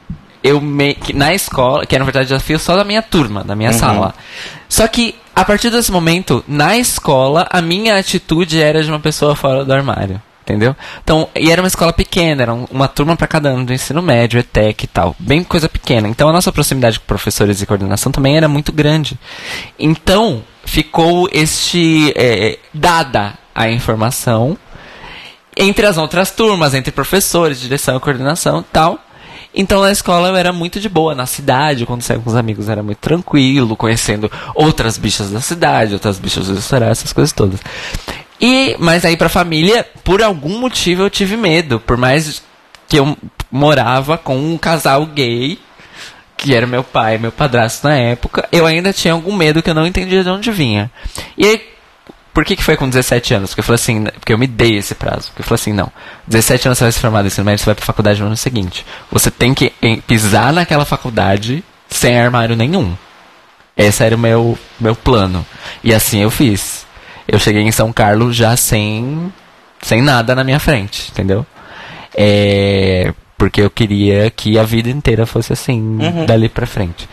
[0.43, 3.43] eu me, que na escola, que era um verdade ou desafio só da minha turma,
[3.45, 4.15] da minha sala.
[4.69, 9.35] Só que a partir desse momento, na escola, a minha atitude era de uma pessoa
[9.35, 10.21] fora do armário.
[10.43, 10.75] Entendeu?
[11.05, 14.03] Então, e era uma escola pequena, era um- uma turma para cada ano do ensino
[14.03, 15.15] médio, ETEC e tal.
[15.19, 16.09] Bem coisa pequena.
[16.09, 19.17] Então a nossa proximidade com professores e coordenação também era muito grande.
[19.79, 22.13] Então, ficou este.
[22.17, 24.59] é, dada a informação
[25.57, 28.99] entre as outras turmas, entre professores, direção e coordenação e tal.
[29.55, 32.69] Então na escola eu era muito de boa, na cidade, quando saía com os amigos
[32.69, 37.61] era muito tranquilo, conhecendo outras bichas da cidade, outras bichas do restaurante, essas coisas todas.
[38.41, 42.43] E, mas aí pra família, por algum motivo eu tive medo, por mais
[42.89, 43.17] que eu
[43.51, 45.59] morava com um casal gay,
[46.37, 49.75] que era meu pai, meu padrasto na época, eu ainda tinha algum medo que eu
[49.75, 50.91] não entendia de onde vinha.
[51.37, 51.70] E aí,
[52.33, 53.51] por que, que foi com 17 anos?
[53.51, 55.29] Porque eu falei assim, porque eu me dei esse prazo.
[55.29, 55.91] Porque eu falei assim, não,
[56.27, 58.37] 17 anos você vai se formar do ensino médio, você vai pra faculdade no ano
[58.37, 58.87] seguinte.
[59.11, 59.73] Você tem que
[60.07, 62.95] pisar naquela faculdade sem armário nenhum.
[63.77, 65.45] Esse era o meu, meu plano.
[65.83, 66.87] E assim eu fiz.
[67.27, 69.33] Eu cheguei em São Carlos já sem,
[69.81, 71.47] sem nada na minha frente, entendeu?
[72.15, 77.09] É, porque eu queria que a vida inteira fosse assim, dali pra frente.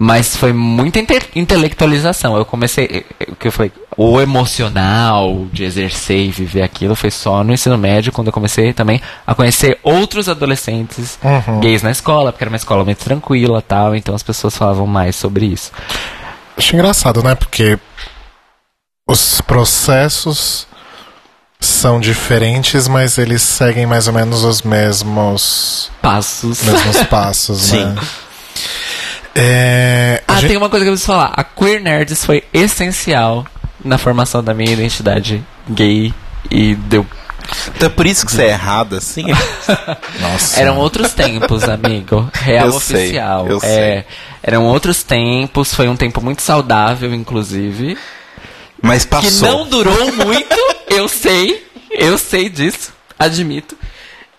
[0.00, 2.36] Mas foi muita inte- intelectualização.
[2.36, 7.42] Eu comecei, o que eu falei, o emocional de exercer e viver aquilo foi só
[7.42, 11.58] no ensino médio, quando eu comecei também a conhecer outros adolescentes Uhum.
[11.60, 15.16] gays na escola, porque era uma escola muito tranquila tal, então as pessoas falavam mais
[15.16, 15.72] sobre isso.
[16.56, 17.34] Acho engraçado, né?
[17.34, 17.76] Porque
[19.06, 20.66] os processos
[21.58, 26.62] são diferentes, mas eles seguem mais ou menos os mesmos, Passos.
[26.62, 27.84] mesmos passos, Sim.
[27.84, 27.96] né?
[29.34, 31.32] É, Ah, gente- tem uma coisa que eu preciso falar.
[31.36, 33.46] A Queer Nerds foi essencial
[33.84, 36.12] na formação da minha identidade gay
[36.50, 37.06] e deu.
[37.74, 39.24] Então é por isso que você é errada, assim?
[40.20, 40.60] Nossa.
[40.60, 42.28] Eram outros tempos, amigo.
[42.34, 43.46] Real Eu sei, oficial.
[43.48, 44.04] eu É, sei.
[44.42, 47.96] eram outros tempos, foi um tempo muito saudável, inclusive.
[48.82, 49.48] Mas Que passou.
[49.48, 50.56] não durou muito,
[50.88, 51.66] eu sei.
[51.90, 53.76] Eu sei disso, admito.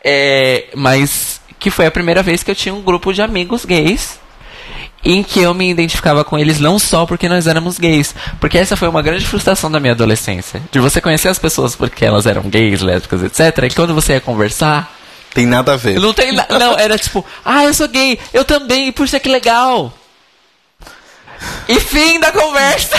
[0.03, 4.19] É, mas que foi a primeira vez que eu tinha um grupo de amigos gays
[5.03, 8.76] em que eu me identificava com eles não só porque nós éramos gays, porque essa
[8.76, 12.43] foi uma grande frustração da minha adolescência, de você conhecer as pessoas porque elas eram
[12.43, 13.63] gays, lésbicas, etc.
[13.63, 14.93] E quando você ia conversar,
[15.34, 15.99] Tem nada a ver.
[15.99, 19.93] não tem, não, era tipo, ah, eu sou gay, eu também, puxa que legal.
[21.67, 22.95] E fim da conversa.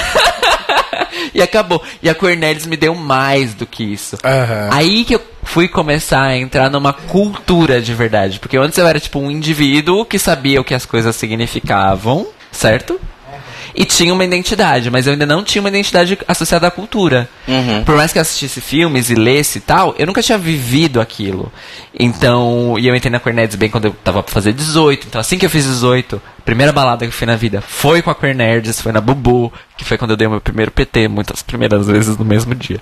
[1.34, 1.82] e acabou.
[2.02, 4.16] E a Nerds me deu mais do que isso.
[4.24, 4.70] Aham.
[4.72, 8.38] Aí que eu fui começar a entrar numa cultura de verdade.
[8.38, 13.00] Porque antes eu era tipo um indivíduo que sabia o que as coisas significavam, certo?
[13.74, 17.28] E tinha uma identidade, mas eu ainda não tinha uma identidade associada à cultura.
[17.84, 21.52] Por mais que eu assistisse filmes e lesse e tal, eu nunca tinha vivido aquilo.
[21.98, 25.06] Então, e eu entrei na Nerds bem quando eu tava pra fazer 18.
[25.06, 28.02] Então, assim que eu fiz 18, a primeira balada que eu fui na vida foi
[28.02, 30.70] com a Queer Nerds, foi na Bubu, que foi quando eu dei o meu primeiro
[30.70, 32.80] PT, muitas primeiras vezes no mesmo dia.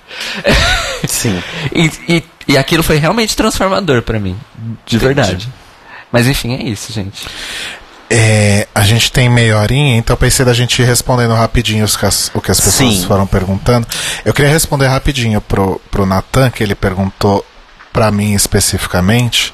[1.07, 1.43] Sim.
[1.75, 4.37] E, e, e aquilo foi realmente transformador pra mim.
[4.87, 5.49] De verdade.
[6.11, 7.27] Mas enfim, é isso, gente.
[8.11, 11.95] É, a gente tem meia horinha, então eu pensei da gente ir respondendo rapidinho os
[12.35, 13.07] o que as pessoas Sim.
[13.07, 13.87] foram perguntando.
[14.25, 17.45] Eu queria responder rapidinho pro, pro Natan, que ele perguntou
[17.93, 19.53] pra mim especificamente.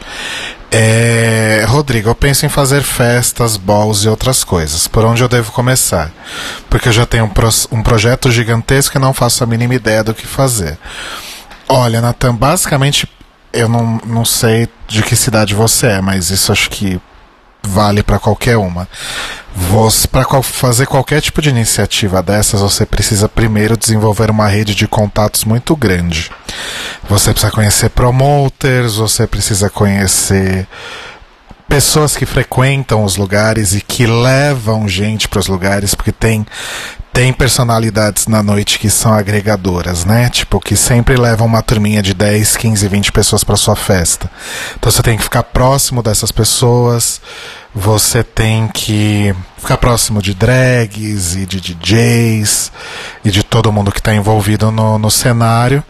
[0.70, 4.86] É, Rodrigo, eu penso em fazer festas, balls e outras coisas.
[4.88, 6.10] Por onde eu devo começar?
[6.68, 10.02] Porque eu já tenho um, pros- um projeto gigantesco e não faço a mínima ideia
[10.02, 10.78] do que fazer.
[11.68, 13.08] Olha, Natan, basicamente
[13.52, 17.00] eu não, não sei de que cidade você é, mas isso acho que
[17.66, 18.88] vale para qualquer uma.
[20.10, 25.44] Para fazer qualquer tipo de iniciativa dessas, você precisa primeiro desenvolver uma rede de contatos
[25.44, 26.30] muito grande.
[27.08, 30.66] Você precisa conhecer promoters, você precisa conhecer
[31.68, 36.46] pessoas que frequentam os lugares e que levam gente para os lugares, porque tem
[37.14, 40.28] tem personalidades na noite que são agregadoras, né?
[40.28, 44.28] Tipo, que sempre levam uma turminha de 10, 15, 20 pessoas para sua festa.
[44.76, 47.20] Então você tem que ficar próximo dessas pessoas,
[47.72, 52.72] você tem que ficar próximo de drags e de DJs
[53.24, 55.84] e de todo mundo que está envolvido no, no cenário.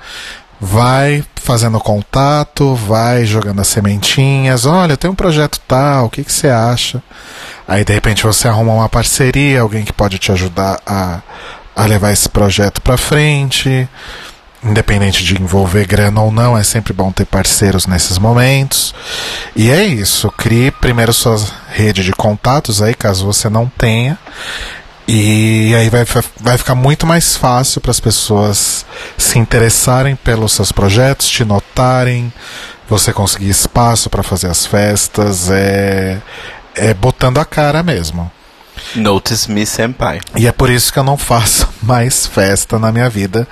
[0.67, 4.65] Vai fazendo contato, vai jogando as sementinhas.
[4.65, 7.03] Olha, tem um projeto tal, o que, que você acha?
[7.69, 11.21] Aí de repente você arruma uma parceria, alguém que pode te ajudar a,
[11.77, 13.87] a levar esse projeto para frente.
[14.65, 18.95] Independente de envolver grana ou não, é sempre bom ter parceiros nesses momentos.
[19.55, 20.33] E é isso.
[20.33, 21.39] Crie primeiro sua
[21.69, 24.19] rede de contatos aí, caso você não tenha.
[25.07, 26.05] E aí vai,
[26.41, 28.87] vai ficar muito mais fácil para as pessoas
[29.19, 32.33] se interessarem pelos seus projetos, te notarem,
[32.89, 35.51] você conseguir espaço para fazer as festas.
[35.51, 36.19] É,
[36.75, 38.31] é botando a cara mesmo.
[38.95, 40.21] Notice me, senpai.
[40.37, 43.47] E é por isso que eu não faço mais festa na minha vida.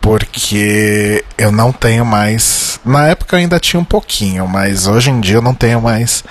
[0.00, 2.80] Porque eu não tenho mais.
[2.84, 6.24] Na época eu ainda tinha um pouquinho, mas hoje em dia eu não tenho mais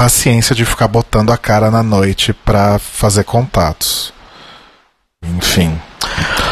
[0.00, 4.14] paciência de ficar botando a cara na noite pra fazer contatos.
[5.22, 5.78] Enfim.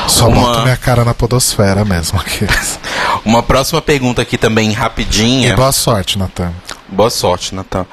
[0.07, 2.21] Só Uma- boto minha cara na podosfera mesmo.
[2.21, 2.47] Aqui.
[3.25, 5.49] Uma próxima pergunta aqui também rapidinha.
[5.55, 6.53] E boa sorte, Natan.
[6.89, 7.87] Boa sorte, Natan.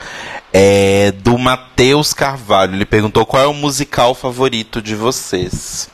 [0.51, 2.75] É do Matheus Carvalho.
[2.75, 5.87] Ele perguntou qual é o musical favorito de vocês.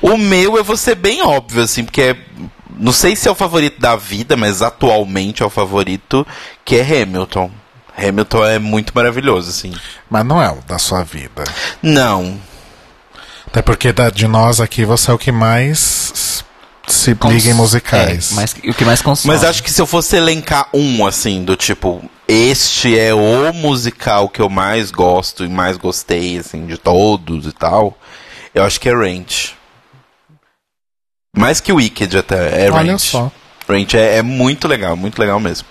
[0.00, 2.16] O meu eu vou ser bem óbvio, assim, porque é,
[2.78, 6.26] não sei se é o favorito da vida, mas atualmente é o favorito,
[6.64, 7.50] que é Hamilton.
[7.98, 9.74] Hamilton é muito maravilhoso, assim.
[10.08, 11.44] Mas não é o da sua vida.
[11.82, 12.38] Não.
[13.46, 16.44] Até porque da- de nós aqui você é o que mais
[16.86, 18.32] se liga em musicais.
[18.32, 19.34] É, mas o que mais consome.
[19.34, 24.28] Mas acho que se eu fosse elencar um, assim, do tipo, este é o musical
[24.28, 27.98] que eu mais gosto e mais gostei, assim, de todos e tal,
[28.54, 29.54] eu acho que é Ranch.
[31.36, 33.10] Mais que o Wicked até, é Olha Ranch.
[33.10, 33.30] só.
[33.68, 35.66] Ranch é, é muito legal, muito legal mesmo.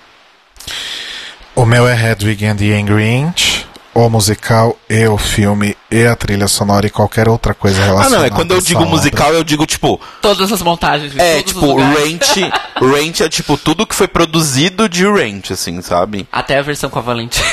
[1.58, 6.16] O meu é Hedwig and the Angry Inch, o musical e o filme e a
[6.16, 8.18] trilha sonora e qualquer outra coisa Ah, relacionada.
[8.20, 8.92] não, é quando eu digo obra.
[8.92, 11.76] musical, eu digo, tipo, Todas as montagens de é, tipo.
[11.76, 12.36] Ranch,
[12.80, 16.28] Ranch é, tipo, tudo que foi produzido de Ranch, assim, sabe?
[16.32, 17.44] Até a versão com a Valentina.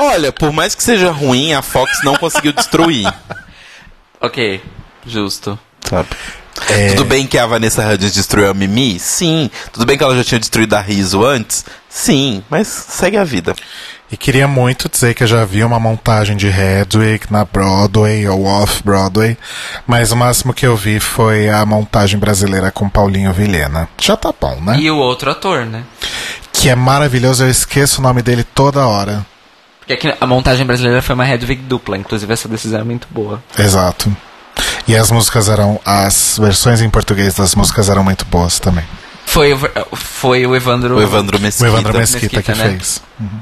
[0.00, 3.10] Olha, por mais que seja ruim, a Fox não conseguiu destruir.
[4.20, 4.62] ok,
[5.06, 5.58] justo.
[5.88, 6.08] sabe?
[6.70, 6.88] É.
[6.88, 8.98] Tudo bem que a Vanessa Hudgens destruiu a Mimi?
[8.98, 9.50] Sim.
[9.72, 11.64] Tudo bem que ela já tinha destruído a Riso antes?
[11.88, 12.42] Sim.
[12.50, 13.54] Mas segue a vida.
[14.10, 18.46] E queria muito dizer que eu já vi uma montagem de Hedwig na Broadway ou
[18.46, 19.36] off-Broadway,
[19.86, 23.86] mas o máximo que eu vi foi a montagem brasileira com Paulinho Vilhena.
[24.00, 24.78] Já tá bom, né?
[24.78, 25.84] E o outro ator, né?
[26.50, 29.26] Que é maravilhoso, eu esqueço o nome dele toda hora.
[29.78, 33.42] Porque aqui a montagem brasileira foi uma Hedwig dupla, inclusive essa decisão é muito boa.
[33.58, 34.14] Exato.
[34.88, 35.78] E as músicas eram.
[35.84, 38.84] As versões em português das músicas eram muito boas também.
[39.26, 40.96] Foi, o- foi o Evandro.
[40.96, 41.68] O Evandro O Mesquita.
[41.68, 42.68] Evandro Mesquita, Mesquita, que né?
[42.70, 43.02] fez.
[43.20, 43.40] Uhum.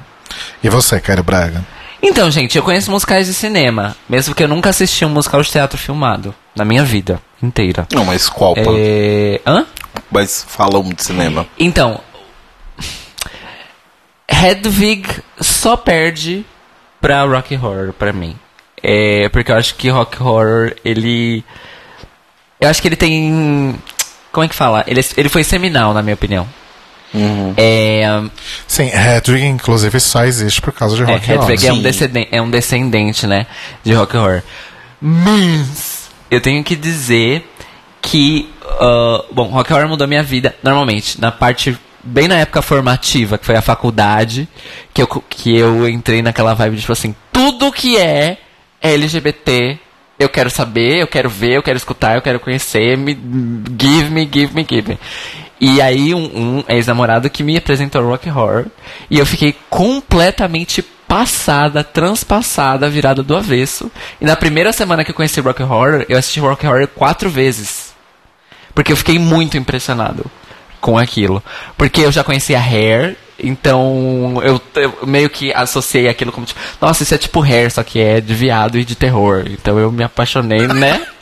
[0.63, 1.65] E você, Caio Braga?
[2.03, 5.51] Então, gente, eu conheço musicais de cinema, mesmo que eu nunca assisti um musical de
[5.51, 7.87] teatro filmado na minha vida inteira.
[7.93, 8.55] Não, mas qual?
[8.57, 9.41] É...
[9.47, 9.65] Hã?
[10.11, 11.47] Mas fala um de cinema.
[11.59, 12.01] Então,
[14.29, 15.09] Hedwig
[15.41, 16.45] só perde
[17.01, 18.37] pra Rock Horror pra mim.
[18.89, 21.45] É, porque eu acho que Rock Horror, ele.
[22.61, 23.75] Eu acho que ele tem.
[24.31, 24.85] Como é que fala?
[24.87, 26.47] Ele, ele foi seminal, na minha opinião.
[27.13, 27.53] Uhum.
[27.57, 28.05] É,
[28.69, 31.51] Sim, Hedwig, inclusive, só existe por causa de é, Rock and Roll.
[31.51, 33.47] Hedwig é um, descendente, é um descendente, né?
[33.83, 34.43] De Rock Horror.
[35.01, 37.45] Mas eu tenho que dizer
[38.01, 38.49] que.
[38.63, 41.77] ah, bom, Rock Horror mudou minha vida, normalmente, na parte.
[42.05, 44.49] Bem na época formativa, que foi a faculdade,
[44.95, 48.39] que eu, que eu entrei naquela vibe de tipo assim: tudo que é
[48.87, 49.79] LGBT,
[50.19, 53.13] eu quero saber, eu quero ver, eu quero escutar, eu quero conhecer, me,
[53.79, 54.99] give me, give me, give me.
[55.61, 58.67] E aí um, um ex-namorado que me apresentou Rock Horror
[59.11, 63.91] e eu fiquei completamente passada, transpassada, virada do avesso.
[64.21, 67.95] E na primeira semana que eu conheci Rock Horror, eu assisti Rock Horror quatro vezes.
[68.75, 70.31] Porque eu fiquei muito impressionado
[70.81, 71.43] com aquilo.
[71.77, 77.03] Porque eu já conhecia Hair, então eu, eu meio que associei aquilo como tipo, nossa,
[77.03, 79.45] isso é tipo Hair, só que é de viado e de terror.
[79.49, 81.07] Então eu me apaixonei, né?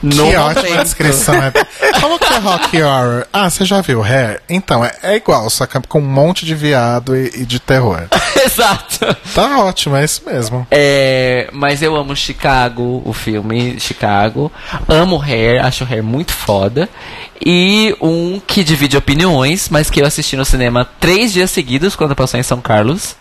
[0.00, 1.34] Que ótima descrição.
[1.34, 1.52] né?
[2.00, 3.26] Como que é Rock Horror?
[3.32, 4.40] Ah, você já viu Hair?
[4.48, 8.04] Então, é, é igual, só que com um monte de viado e, e de terror.
[8.44, 9.16] Exato.
[9.34, 10.66] Tá ótimo, é isso mesmo.
[10.70, 14.50] É, mas eu amo Chicago, o filme Chicago.
[14.88, 16.88] Amo Hair, acho Hair muito foda.
[17.44, 22.14] E um que divide opiniões, mas que eu assisti no cinema três dias seguidos quando
[22.16, 23.14] passou em São Carlos.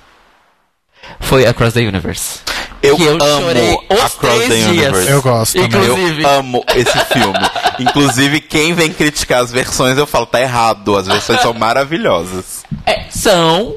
[1.19, 2.39] Foi Across the Universe.
[2.81, 4.67] Eu que eu amo Across the dias.
[4.67, 5.09] Universe.
[5.09, 5.57] Eu gosto.
[5.57, 6.23] Inclusive.
[6.23, 7.39] Eu amo esse filme.
[7.79, 10.95] Inclusive, quem vem criticar as versões, eu falo, tá errado.
[10.97, 12.63] As versões são maravilhosas.
[12.85, 13.75] É, são.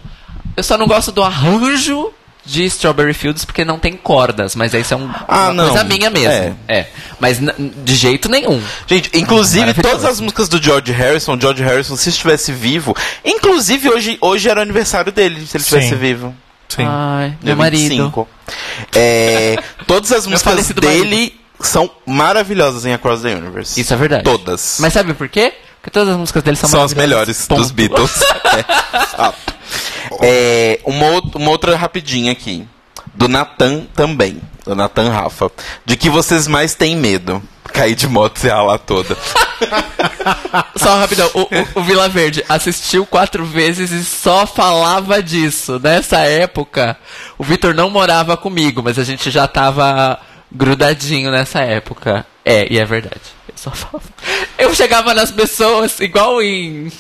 [0.57, 2.13] Eu só não gosto do arranjo
[2.45, 5.69] de Strawberry Fields porque não tem cordas, mas isso é um, Ah, uma não.
[5.69, 6.57] coisa minha mesmo.
[6.69, 6.87] É.
[7.21, 7.53] Mas n-
[7.85, 8.61] de jeito nenhum.
[8.87, 9.95] Gente, inclusive, Maravilhoso.
[9.97, 14.59] todas as músicas do George Harrison, George Harrison, se estivesse vivo, inclusive hoje, hoje era
[14.59, 16.35] o aniversário dele, se ele estivesse vivo.
[16.77, 16.85] Sim.
[16.87, 17.89] Ai, Dia meu marido.
[17.89, 18.29] 25.
[18.95, 23.81] É, todas as músicas dele são maravilhosas em Across the Universe.
[23.81, 24.25] Isso é verdade.
[24.25, 24.79] Todas.
[24.81, 25.53] Mas sabe por quê?
[25.81, 27.61] Porque todas as músicas dele são, são as melhores Ponto.
[27.61, 28.21] dos Beatles.
[28.23, 29.53] É, fato.
[30.21, 32.67] É, uma, uma outra rapidinha aqui.
[33.15, 34.41] Do Natan também.
[34.65, 35.51] Do Natan Rafa.
[35.85, 37.43] De que vocês mais têm medo?
[37.73, 39.17] Cair de moto e ralar toda.
[40.77, 45.79] Só rapidão, o, o- o Vila Verde assistiu quatro vezes e só falava disso.
[45.83, 46.97] Nessa época,
[47.39, 50.19] o Vitor não morava comigo, mas a gente já tava
[50.51, 52.27] grudadinho nessa época.
[52.45, 53.21] É, e é verdade.
[53.49, 54.09] Eu só falava.
[54.59, 56.91] Eu chegava nas pessoas igual em.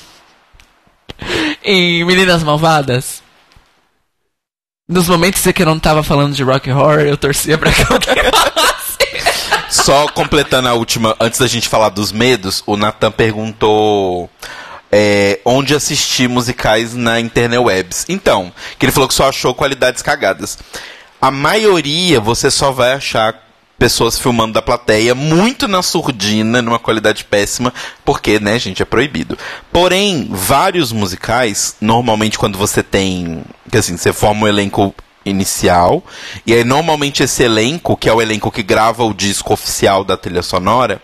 [1.62, 3.21] Em Meninas Malvadas.
[4.88, 7.82] Nos momentos em que eu não tava falando de rock horror, eu torcia pra que
[7.82, 8.98] alguém falasse.
[9.70, 14.28] Só completando a última, antes da gente falar dos medos, o Nathan perguntou
[14.90, 18.06] é, onde assistir musicais na interwebs.
[18.09, 20.59] Então, que ele falou que só achou qualidades cagadas.
[21.20, 23.40] A maioria você só vai achar
[23.78, 27.72] pessoas filmando da plateia muito na surdina, numa qualidade péssima,
[28.04, 29.36] porque, né, gente, é proibido.
[29.72, 33.42] Porém, vários musicais, normalmente quando você tem,
[33.72, 34.94] que assim, você forma um elenco
[35.24, 36.04] inicial,
[36.46, 40.14] e aí normalmente esse elenco, que é o elenco que grava o disco oficial da
[40.14, 41.00] trilha sonora,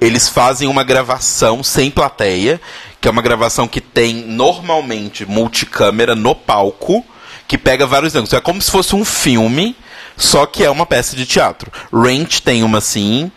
[0.00, 2.60] eles fazem uma gravação sem plateia,
[3.00, 7.04] que é uma gravação que tem normalmente multicâmera no palco,
[7.46, 8.32] que pega vários ângulos.
[8.32, 9.76] É como se fosse um filme,
[10.16, 11.70] só que é uma peça de teatro.
[11.92, 13.30] Ranch tem uma assim,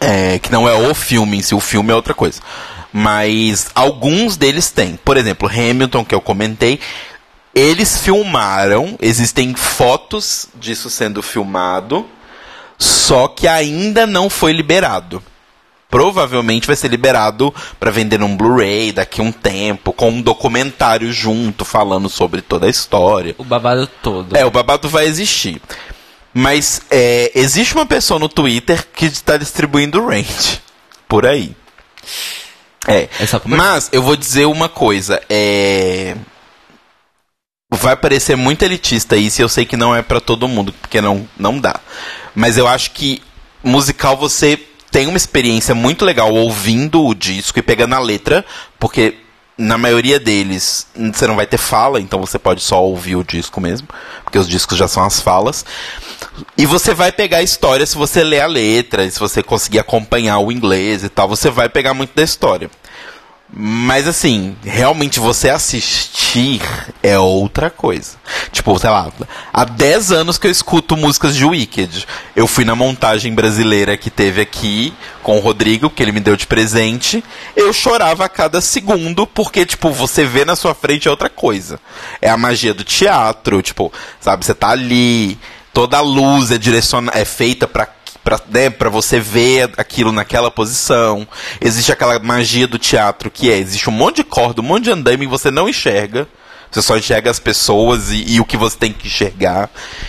[0.00, 2.40] é, que não é o filme em si, o filme é outra coisa.
[2.92, 4.98] Mas alguns deles têm.
[5.04, 6.80] Por exemplo, Hamilton, que eu comentei,
[7.54, 12.06] eles filmaram, existem fotos disso sendo filmado,
[12.78, 15.22] só que ainda não foi liberado.
[15.90, 21.12] Provavelmente vai ser liberado para vender num Blu-ray daqui a um tempo, com um documentário
[21.12, 23.34] junto falando sobre toda a história.
[23.36, 24.36] O babado todo.
[24.36, 25.60] É, o babado vai existir.
[26.32, 30.60] Mas é, existe uma pessoa no Twitter que está distribuindo range
[31.08, 31.56] por aí.
[32.86, 33.02] É.
[33.02, 33.08] É
[33.44, 35.20] Mas eu vou dizer uma coisa.
[35.28, 36.16] É.
[37.70, 41.00] Vai parecer muito elitista isso e eu sei que não é pra todo mundo, porque
[41.00, 41.78] não, não dá.
[42.34, 43.22] Mas eu acho que
[43.62, 44.58] musical você
[44.90, 48.44] tem uma experiência muito legal ouvindo o disco e pegando a letra,
[48.78, 49.14] porque
[49.56, 53.60] na maioria deles você não vai ter fala, então você pode só ouvir o disco
[53.60, 53.86] mesmo,
[54.24, 55.64] porque os discos já são as falas.
[56.56, 60.38] E você vai pegar a história se você ler a letra, se você conseguir acompanhar
[60.38, 62.70] o inglês e tal, você vai pegar muito da história.
[63.52, 66.62] Mas assim, realmente você assistir
[67.02, 68.16] é outra coisa.
[68.52, 69.10] Tipo, sei lá,
[69.52, 72.06] há 10 anos que eu escuto músicas de Wicked.
[72.36, 76.36] Eu fui na montagem brasileira que teve aqui com o Rodrigo, que ele me deu
[76.36, 77.24] de presente.
[77.56, 81.80] Eu chorava a cada segundo, porque, tipo, você vê na sua frente é outra coisa.
[82.22, 85.36] É a magia do teatro, tipo, sabe, você tá ali,
[85.72, 87.66] toda a luz é direcionada, é feita
[88.22, 91.26] pra, né, você ver aquilo naquela posição.
[91.60, 94.90] Existe aquela magia do teatro que é, existe um monte de corda, um monte de
[94.90, 96.28] andaime e você não enxerga.
[96.70, 99.68] Você só enxerga as pessoas e, e o que você tem que enxergar.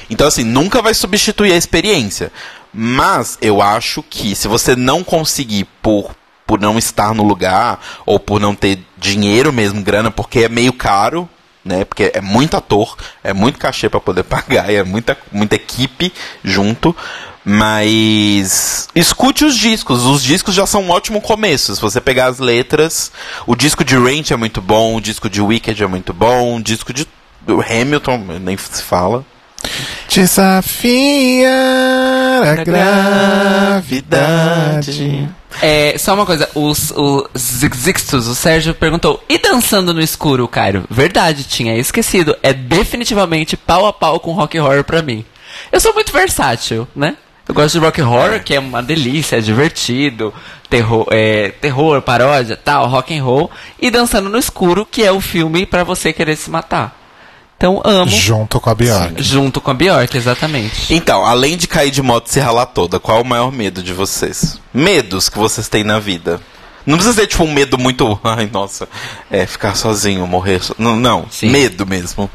[0.09, 2.31] Então, assim, nunca vai substituir a experiência.
[2.73, 6.15] Mas eu acho que se você não conseguir por,
[6.45, 10.71] por não estar no lugar, ou por não ter dinheiro mesmo, grana, porque é meio
[10.71, 11.27] caro,
[11.65, 11.83] né?
[11.83, 16.13] Porque é muito ator, é muito cachê para poder pagar, é muita, muita equipe
[16.43, 16.95] junto.
[17.43, 20.03] Mas escute os discos.
[20.03, 21.75] Os discos já são um ótimo começo.
[21.75, 23.11] Se você pegar as letras,
[23.47, 26.61] o disco de Range é muito bom, o disco de Wicked é muito bom, o
[26.61, 27.07] disco de
[27.41, 29.25] do Hamilton nem se fala.
[30.07, 31.49] Desafia
[32.43, 32.55] a
[33.81, 35.29] gravidade.
[35.61, 40.85] É, só uma coisa, os, o Zixtus, o Sérgio perguntou, e dançando no escuro, Cairo?
[40.89, 42.35] Verdade, tinha esquecido.
[42.41, 45.23] É definitivamente pau a pau com rock horror pra mim.
[45.71, 47.15] Eu sou muito versátil, né?
[47.51, 50.33] Eu gosto de rock horror, que é uma delícia, é divertido,
[50.69, 55.19] terror, é, terror, paródia, tal, rock and roll, e dançando no escuro, que é o
[55.19, 56.97] filme pra você querer se matar.
[57.57, 59.21] Então amo, Junto com a Bjork.
[59.21, 60.93] junto com a Bjork, exatamente.
[60.93, 63.83] Então, além de cair de moto e se ralar toda, qual é o maior medo
[63.83, 64.57] de vocês?
[64.73, 66.39] Medos que vocês têm na vida.
[66.85, 68.17] Não precisa ser tipo um medo muito.
[68.23, 68.87] Ai, nossa,
[69.29, 70.63] é ficar sozinho, morrer.
[70.63, 71.49] so- Não, não Sim.
[71.49, 72.31] medo mesmo.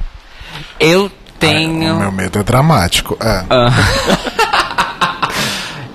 [0.78, 1.10] Eu
[1.40, 1.94] tenho.
[1.96, 3.16] O meu medo é dramático.
[3.18, 3.44] É.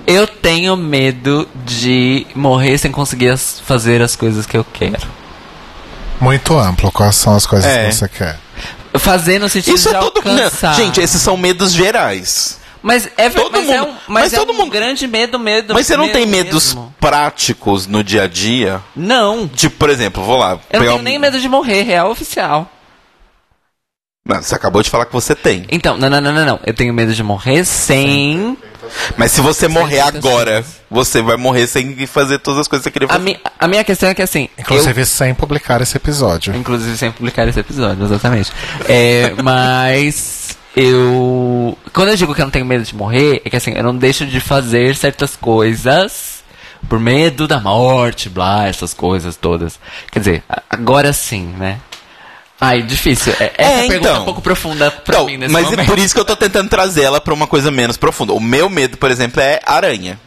[0.06, 5.06] Eu tenho medo de morrer sem conseguir as- fazer as coisas que eu quero.
[6.20, 6.90] Muito amplo.
[6.92, 7.88] Quais são as coisas É.
[7.88, 8.38] que você quer?
[8.94, 10.16] Fazer no sentido Isso de é todo.
[10.18, 10.74] alcançar.
[10.74, 12.60] Gente, esses são medos gerais.
[12.82, 15.38] Mas é, todo mas é mundo- um, mas mas é todo um mundo- grande medo,
[15.38, 15.72] medo.
[15.72, 16.92] Mas você não tem medo medos mesmo.
[17.00, 18.80] práticos no dia a dia?
[18.94, 19.46] Não.
[19.46, 20.58] Tipo, por exemplo, vou lá.
[20.70, 22.68] Eu não tenho um- nem medo de morrer, real oficial.
[24.24, 25.66] Não, você acabou de falar que você tem.
[25.70, 26.60] Então, não, não, não, não, não.
[26.64, 28.56] Eu tenho medo de morrer sem.
[29.16, 30.80] Mas se você morrer agora, coisas.
[30.90, 33.24] você vai morrer sem fazer todas as coisas que você queria A, fazer.
[33.24, 34.48] mi, a minha questão é que assim.
[34.56, 36.52] Inclusive, sem publicar esse episódio.
[36.54, 38.52] eu, inclusive, sem publicar esse episódio, exatamente.
[38.88, 40.56] É, mas.
[40.76, 41.76] Eu.
[41.92, 43.94] Quando eu digo que eu não tenho medo de morrer, é que assim, eu não
[43.96, 46.42] deixo de fazer certas coisas
[46.88, 49.78] por medo da morte, blá, essas coisas todas.
[50.10, 51.78] Quer dizer, a- agora sim, né?
[52.64, 53.32] Ai, difícil.
[53.40, 54.22] É- Essa É, pergunta é então.
[54.22, 55.88] um pouco profunda pra Não, mim nesse mas é momento.
[55.88, 58.32] por isso que eu tô tentando trazer ela pra uma coisa menos profunda.
[58.32, 60.18] O meu medo, por exemplo, é aranha.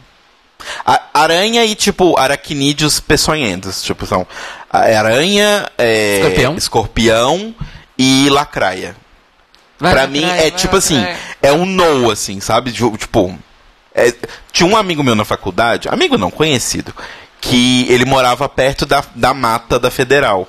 [0.84, 3.82] A- aranha e, tipo, aracnídeos peçonhentos.
[3.82, 4.26] Tipo, são
[4.70, 6.56] é aranha, é, Escorpião?
[6.56, 7.54] escorpião
[7.98, 8.94] e lacraia.
[9.78, 11.02] Vai, pra mim, é tipo assim,
[11.42, 12.70] é um no, assim, sabe?
[12.72, 13.38] Tipo,
[13.94, 14.12] é,
[14.52, 16.94] tinha um amigo meu na faculdade, amigo não, conhecido,
[17.40, 20.46] que ele morava perto da, da mata da Federal,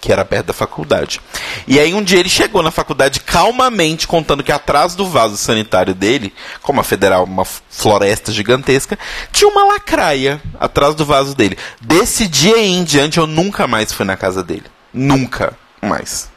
[0.00, 1.20] que era perto da faculdade.
[1.66, 5.94] E aí um dia ele chegou na faculdade calmamente contando que atrás do vaso sanitário
[5.94, 8.98] dele, como a Federal é uma floresta gigantesca,
[9.32, 11.58] tinha uma lacraia atrás do vaso dele.
[11.80, 14.64] Desse dia em diante eu nunca mais fui na casa dele.
[14.92, 16.30] Nunca mais.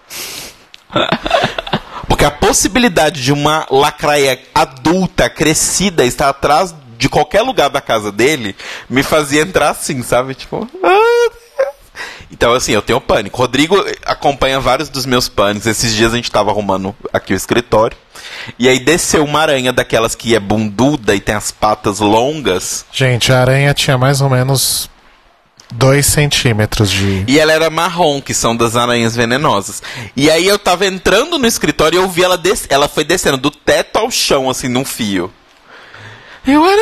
[2.08, 8.12] Porque a possibilidade de uma lacraia adulta, crescida, estar atrás de qualquer lugar da casa
[8.12, 8.56] dele
[8.90, 10.34] me fazia entrar assim, sabe?
[10.34, 10.68] Tipo.
[10.84, 10.99] "Ah, Deus."
[12.32, 13.38] Então, assim, eu tenho pânico.
[13.38, 13.76] Rodrigo
[14.06, 15.68] acompanha vários dos meus pânicos.
[15.68, 17.98] Esses dias a gente tava arrumando aqui o escritório.
[18.58, 22.86] E aí desceu uma aranha daquelas que é bunduda e tem as patas longas.
[22.92, 24.90] Gente, a aranha tinha mais ou menos
[25.74, 27.26] 2 centímetros de.
[27.28, 29.82] E ela era marrom, que são das aranhas venenosas.
[30.16, 33.38] E aí eu tava entrando no escritório e eu vi ela des ela foi descendo
[33.38, 35.32] do teto ao chão, assim, num fio.
[36.48, 36.80] Eu aranha.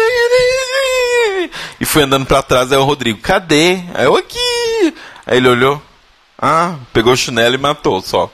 [1.80, 3.80] E fui andando pra trás, aí o Rodrigo, cadê?
[3.94, 4.94] Aí eu aqui.
[5.28, 5.82] Aí ele olhou.
[6.40, 8.32] Ah, pegou o chinelo e matou só.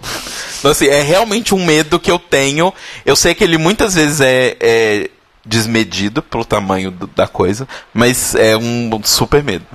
[0.60, 2.74] Então, assim, é realmente um medo que eu tenho.
[3.06, 5.10] Eu sei que ele muitas vezes é, é
[5.46, 9.66] desmedido pelo tamanho do- da coisa, mas é um super medo.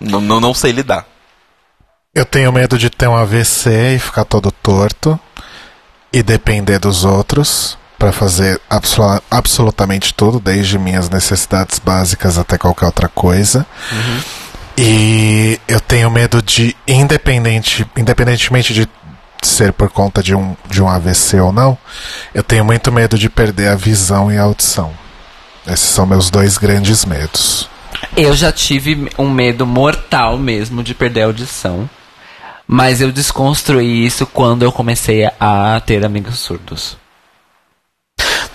[0.00, 1.06] Não, não, não sei lidar.
[2.14, 5.18] Eu tenho medo de ter um AVC e ficar todo torto
[6.12, 12.86] e depender dos outros para fazer absolu- absolutamente tudo, desde minhas necessidades básicas até qualquer
[12.86, 13.66] outra coisa.
[14.78, 18.86] E eu tenho medo de, independente, independentemente de
[19.42, 21.78] ser por conta de um, de um AVC ou não,
[22.34, 24.92] eu tenho muito medo de perder a visão e a audição.
[25.66, 27.68] Esses são meus dois grandes medos.
[28.16, 31.88] Eu já tive um medo mortal mesmo de perder a audição.
[32.68, 36.96] Mas eu desconstruí isso quando eu comecei a ter amigos surdos.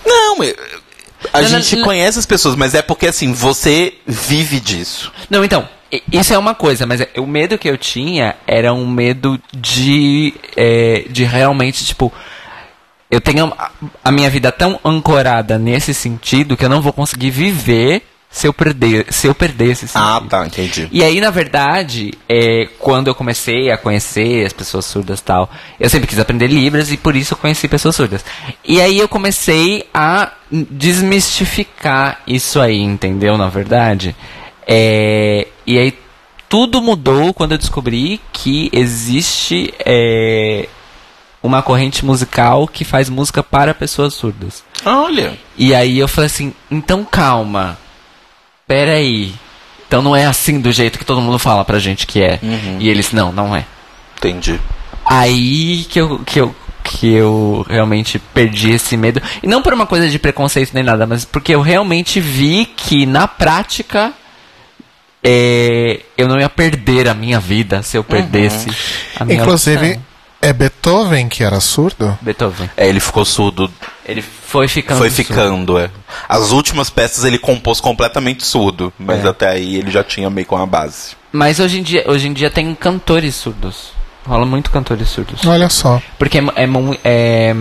[0.04, 0.54] Não, eu-
[1.32, 1.84] a Não, gente não.
[1.84, 5.10] conhece as pessoas, mas é porque assim, você vive disso.
[5.30, 5.66] Não, então,
[6.10, 11.04] isso é uma coisa, mas o medo que eu tinha era um medo de, é,
[11.10, 12.12] de realmente, tipo,
[13.10, 13.70] eu tenho a,
[14.02, 18.54] a minha vida tão ancorada nesse sentido que eu não vou conseguir viver se eu
[18.54, 20.02] perder, se eu perder esse sentido.
[20.02, 20.88] Ah, tá, entendi.
[20.90, 25.50] E aí, na verdade, é, quando eu comecei a conhecer as pessoas surdas e tal,
[25.78, 28.24] eu sempre quis aprender Libras e por isso eu conheci pessoas surdas.
[28.64, 33.36] E aí eu comecei a desmistificar isso aí, entendeu?
[33.36, 34.16] Na verdade.
[34.66, 35.96] É, e aí
[36.48, 40.68] tudo mudou quando eu descobri que existe é,
[41.42, 44.62] uma corrente musical que faz música para pessoas surdas.
[44.84, 45.38] Olha.
[45.56, 47.78] E aí eu falei assim, então calma.
[48.66, 49.34] Pera aí.
[49.88, 52.38] Então não é assim do jeito que todo mundo fala pra gente que é.
[52.78, 53.66] E eles, não, não é.
[54.16, 54.60] Entendi.
[55.04, 59.20] Aí que eu, que eu, que eu realmente perdi esse medo.
[59.42, 63.04] E não por uma coisa de preconceito nem nada, mas porque eu realmente vi que
[63.04, 64.12] na prática
[65.22, 68.68] é, eu não ia perder a minha vida se eu perdesse
[69.18, 70.02] a minha Inclusive, audição.
[70.40, 72.18] é Beethoven que era surdo?
[72.20, 72.68] Beethoven.
[72.76, 73.70] É, ele ficou surdo,
[74.04, 74.98] Ele foi ficando.
[74.98, 75.26] foi surdo.
[75.28, 75.90] ficando, é.
[76.28, 79.28] As últimas peças ele compôs completamente surdo, mas É.
[79.28, 81.16] até aí ele já tinha meio com a base.
[81.30, 83.92] Mas hoje em dia, hoje em dia tem cantores surdos.
[84.26, 85.44] Rola muito cantores surdos.
[85.46, 86.00] Olha só.
[86.18, 86.68] Porque é, é,
[87.02, 87.54] é,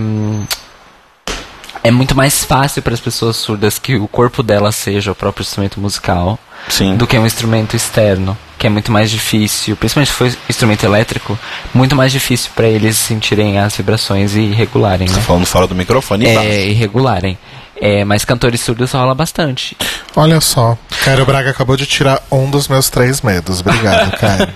[1.84, 5.42] é muito mais fácil para as pessoas surdas que o corpo dela seja o próprio
[5.44, 6.38] instrumento musical
[6.70, 6.96] Sim.
[6.96, 8.38] do que um instrumento externo.
[8.58, 11.38] que é muito mais difícil, principalmente se for instrumento elétrico,
[11.74, 15.20] muito mais difícil para eles sentirem as vibrações e regularem, né?
[15.22, 17.36] Falando fora do microfone, É, e regularem.
[17.82, 19.76] É, mas cantores surdos rola bastante.
[20.16, 23.62] Olha só, Cairo Braga acabou de tirar um dos meus três medos.
[23.62, 24.52] Obrigado, Cairo.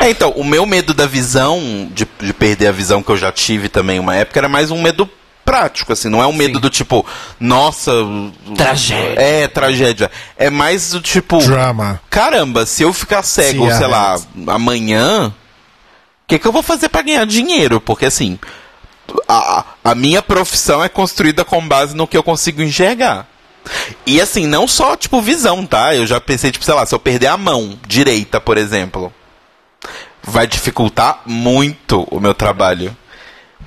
[0.00, 1.60] É, então, o meu medo da visão,
[1.92, 4.80] de, de perder a visão que eu já tive também uma época, era mais um
[4.80, 5.06] medo
[5.46, 6.60] prático, assim, não é um medo Sim.
[6.60, 7.06] do tipo,
[7.40, 7.92] nossa.
[8.56, 9.18] Tragédia.
[9.20, 10.10] É, tragédia.
[10.36, 11.98] É mais do tipo, Drama.
[12.10, 15.32] caramba, se eu ficar cego, Se sei a- lá, amanhã, o
[16.26, 17.80] que, que eu vou fazer pra ganhar dinheiro?
[17.80, 18.38] Porque assim,
[19.28, 23.26] a, a minha profissão é construída com base no que eu consigo enxergar.
[24.04, 25.94] E assim, não só, tipo, visão, tá?
[25.94, 29.12] Eu já pensei, tipo, sei lá, se eu perder a mão direita, por exemplo,
[30.22, 32.96] vai dificultar muito o meu trabalho.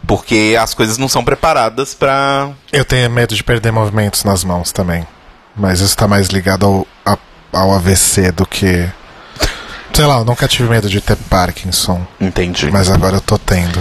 [0.09, 2.49] Porque as coisas não são preparadas pra.
[2.73, 5.05] Eu tenho medo de perder movimentos nas mãos também.
[5.55, 7.17] Mas isso tá mais ligado ao, a-
[7.53, 8.89] ao AVC do que.
[9.93, 12.01] Sei lá, eu nunca tive medo de ter Parkinson.
[12.19, 12.71] Entendi.
[12.71, 13.79] Mas agora eu tô tendo.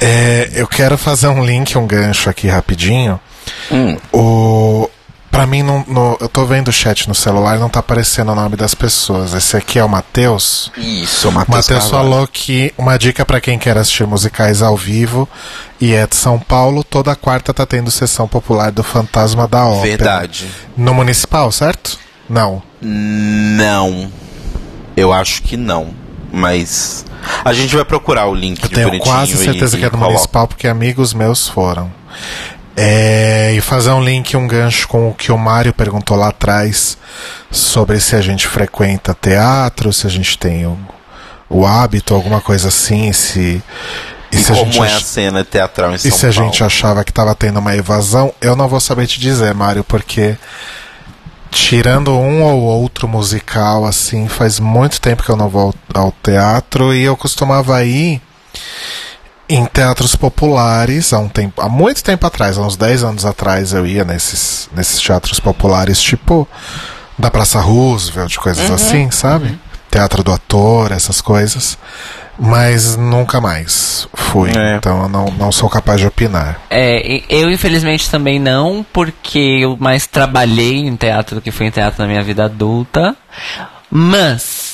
[0.00, 3.20] É, eu quero fazer um link, um gancho aqui rapidinho.
[3.70, 3.96] Hum.
[4.12, 4.90] O.
[5.38, 8.34] Pra mim, não, no- eu tô vendo o chat no celular não tá aparecendo o
[8.34, 9.34] nome das pessoas.
[9.34, 10.72] Esse aqui é o Matheus.
[10.76, 11.56] Isso, O Matheus.
[11.58, 12.10] Matheus Carvalho.
[12.10, 15.28] falou que uma dica pra quem quer assistir musicais ao vivo
[15.80, 19.82] e é de São Paulo, toda quarta tá tendo sessão popular do Fantasma da Ópera.
[19.82, 20.48] Verdade.
[20.76, 21.98] No Municipal, certo?
[22.28, 22.60] Não.
[22.82, 24.10] Não.
[24.96, 25.94] Eu acho que não.
[26.32, 27.04] Mas.
[27.44, 30.00] A gente vai procurar o link Eu tenho quase certeza e, que é do e.
[30.00, 31.90] Municipal, porque amigos meus foram.
[32.80, 36.96] É, e fazer um link, um gancho com o que o Mário perguntou lá atrás
[37.50, 40.78] sobre se a gente frequenta teatro, se a gente tem o,
[41.50, 43.60] o hábito, alguma coisa assim, se.
[44.30, 46.50] E, se a como gente é a cena teatral em E São se a Paulo?
[46.52, 50.36] gente achava que tava tendo uma evasão, eu não vou saber te dizer, Mário, porque
[51.50, 56.94] tirando um ou outro musical, assim, faz muito tempo que eu não vou ao teatro
[56.94, 58.20] e eu costumava ir
[59.48, 63.72] em teatros populares há um tempo, há muito tempo atrás, há uns 10 anos atrás
[63.72, 66.46] eu ia nesses, nesses teatros populares, tipo
[67.18, 69.58] da Praça Roosevelt, coisas assim, sabe?
[69.90, 71.76] Teatro do ator, essas coisas.
[72.38, 74.50] Mas nunca mais fui.
[74.56, 74.76] É.
[74.76, 76.60] Então eu não, não sou capaz de opinar.
[76.70, 81.70] É, eu infelizmente também não, porque eu mais trabalhei em teatro do que fui em
[81.70, 83.16] teatro na minha vida adulta.
[83.90, 84.67] Mas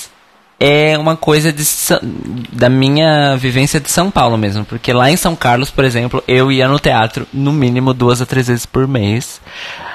[0.66, 1.62] é uma coisa de,
[2.50, 4.64] da minha vivência de São Paulo mesmo.
[4.64, 8.26] Porque lá em São Carlos, por exemplo, eu ia no teatro no mínimo duas a
[8.26, 9.42] três vezes por mês.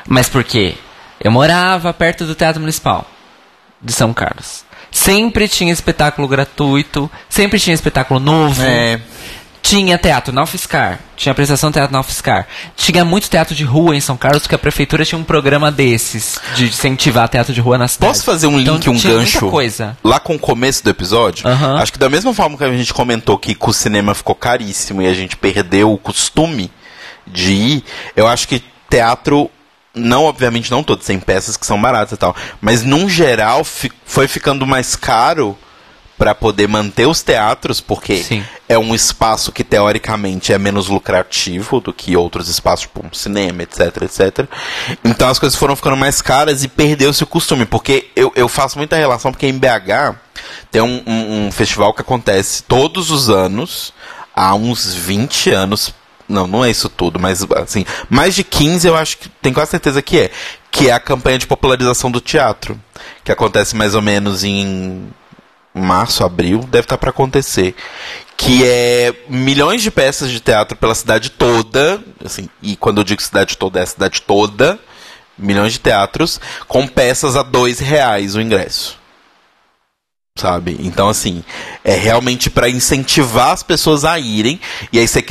[0.07, 0.75] Mas por quê?
[1.19, 3.09] Eu morava perto do Teatro Municipal
[3.81, 4.63] de São Carlos.
[4.91, 8.61] Sempre tinha espetáculo gratuito, sempre tinha espetáculo novo.
[8.61, 8.99] É.
[9.61, 12.48] Tinha teatro na UFSCar, tinha apresentação de teatro na UFSCar.
[12.76, 16.40] Tinha muito teatro de rua em São Carlos, porque a prefeitura tinha um programa desses,
[16.56, 18.11] de incentivar teatro de rua na cidade.
[18.11, 19.49] Posso fazer um link, Então, um gancho?
[19.52, 19.98] Coisa.
[20.03, 23.38] Lá com o começo do episódio, acho que da mesma forma que a gente comentou
[23.38, 26.72] que o cinema ficou caríssimo e a gente perdeu o costume
[27.27, 27.84] de ir,
[28.15, 29.52] eu acho que teatro,
[29.94, 33.91] não, obviamente, não todos, tem peças que são baratas e tal, mas num geral fi-
[34.06, 35.56] foi ficando mais caro
[36.19, 38.43] para poder manter os teatros, porque Sim.
[38.67, 43.63] é um espaço que teoricamente é menos lucrativo do que outros espaços, tipo um cinema,
[43.63, 44.45] etc, etc.
[45.03, 48.77] Então as coisas foram ficando mais caras e perdeu-se o costume, porque eu, eu faço
[48.77, 50.15] muita relação, porque em BH
[50.69, 53.93] tem um, um- um festival que acontece todos os anos,
[54.35, 55.93] há uns 20 anos.
[56.27, 59.71] Não, não é isso tudo, mas assim, mais de 15 eu acho que tenho quase
[59.71, 60.31] certeza que é.
[60.69, 62.79] Que é a campanha de popularização do teatro.
[63.23, 65.07] Que acontece mais ou menos em
[65.80, 67.76] março, abril, deve estar para acontecer.
[68.38, 73.22] Que é milhões de peças de teatro pela cidade toda, assim, e quando eu digo
[73.22, 74.80] cidade toda, é a cidade toda,
[75.38, 78.98] milhões de teatros, com peças a dois reais o ingresso.
[80.40, 80.78] Sabe?
[80.80, 81.44] Então, assim,
[81.84, 84.57] é realmente para incentivar as pessoas a irem.
[84.90, 85.22] E aí você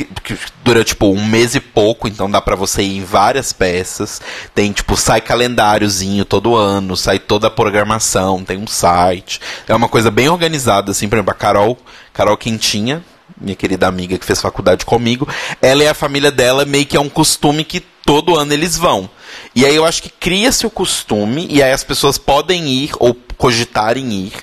[0.63, 4.21] dura tipo um mês e pouco, então dá para você ir em várias peças.
[4.53, 9.41] Tem, tipo, sai calendáriozinho todo ano, sai toda a programação, tem um site.
[9.67, 11.75] É uma coisa bem organizada, assim, por exemplo, a Carol,
[12.13, 13.03] Carol Quintinha,
[13.41, 15.27] minha querida amiga que fez faculdade comigo,
[15.59, 19.09] ela e a família dela meio que é um costume que todo ano eles vão.
[19.55, 23.17] E aí eu acho que cria-se o costume, e aí as pessoas podem ir ou
[23.37, 24.33] cogitarem ir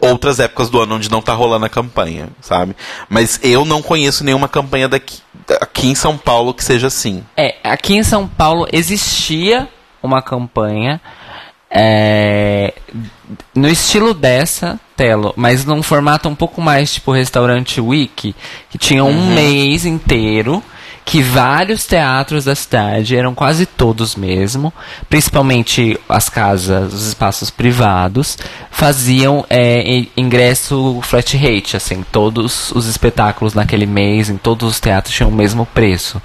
[0.00, 2.74] outras épocas do ano onde não tá rolando a campanha, sabe?
[3.08, 5.18] Mas eu não conheço nenhuma campanha daqui,
[5.60, 7.24] aqui em São Paulo que seja assim.
[7.36, 9.68] É, aqui em São Paulo existia
[10.02, 11.00] uma campanha
[11.70, 12.74] é,
[13.54, 18.34] no estilo dessa, Telo, mas num formato um pouco mais tipo restaurante Wiki,
[18.68, 20.62] que tinha um mês inteiro
[21.04, 24.72] que vários teatros da cidade, eram quase todos mesmo,
[25.08, 28.38] principalmente as casas, os espaços privados,
[28.70, 35.14] faziam é, ingresso flat rate, assim, todos os espetáculos naquele mês, em todos os teatros
[35.14, 36.20] tinham o mesmo preço.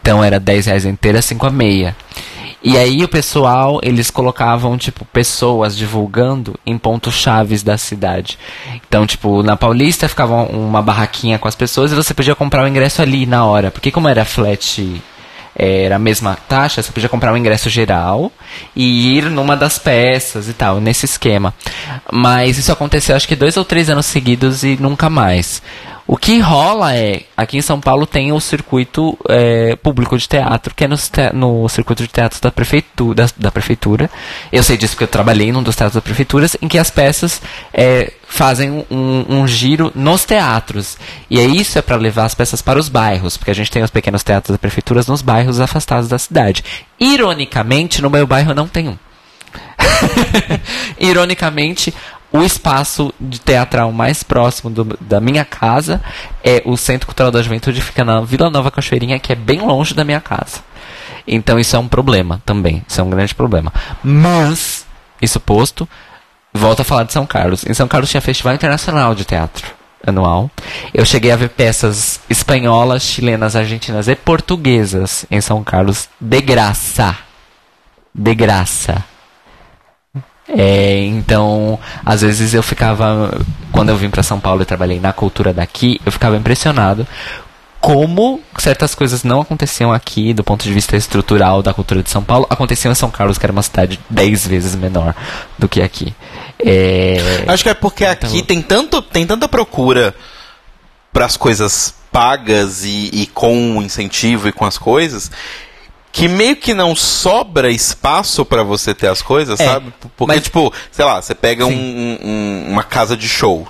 [0.00, 1.96] Então era 10 reais inteira, 5 a meia.
[2.62, 8.38] E aí o pessoal, eles colocavam, tipo, pessoas divulgando em pontos chaves da cidade.
[8.88, 12.68] Então, tipo, na Paulista ficava uma barraquinha com as pessoas e você podia comprar o
[12.68, 13.70] ingresso ali na hora.
[13.70, 15.00] Porque como era flat
[15.58, 18.30] era a mesma taxa, você podia comprar um ingresso geral
[18.76, 21.52] e ir numa das peças e tal, nesse esquema.
[22.12, 25.60] Mas isso aconteceu acho que dois ou três anos seguidos e nunca mais.
[26.10, 30.74] O que rola é, aqui em São Paulo tem o circuito é, público de teatro,
[30.74, 30.96] que é no,
[31.34, 34.10] no circuito de teatro da prefeitura, da, da, prefeitura.
[34.50, 37.42] Eu sei disso porque eu trabalhei num dos teatros da prefeitura, em que as peças
[37.74, 40.96] é, fazem um, um, giro nos teatros.
[41.28, 43.82] E é isso é para levar as peças para os bairros, porque a gente tem
[43.82, 46.64] os pequenos teatros da prefeitura nos bairros afastados da cidade.
[46.98, 48.96] Ironicamente, no meu bairro não tem um.
[50.98, 51.92] Ironicamente,
[52.32, 56.02] o espaço de teatral mais próximo do, da minha casa
[56.44, 59.94] é o Centro Cultural da Juventude, fica na Vila Nova Cachoeirinha, que é bem longe
[59.94, 60.60] da minha casa.
[61.26, 62.82] Então isso é um problema também.
[62.88, 63.72] Isso é um grande problema.
[64.02, 64.86] Mas,
[65.20, 65.88] isso posto,
[66.52, 67.64] volto a falar de São Carlos.
[67.66, 70.50] Em São Carlos tinha Festival Internacional de Teatro anual.
[70.92, 77.16] Eu cheguei a ver peças espanholas, chilenas, argentinas e portuguesas em São Carlos de graça.
[78.14, 79.04] De graça.
[80.48, 83.38] É, então, às vezes eu ficava,
[83.70, 87.06] quando eu vim para São Paulo e trabalhei na cultura daqui, eu ficava impressionado
[87.80, 92.24] como certas coisas não aconteciam aqui do ponto de vista estrutural da cultura de São
[92.24, 95.14] Paulo, aconteciam em São Carlos, que era uma cidade dez vezes menor
[95.56, 96.12] do que aqui.
[96.58, 97.44] É...
[97.46, 98.28] Acho que é porque então...
[98.28, 100.14] aqui tem, tanto, tem tanta procura
[101.12, 105.30] para as coisas pagas e, e com incentivo e com as coisas
[106.10, 109.92] que meio que não sobra espaço para você ter as coisas, é, sabe?
[110.16, 110.44] Porque, mas...
[110.44, 113.68] tipo, sei lá, você pega um, um, uma casa de show.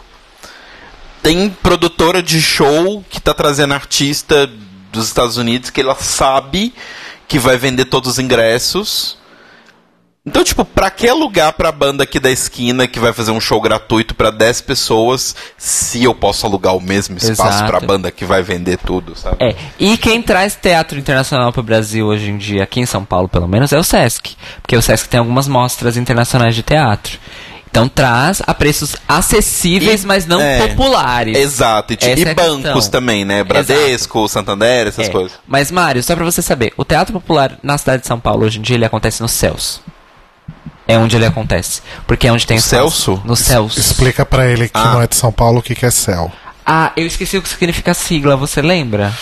[1.22, 4.48] Tem produtora de show que tá trazendo artista
[4.92, 6.72] dos Estados Unidos que ela sabe
[7.26, 9.17] que vai vender todos os ingressos
[10.28, 13.58] então, tipo, pra que alugar pra banda aqui da esquina que vai fazer um show
[13.62, 17.66] gratuito para 10 pessoas se eu posso alugar o mesmo espaço Exato.
[17.66, 19.38] pra banda que vai vender tudo, sabe?
[19.40, 19.56] É.
[19.78, 23.48] E quem traz teatro internacional pro Brasil hoje em dia, aqui em São Paulo pelo
[23.48, 24.36] menos, é o Sesc.
[24.60, 27.18] Porque o Sesc tem algumas mostras internacionais de teatro.
[27.70, 31.38] Então traz a preços acessíveis, e, mas não é, populares.
[31.38, 31.94] Exato.
[31.94, 33.42] E, e é bancos também, né?
[33.42, 34.28] Bradesco, Exato.
[34.28, 35.10] Santander, essas é.
[35.10, 35.32] coisas.
[35.46, 38.58] Mas, Mário, só pra você saber, o teatro popular na cidade de São Paulo hoje
[38.58, 39.80] em dia ele acontece nos céus
[40.88, 41.82] é onde ele acontece.
[42.06, 43.20] Porque é onde tem o Celso?
[43.24, 43.78] No Celso.
[43.78, 44.94] Explica para ele que ah.
[44.94, 46.32] não é de São Paulo o que, que é céu.
[46.64, 49.14] Ah, eu esqueci o que significa sigla, você lembra?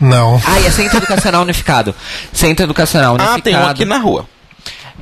[0.00, 0.40] Não.
[0.46, 1.94] Ah, é Centro Educacional Unificado.
[2.32, 3.38] Centro Educacional Unificado.
[3.38, 4.24] Ah, tem um aqui na rua.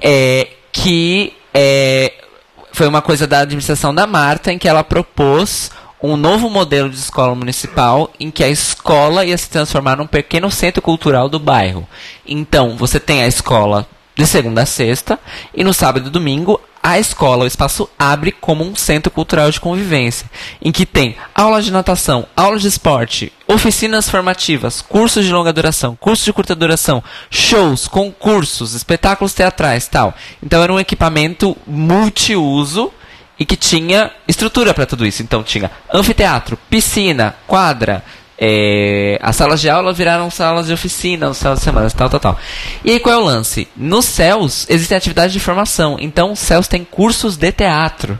[0.01, 2.13] É, que é,
[2.73, 5.71] foi uma coisa da administração da Marta, em que ela propôs
[6.03, 10.51] um novo modelo de escola municipal em que a escola ia se transformar num pequeno
[10.51, 11.87] centro cultural do bairro.
[12.27, 13.87] Então, você tem a escola
[14.19, 15.17] de segunda a sexta,
[15.55, 19.61] e no sábado e domingo a escola, o espaço abre como um centro cultural de
[19.61, 20.29] convivência,
[20.61, 25.95] em que tem aulas de natação, aulas de esporte, oficinas formativas, cursos de longa duração,
[25.95, 27.01] cursos de curta duração,
[27.31, 30.13] shows, concursos, espetáculos teatrais, tal.
[30.43, 32.93] Então era um equipamento multiuso
[33.39, 35.23] e que tinha estrutura para tudo isso.
[35.23, 38.03] Então tinha anfiteatro, piscina, quadra,
[38.41, 42.39] é, as salas de aula viraram salas de oficina, salas de semana, tal, tal, tal.
[42.85, 43.67] E aí qual é o lance?
[43.77, 48.19] Nos céus existem atividades de formação, então os céus têm cursos de teatro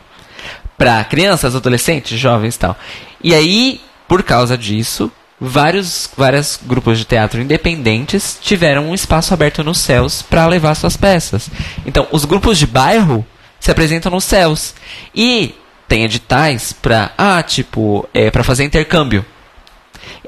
[0.77, 2.77] para crianças, adolescentes, jovens e tal.
[3.23, 9.63] E aí, por causa disso, vários vários grupos de teatro independentes tiveram um espaço aberto
[9.63, 11.49] nos céus para levar suas peças.
[11.85, 13.25] Então, os grupos de bairro
[13.59, 14.73] se apresentam nos céus
[15.15, 15.55] e
[15.87, 19.25] tem editais para ah, tipo, é para fazer intercâmbio.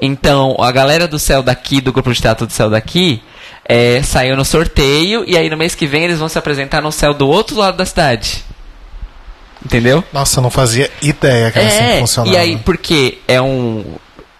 [0.00, 3.22] Então, a galera do céu daqui, do grupo de teatro do céu daqui,
[3.64, 6.90] é, saiu no sorteio e aí no mês que vem eles vão se apresentar no
[6.90, 8.44] céu do outro lado da cidade.
[9.64, 10.02] Entendeu?
[10.12, 12.36] Nossa, eu não fazia ideia que era assim é, assim funcionava.
[12.36, 13.84] E aí, porque é um.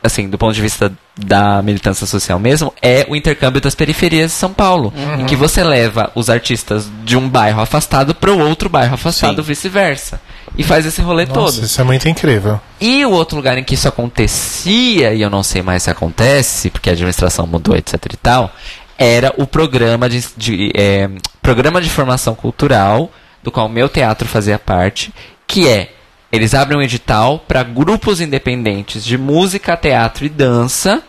[0.02, 4.36] Assim, do ponto de vista da militância social mesmo, é o intercâmbio das periferias de
[4.36, 4.92] São Paulo.
[4.96, 5.20] Uhum.
[5.20, 9.44] Em que você leva os artistas de um bairro afastado para o outro bairro afastado,
[9.44, 10.20] vice-versa
[10.56, 11.64] e faz esse rolê Nossa, todo.
[11.64, 12.60] Isso é muito incrível.
[12.80, 16.70] E o outro lugar em que isso acontecia, e eu não sei mais se acontece,
[16.70, 18.52] porque a administração mudou, etc e tal,
[18.98, 21.08] era o programa de, de é,
[21.40, 23.10] programa de formação cultural,
[23.42, 25.12] do qual o meu teatro fazia parte,
[25.46, 25.92] que é
[26.30, 31.02] eles abrem um edital para grupos independentes de música, teatro e dança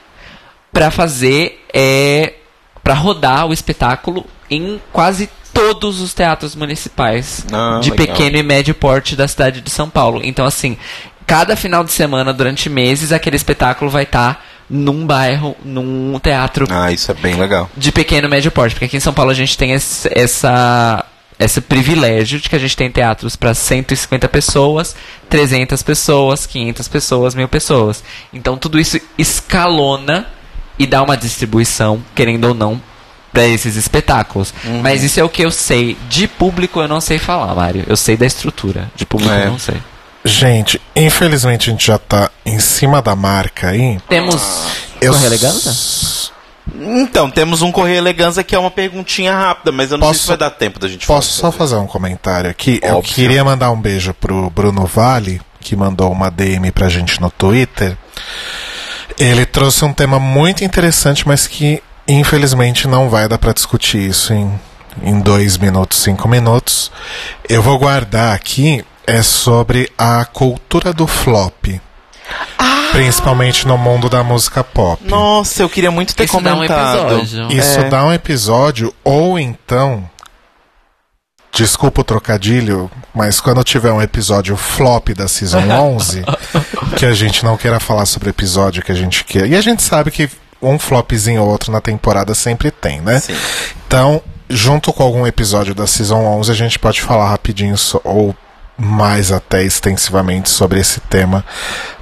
[0.72, 2.34] para fazer é
[2.84, 8.08] para rodar o espetáculo em quase todos os teatros municipais Ah, de legal.
[8.08, 10.22] pequeno e médio porte da cidade de São Paulo.
[10.24, 10.78] Então, assim,
[11.28, 16.92] cada final de semana, durante meses, aquele espetáculo vai estar num bairro, num teatro Ah,
[16.92, 17.70] isso é bem legal.
[17.78, 21.06] de pequeno e médio porte, porque aqui em São Paulo a gente tem esse, essa
[21.40, 24.96] esse privilégio de que a gente tem teatros para 150 pessoas,
[25.30, 28.04] 300 pessoas, 500 pessoas, mil pessoas.
[28.32, 30.28] Então tudo isso escalona
[30.80, 32.82] e dá uma distribuição, querendo ou não,
[33.34, 34.54] para esses espetáculos.
[34.82, 35.98] Mas isso é o que eu sei.
[36.08, 37.84] De público eu não sei falar, Mário.
[37.88, 38.90] Eu sei da estrutura.
[38.96, 39.46] De público É.
[39.48, 39.76] eu não sei.
[40.24, 43.98] Gente, infelizmente a gente já tá em cima da marca aí.
[44.08, 44.42] Temos
[45.02, 45.70] Eu Correio Eleganza?
[45.72, 46.32] s-
[46.80, 50.22] Então, temos um Correio Eleganza que é uma perguntinha rápida, mas eu não sei Posso-
[50.22, 51.54] se vai dar tempo da gente Posso só falar.
[51.54, 52.80] fazer um comentário aqui?
[52.82, 53.14] Eu Óbvio.
[53.14, 57.98] queria mandar um beijo pro Bruno Vale, que mandou uma DM pra gente no Twitter.
[59.18, 64.34] Ele trouxe um tema muito interessante, mas que infelizmente não vai dar pra discutir isso
[64.34, 64.60] em,
[65.02, 66.92] em dois minutos, cinco minutos.
[67.48, 71.66] Eu vou guardar aqui, é sobre a cultura do flop.
[72.92, 75.04] Principalmente no mundo da música pop.
[75.08, 77.22] Nossa, eu queria muito ter Isso dá um comentado.
[77.52, 77.90] Isso É.
[77.90, 80.08] dá um episódio, ou então.
[81.52, 86.24] Desculpa o trocadilho, mas quando tiver um episódio flop da Season 11,
[86.98, 89.48] que a gente não queira falar sobre o episódio que a gente quer.
[89.48, 90.30] E a gente sabe que
[90.64, 93.20] um flopzinho ou outro na temporada sempre tem, né?
[93.20, 93.36] Sim.
[93.88, 98.36] Então, junto com algum episódio da Season 11, a gente pode falar rapidinho, so- ou
[98.76, 101.46] mais até extensivamente, sobre esse tema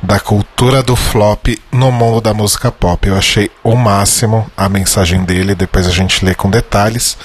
[0.02, 3.06] da cultura do flop no mundo da música pop.
[3.06, 7.18] Eu achei o máximo a mensagem dele, depois a gente lê com detalhes.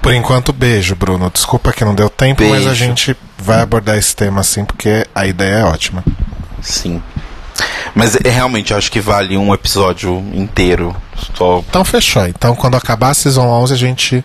[0.00, 1.28] Por enquanto, beijo, Bruno.
[1.34, 2.74] Desculpa que não deu tempo, mas a Beijo.
[2.76, 6.04] gente vai abordar esse tema assim, porque a ideia é ótima.
[6.60, 7.02] Sim.
[7.94, 10.94] Mas é, realmente, eu acho que vale um episódio inteiro.
[11.36, 11.62] Só.
[11.68, 12.26] Então, fechou.
[12.26, 14.24] Então, quando acabar a Season 11, a gente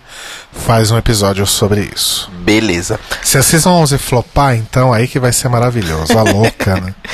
[0.51, 2.31] faz um episódio sobre isso.
[2.39, 2.99] Beleza.
[3.21, 6.17] Se a Season 11 flopar, então aí que vai ser maravilhoso.
[6.17, 6.95] A louca, né?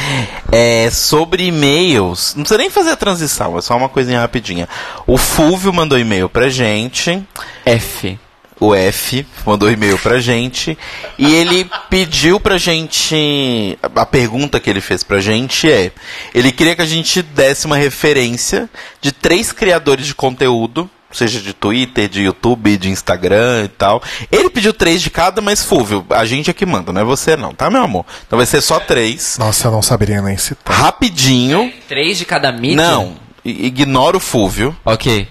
[0.55, 4.69] É, sobre e-mails, não precisa nem fazer a transição, é só uma coisinha rapidinha.
[5.07, 7.23] O Fulvio mandou e-mail pra gente,
[7.65, 8.19] F.
[8.59, 10.77] o F mandou e-mail pra gente,
[11.17, 13.77] e ele pediu pra gente.
[13.95, 15.91] A pergunta que ele fez pra gente é:
[16.33, 18.69] ele queria que a gente desse uma referência
[19.01, 20.89] de três criadores de conteúdo.
[21.11, 24.01] Seja de Twitter, de YouTube, de Instagram e tal.
[24.31, 27.37] Ele pediu três de cada, mas Fulvio, a gente é que manda, não é você
[27.37, 28.03] não, tá, meu amor?
[28.25, 29.37] Então vai ser só três.
[29.37, 30.75] Nossa, eu não saberia nem citar.
[30.75, 31.71] Rapidinho.
[31.87, 32.77] Três de cada mídia?
[32.77, 33.15] Não,
[33.45, 34.75] ignora o Fulvio.
[34.83, 35.27] Ok.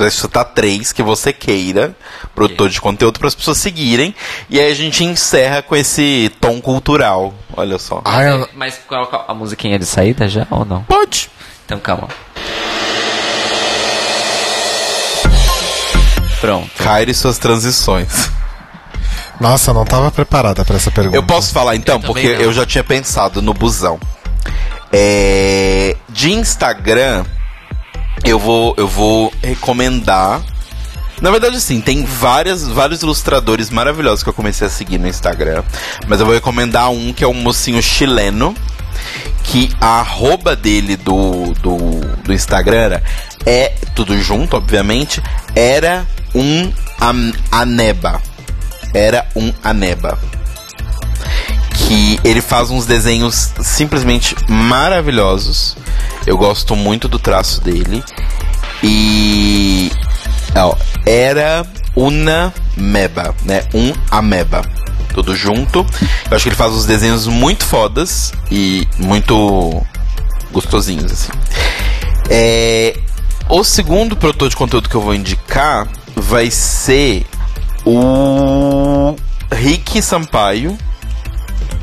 [0.00, 1.94] Você vai chutar três que você queira,
[2.34, 4.14] produtor de conteúdo, para as pessoas seguirem.
[4.48, 7.34] E aí a gente encerra com esse tom cultural.
[7.54, 8.00] Olha só.
[8.06, 10.82] Ai, eu- Mas qual, qual- a musiquinha de saída já ou não?
[10.84, 11.30] Pode.
[11.66, 12.08] Então calma.
[16.40, 16.70] Pronto.
[16.82, 18.30] Caire suas transições.
[19.38, 21.16] Nossa, eu não tava preparada pra essa pergunta.
[21.16, 22.40] Eu posso falar então, Eu porque não.
[22.40, 24.00] eu já tinha pensado no busão.
[24.90, 27.24] É, de Instagram,
[28.24, 30.42] eu vou, eu vou recomendar.
[31.20, 35.62] Na verdade, assim, tem várias, vários ilustradores maravilhosos que eu comecei a seguir no Instagram.
[36.06, 38.54] Mas eu vou recomendar um que é um mocinho chileno.
[39.42, 41.76] Que a arroba dele do, do,
[42.22, 43.02] do Instagram era,
[43.44, 45.22] é tudo junto, obviamente.
[45.54, 46.72] Era um
[47.50, 48.20] aneba.
[48.94, 50.18] Era um aneba
[51.90, 55.76] que ele faz uns desenhos simplesmente maravilhosos.
[56.24, 58.00] Eu gosto muito do traço dele.
[58.80, 59.90] E
[60.54, 63.64] ó, era una meba, né?
[63.74, 64.62] Um ameba.
[65.12, 65.84] Tudo junto.
[66.30, 69.84] Eu acho que ele faz uns desenhos muito fodas e muito
[70.52, 71.32] gostosinhos assim.
[72.30, 72.96] É,
[73.48, 77.26] o segundo produtor de conteúdo que eu vou indicar vai ser
[77.84, 79.16] o
[79.50, 80.78] Rick Sampaio,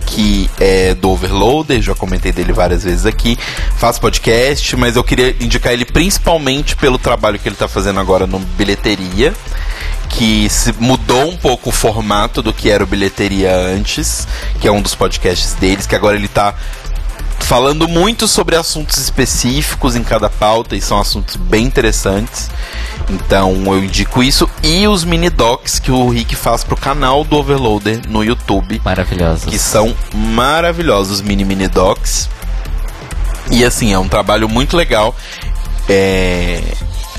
[0.08, 3.38] que é do Overloader, já comentei dele várias vezes aqui,
[3.76, 8.26] faz podcast, mas eu queria indicar ele principalmente pelo trabalho que ele tá fazendo agora
[8.26, 9.34] no Bilheteria,
[10.10, 10.48] que
[10.80, 14.26] mudou um pouco o formato do que era o Bilheteria antes,
[14.62, 16.56] que é um dos podcasts deles, que agora ele tá
[17.40, 22.50] falando muito sobre assuntos específicos em cada pauta e são assuntos bem interessantes.
[23.10, 27.38] Então eu indico isso e os mini docs que o Rick faz pro canal do
[27.38, 29.46] Overloader no YouTube, Maravilhosos.
[29.46, 32.30] que são maravilhosos mini mini docs.
[33.50, 35.16] E assim, é um trabalho muito legal.
[35.88, 36.62] É,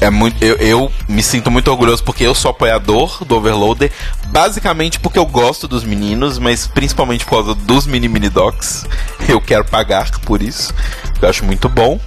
[0.01, 3.91] é muito, eu, eu me sinto muito orgulhoso porque eu sou apoiador do Overloader,
[4.29, 8.87] basicamente porque eu gosto dos meninos, mas principalmente por causa dos mini mini docs.
[9.29, 10.73] Eu quero pagar por isso,
[11.21, 12.01] eu acho muito bom.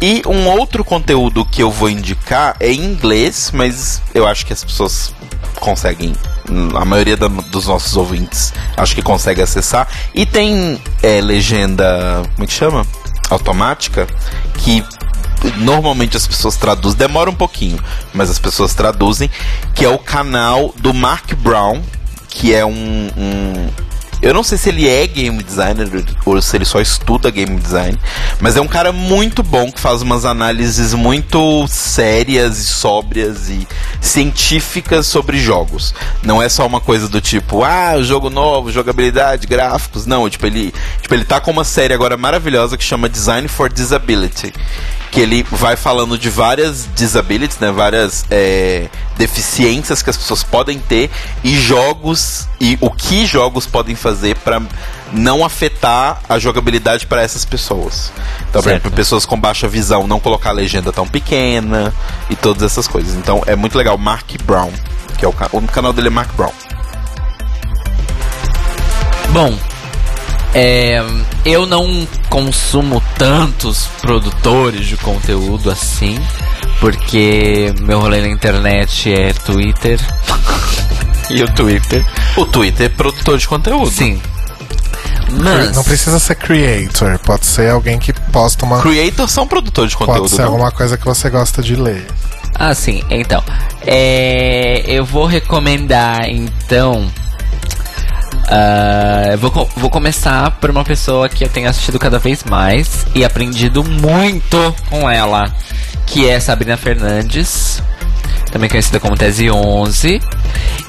[0.00, 4.52] E um outro conteúdo que eu vou indicar é em inglês, mas eu acho que
[4.52, 5.14] as pessoas
[5.60, 6.12] conseguem,
[6.74, 9.86] a maioria da, dos nossos ouvintes, acho que consegue acessar.
[10.12, 12.84] E tem é, legenda, como é que chama?
[13.30, 14.08] Automática,
[14.58, 14.84] que
[15.58, 17.78] normalmente as pessoas traduzem, demora um pouquinho,
[18.12, 19.30] mas as pessoas traduzem,
[19.74, 21.82] que é o canal do Mark Brown,
[22.28, 23.68] que é um, um
[24.22, 25.88] eu não sei se ele é game designer
[26.24, 27.98] ou se ele só estuda game design,
[28.40, 33.66] mas é um cara muito bom que faz umas análises muito sérias e sóbrias e
[34.00, 35.92] científicas sobre jogos.
[36.22, 40.06] Não é só uma coisa do tipo, ah, jogo novo, jogabilidade, gráficos.
[40.06, 43.72] Não, tipo, ele, tipo, ele tá com uma série agora maravilhosa que chama Design for
[43.72, 44.52] Disability
[45.12, 50.78] que ele vai falando de várias disabilities, né, várias é, deficiências que as pessoas podem
[50.78, 51.10] ter
[51.44, 54.62] e jogos e o que jogos podem fazer para
[55.12, 58.10] não afetar a jogabilidade para essas pessoas.
[58.48, 61.92] Então, por exemplo, pessoas com baixa visão não colocar a legenda tão pequena
[62.30, 63.14] e todas essas coisas.
[63.14, 63.98] Então, é muito legal.
[63.98, 64.72] Mark Brown,
[65.18, 66.52] que é o, o canal dele é Mark Brown.
[69.28, 69.58] Bom,
[70.54, 71.02] é,
[71.44, 76.18] eu não consumo tantos produtores de conteúdo assim,
[76.80, 79.98] porque meu rolê na internet é Twitter.
[81.30, 82.04] e o Twitter.
[82.36, 83.90] O Twitter é produtor de conteúdo.
[83.90, 84.20] Sim.
[85.30, 85.74] Mas...
[85.74, 88.82] Não precisa ser creator, pode ser alguém que posta uma.
[88.82, 90.20] Creator são produtores de conteúdo.
[90.20, 90.48] Pode ser não?
[90.48, 92.06] alguma coisa que você gosta de ler.
[92.54, 93.02] Ah, sim.
[93.08, 93.42] Então,
[93.86, 97.10] é, eu vou recomendar então
[98.42, 103.24] Uh, vou, vou começar por uma pessoa que eu tenho assistido cada vez mais e
[103.24, 105.52] aprendido muito com ela,
[106.06, 107.82] que é Sabrina Fernandes,
[108.50, 110.20] também conhecida como Tese 11.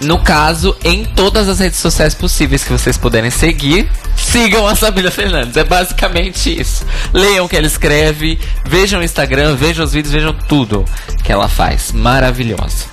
[0.02, 5.12] No caso, em todas as redes sociais possíveis que vocês puderem seguir, sigam a Sabrina
[5.12, 5.56] Fernandes.
[5.56, 6.86] É basicamente isso.
[7.14, 10.84] Leiam o que ela escreve, vejam o Instagram, vejam os vídeos, vejam tudo
[11.24, 11.92] que ela faz.
[11.92, 12.86] Maravilhosa.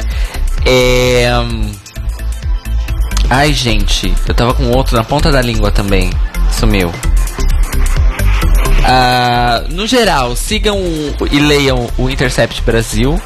[0.64, 1.30] É.
[3.28, 6.10] Ai, gente, eu tava com outro na ponta da língua também.
[6.50, 6.88] Sumiu.
[8.80, 10.78] Uh, no geral, sigam
[11.30, 13.20] e leiam o Intercept Brasil,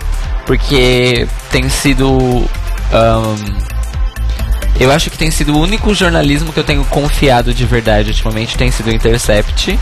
[0.47, 2.11] porque tem sido.
[2.11, 3.75] Um,
[4.79, 8.59] eu acho que tem sido o único jornalismo que eu tenho confiado de verdade ultimamente,
[8.59, 9.79] tem sido o Intercept.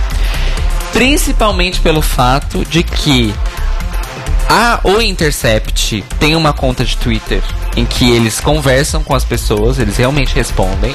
[0.92, 3.34] Principalmente pelo fato de que
[4.54, 7.42] a O Intercept tem uma conta de Twitter
[7.74, 10.94] em que eles conversam com as pessoas, eles realmente respondem.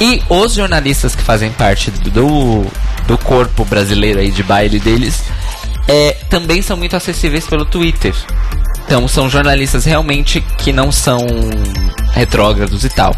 [0.00, 2.64] E os jornalistas que fazem parte do,
[3.08, 5.24] do corpo brasileiro aí de baile deles
[5.88, 8.14] é, também são muito acessíveis pelo Twitter.
[8.84, 11.18] Então são jornalistas realmente que não são
[12.14, 13.12] retrógrados e tal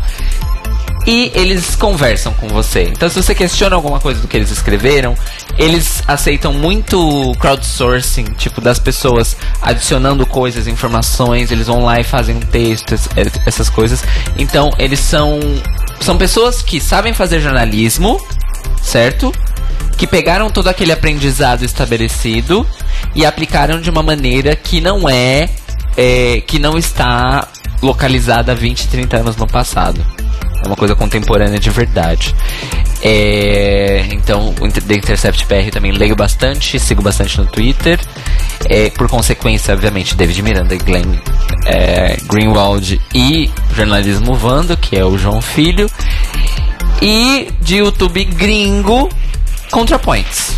[1.06, 2.84] e eles conversam com você.
[2.84, 5.14] Então, se você questiona alguma coisa do que eles escreveram,
[5.58, 12.36] eles aceitam muito crowdsourcing, tipo das pessoas adicionando coisas, informações, eles vão lá e fazem
[12.36, 12.94] um texto,
[13.46, 14.02] essas coisas.
[14.38, 15.38] Então, eles são
[16.00, 18.20] são pessoas que sabem fazer jornalismo,
[18.82, 19.32] certo?
[19.96, 22.66] Que pegaram todo aquele aprendizado estabelecido
[23.14, 25.48] e aplicaram de uma maneira que não é,
[25.96, 27.48] é que não está
[27.80, 30.04] localizada há 20, 30 anos no passado.
[30.62, 32.34] É uma coisa contemporânea de verdade.
[33.02, 38.00] É, então, o The Intercept PR também leio bastante, sigo bastante no Twitter.
[38.64, 41.18] É, por consequência, obviamente, David Miranda, Glenn
[41.66, 45.86] é, Greenwald e Jornalismo Vando, que é o João Filho.
[47.02, 49.10] E de YouTube gringo,
[49.70, 50.56] ContraPoints.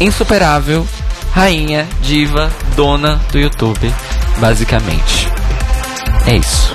[0.00, 0.86] Insuperável,
[1.32, 3.92] rainha, diva, dona do YouTube,
[4.38, 5.28] basicamente.
[6.26, 6.72] É isso.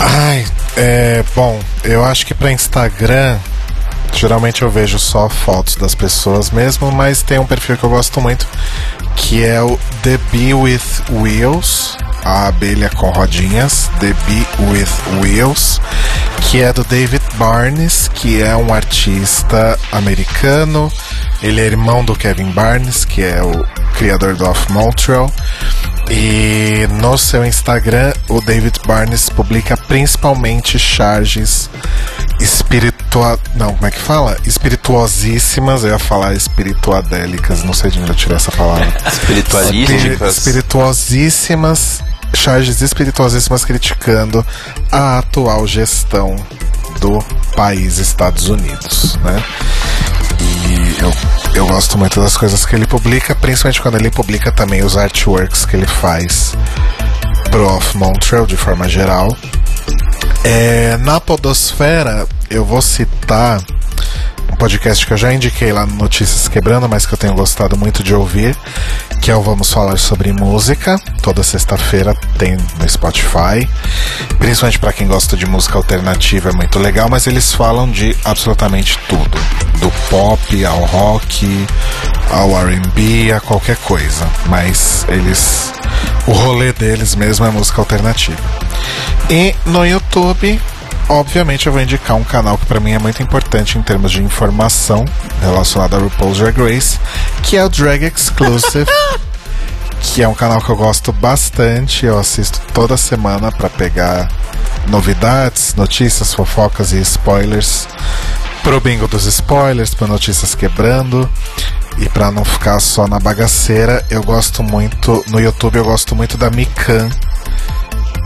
[0.00, 0.46] Ai,
[0.76, 3.38] é, bom, eu acho que para Instagram,
[4.12, 8.20] geralmente eu vejo só fotos das pessoas mesmo, mas tem um perfil que eu gosto
[8.20, 8.46] muito,
[9.16, 10.80] que é o The Bee with
[11.10, 15.80] Wheels, a abelha com rodinhas, The Bee with Wheels,
[16.50, 20.92] que é do David Barnes, que é um artista americano.
[21.42, 23.64] Ele é irmão do Kevin Barnes, que é o
[23.94, 25.30] criador do Off Montreal.
[26.10, 31.68] E no seu Instagram, o David Barnes publica principalmente charges
[32.40, 33.38] espiritual.
[33.54, 34.36] Não, como é que fala?
[34.44, 35.84] Espirituosíssimas.
[35.84, 38.88] Eu ia falar espirituadélicas, não sei de onde eu tirei essa palavra.
[39.06, 40.38] Espiritualísticas.
[40.38, 42.02] Espirituosíssimas.
[42.34, 44.44] Charges espirituosíssimas criticando
[44.92, 46.36] a atual gestão
[47.00, 47.22] do
[47.56, 49.42] país Estados Unidos, né?
[50.40, 50.57] E
[51.00, 51.12] eu,
[51.54, 55.64] eu gosto muito das coisas que ele publica, principalmente quando ele publica também os artworks
[55.64, 56.54] que ele faz
[57.50, 59.28] pro Off Montreal de forma geral.
[60.44, 63.60] É, na Podosfera, eu vou citar
[64.58, 68.02] podcast que eu já indiquei lá no Notícias Quebrando, mas que eu tenho gostado muito
[68.02, 68.56] de ouvir,
[69.22, 70.98] que é o Vamos Falar sobre Música.
[71.22, 73.68] Toda sexta-feira tem no Spotify.
[74.38, 78.98] Principalmente para quem gosta de música alternativa, é muito legal, mas eles falam de absolutamente
[79.08, 79.38] tudo:
[79.78, 81.66] do pop ao rock,
[82.28, 84.28] ao RB, a qualquer coisa.
[84.46, 85.72] Mas eles.
[86.26, 88.42] O rolê deles mesmo é música alternativa.
[89.30, 90.60] E no YouTube
[91.08, 94.22] obviamente eu vou indicar um canal que para mim é muito importante em termos de
[94.22, 95.04] informação
[95.40, 96.98] relacionada a RuPaul's Drag Race,
[97.42, 98.90] que é o Drag Exclusive,
[100.00, 104.28] que é um canal que eu gosto bastante, eu assisto toda semana para pegar
[104.88, 107.86] novidades, notícias, fofocas e spoilers
[108.62, 111.28] pro bingo dos spoilers, para notícias quebrando.
[111.96, 116.36] E para não ficar só na bagaceira, eu gosto muito no YouTube, eu gosto muito
[116.36, 117.08] da Mikan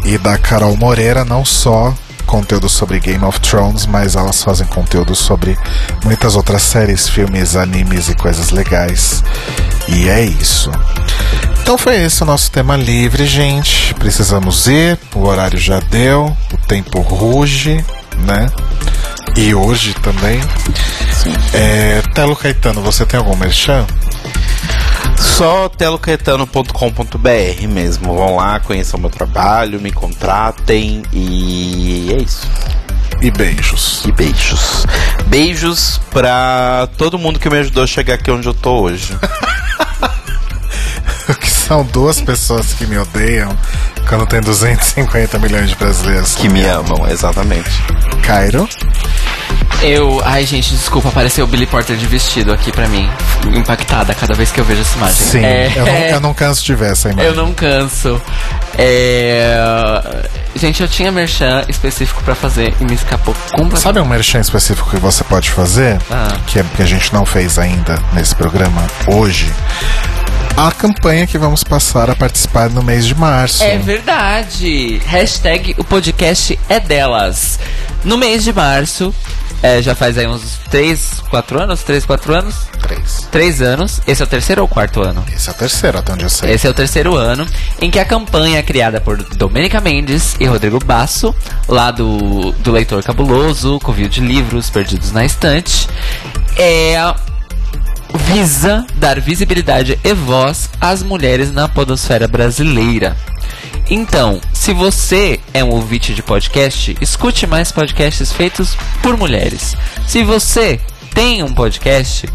[0.04, 1.94] e da Carol Moreira, não só
[2.32, 5.54] conteúdo sobre Game of Thrones, mas elas fazem conteúdo sobre
[6.02, 9.22] muitas outras séries, filmes, animes e coisas legais.
[9.86, 10.70] E é isso.
[11.62, 13.94] Então foi esse o nosso tema livre, gente.
[13.94, 17.82] Precisamos ir, o horário já deu, o tempo ruge,
[18.26, 18.50] né?
[19.36, 20.40] E hoje também.
[21.12, 21.32] Sim.
[21.54, 23.86] É, Telo Caetano, você tem algum merchan?
[25.16, 28.14] Só telocaetano.com.br mesmo.
[28.14, 32.50] Vão lá, conheçam meu trabalho, me contratem e é isso.
[33.20, 34.02] E beijos.
[34.04, 34.84] E beijos.
[35.26, 39.16] Beijos pra todo mundo que me ajudou a chegar aqui onde eu tô hoje.
[41.72, 43.48] são duas pessoas que me odeiam
[44.06, 47.70] quando tem 250 milhões de brasileiros que me amam, exatamente.
[48.22, 48.68] Cairo.
[49.80, 50.20] Eu.
[50.22, 53.08] Ai, gente, desculpa, apareceu o Billy Porter de vestido aqui pra mim.
[53.56, 55.14] Impactada cada vez que eu vejo essa imagem.
[55.14, 57.30] Sim, É, eu, não, eu não canso de ver essa imagem.
[57.30, 58.20] Eu não canso.
[58.76, 59.56] É...
[60.54, 63.80] Gente, eu tinha merchan específico pra fazer e me escapou completamente.
[63.80, 65.98] Sabe um merchan específico que você pode fazer?
[66.10, 66.36] Ah.
[66.46, 69.50] Que, é, que a gente não fez ainda nesse programa hoje?
[70.56, 73.62] A campanha que vamos passar a participar no mês de março.
[73.64, 75.00] É verdade.
[75.06, 77.58] Hashtag o podcast é delas.
[78.04, 79.14] No mês de março,
[79.62, 81.82] é, já faz aí uns 3, 4 anos?
[81.82, 82.54] 3, 4 anos?
[82.82, 83.28] Três.
[83.30, 84.00] 3 anos.
[84.06, 85.24] Esse é o terceiro ou quarto ano?
[85.34, 86.50] Esse é o terceiro, até onde eu sei.
[86.52, 87.46] Esse é o terceiro ano
[87.80, 91.34] em que a campanha é criada por Domênica Mendes e Rodrigo Basso,
[91.66, 95.88] lá do, do Leitor Cabuloso, Covil de Livros Perdidos na Estante,
[96.56, 96.96] é
[98.14, 103.16] visa dar visibilidade e voz às mulheres na podosfera brasileira.
[103.90, 109.76] Então, se você é um ouvinte de podcast, escute mais podcasts feitos por mulheres.
[110.06, 110.80] Se você
[111.14, 112.28] tem um podcast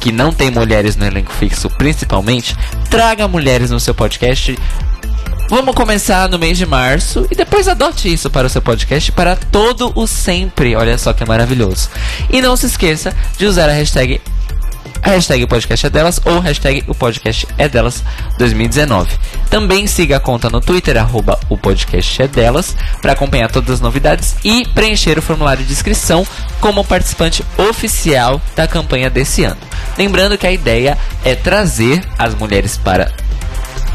[0.00, 2.56] que não tem mulheres no elenco fixo, principalmente,
[2.90, 4.58] traga mulheres no seu podcast.
[5.48, 9.36] Vamos começar no mês de março e depois adote isso para o seu podcast para
[9.36, 10.74] todo o sempre.
[10.74, 11.90] Olha só que maravilhoso.
[12.30, 14.20] E não se esqueça de usar a hashtag
[15.02, 18.02] a hashtag podcast é delas ou hashtag o podcast é delas
[18.38, 19.10] 2019.
[19.50, 23.80] Também siga a conta no Twitter, arroba o podcast é delas, para acompanhar todas as
[23.80, 26.26] novidades e preencher o formulário de inscrição
[26.60, 29.60] como participante oficial da campanha desse ano.
[29.98, 33.12] Lembrando que a ideia é trazer as mulheres para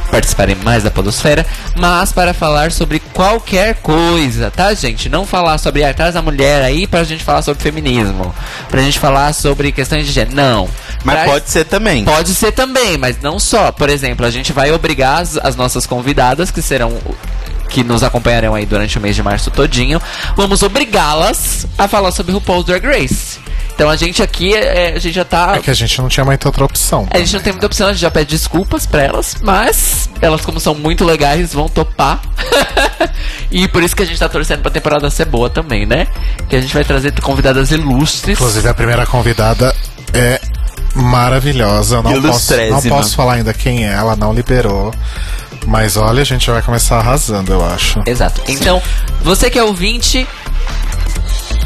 [0.09, 1.45] participarem mais da podosfera,
[1.75, 5.07] mas para falar sobre qualquer coisa, tá, gente?
[5.09, 8.33] Não falar sobre ah, traz a mulher aí pra gente falar sobre feminismo,
[8.69, 10.35] pra gente falar sobre questões de gênero.
[10.35, 10.69] Não.
[11.03, 12.03] Mas Traz- pode ser também.
[12.05, 13.71] Pode ser também, mas não só.
[13.71, 16.97] Por exemplo, a gente vai obrigar as, as nossas convidadas, que serão.
[17.69, 20.01] Que nos acompanharão aí durante o mês de março todinho,
[20.35, 23.39] vamos obrigá-las a falar sobre RuPaul's Drag Race.
[23.79, 25.55] Então a gente aqui, é, a gente já tá.
[25.55, 27.07] É que a gente não tinha muita outra opção.
[27.09, 30.41] A gente não tem muita opção, a gente já pede desculpas pra elas, mas elas,
[30.41, 32.19] como são muito legais, vão topar.
[33.49, 36.07] e por isso que a gente tá torcendo pra temporada ser boa também, né?
[36.49, 38.37] Que a gente vai trazer convidadas ilustres.
[38.37, 39.73] Inclusive, a primeira convidada
[40.13, 40.41] é
[40.95, 41.97] maravilhosa.
[41.97, 44.93] Eu não posso, não posso falar ainda quem é, ela não liberou.
[45.65, 48.01] Mas olha, a gente vai começar arrasando, eu acho.
[48.05, 48.41] Exato.
[48.47, 48.81] Então,
[49.21, 50.27] você que é ouvinte,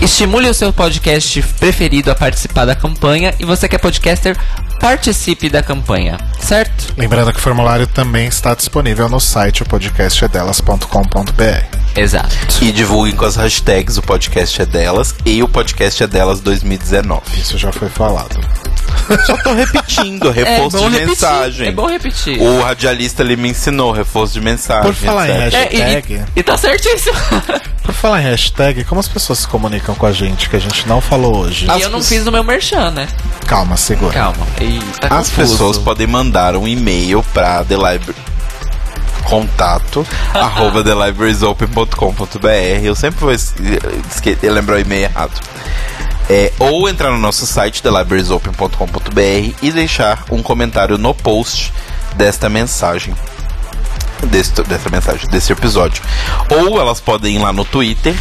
[0.02, 3.34] estimule o seu podcast preferido a participar da campanha.
[3.40, 4.38] E você que é podcaster,
[4.80, 6.94] participe da campanha, certo?
[6.98, 11.83] Lembrando que o formulário também está disponível no site o podcastedelas.com.br.
[11.96, 12.36] Exato.
[12.62, 17.22] E divulguem com as hashtags o podcast é delas e o podcast é delas 2019.
[17.40, 18.40] Isso já foi falado.
[19.26, 21.08] Só tô repetindo, reforço de repetir.
[21.08, 21.68] mensagem.
[21.68, 22.40] É bom repetir.
[22.42, 24.84] O radialista ele me ensinou reforço de mensagem.
[24.84, 25.54] Por falar em etc.
[25.54, 26.26] É, e, hashtag.
[26.36, 27.16] e, tá certíssimo.
[27.84, 30.88] Por falar em hashtag, como as pessoas se comunicam com a gente que a gente
[30.88, 31.68] não falou hoje?
[31.78, 33.10] e eu não fiz no meu merchan, né?
[33.46, 34.14] Calma, segura.
[34.14, 34.48] Calma.
[34.58, 35.52] Eita, As confuso.
[35.52, 38.16] pessoas podem mandar um e-mail para The Library
[39.24, 43.32] contato arroba thelibrariesopen.com.br eu sempre vou
[44.52, 45.40] lembrar o e-mail errado
[46.30, 51.74] É, ou entrar no nosso site, thelibrariesopen.com.br e deixar um comentário no post
[52.16, 53.14] desta mensagem.
[54.28, 56.02] Deste, dessa mensagem, desse episódio.
[56.50, 58.16] Ou elas podem ir lá no Twitter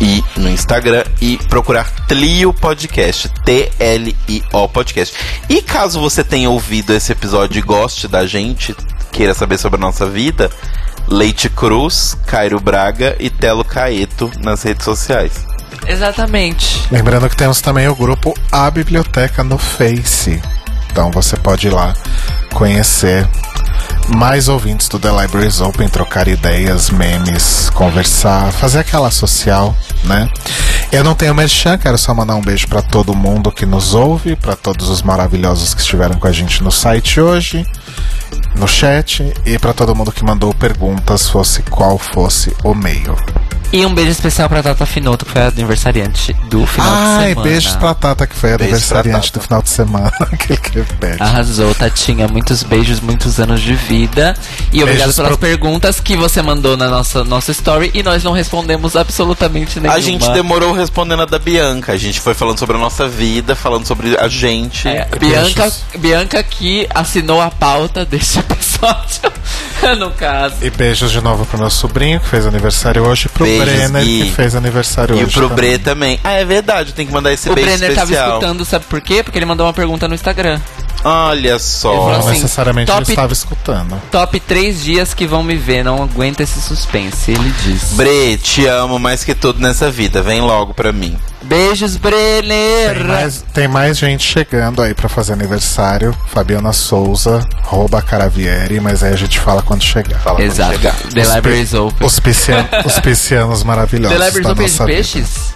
[0.00, 5.16] e no Instagram e procurar Tlio Podcast, T-L-I-O Podcast.
[5.48, 8.74] E caso você tenha ouvido esse episódio e goste da gente,
[9.16, 10.50] queira saber sobre a nossa vida,
[11.08, 15.32] Leite Cruz, Cairo Braga e Telo Caeto nas redes sociais.
[15.86, 16.86] Exatamente.
[16.90, 20.38] Lembrando que temos também o grupo A Biblioteca no Face.
[20.90, 21.94] Então você pode ir lá
[22.52, 23.26] conhecer
[24.08, 29.74] mais ouvintes do The Libraries Open, trocar ideias, memes, conversar, fazer aquela social,
[30.04, 30.28] né?
[30.92, 34.36] Eu não tenho merchan, quero só mandar um beijo para todo mundo que nos ouve,
[34.36, 37.66] para todos os maravilhosos que estiveram com a gente no site hoje,
[38.56, 43.14] no chat e para todo mundo que mandou perguntas, fosse qual fosse o meio.
[43.76, 47.28] E um beijo especial pra Tata Finoto, que foi a aniversariante do final de Ai,
[47.28, 47.42] semana.
[47.48, 50.10] beijos pra Tata, que foi a aniversariante do final de semana.
[50.32, 51.22] Aquele que repete.
[51.22, 52.26] Arrasou, Tatinha.
[52.26, 54.34] Muitos beijos, muitos anos de vida.
[54.72, 58.32] E obrigado pelas pro- perguntas que você mandou na nossa, nossa story e nós não
[58.32, 59.98] respondemos absolutamente nenhuma.
[59.98, 61.92] A gente demorou respondendo a da Bianca.
[61.92, 64.88] A gente foi falando sobre a nossa vida, falando sobre a gente.
[64.88, 65.06] É.
[65.20, 69.32] Bianca, Bianca que assinou a pauta deste episódio,
[69.98, 70.54] no caso.
[70.62, 74.22] E beijos de novo pro meu sobrinho, que fez aniversário hoje, pro Beijos, Brenner, Gui.
[74.24, 75.32] que fez aniversário E hoje.
[75.34, 75.56] pro também.
[75.56, 76.20] Bre também.
[76.22, 78.28] Ah, é verdade, tem que mandar esse O beijo Brenner tava especial.
[78.38, 79.22] escutando, sabe por quê?
[79.22, 80.60] Porque ele mandou uma pergunta no Instagram.
[81.04, 81.90] Olha só.
[81.92, 84.00] falou Não assim, necessariamente top- ele estava escutando.
[84.10, 87.92] Top 3 dias que vão me ver, não aguenta esse suspense, ele diz.
[87.92, 90.22] Bre, te amo mais que tudo nessa vida.
[90.22, 91.16] Vem logo pra mim.
[91.42, 92.94] Beijos, Brenner!
[92.96, 96.12] Tem mais, tem mais gente chegando aí pra fazer aniversário.
[96.26, 100.18] Fabiana Souza, rouba Caravieri, mas aí a gente fala quando chegar.
[100.18, 100.72] Fala quando Exato.
[100.72, 100.94] chegar.
[101.14, 102.04] The Os Libraries Open.
[102.06, 104.18] Os, piscian, os piscianos maravilhosos.
[104.18, 104.84] The Libraries da Open é de vida.
[104.86, 105.54] peixes?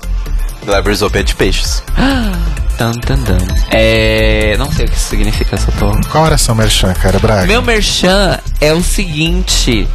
[0.65, 1.83] The Libraries Open é de peixes.
[2.81, 3.36] Tan, tan, tan.
[3.70, 4.57] É.
[4.57, 5.90] Não sei o que isso significa, só tô.
[6.09, 7.47] Qual era seu merchan, cara, Braga?
[7.47, 9.86] Meu merchan é o seguinte: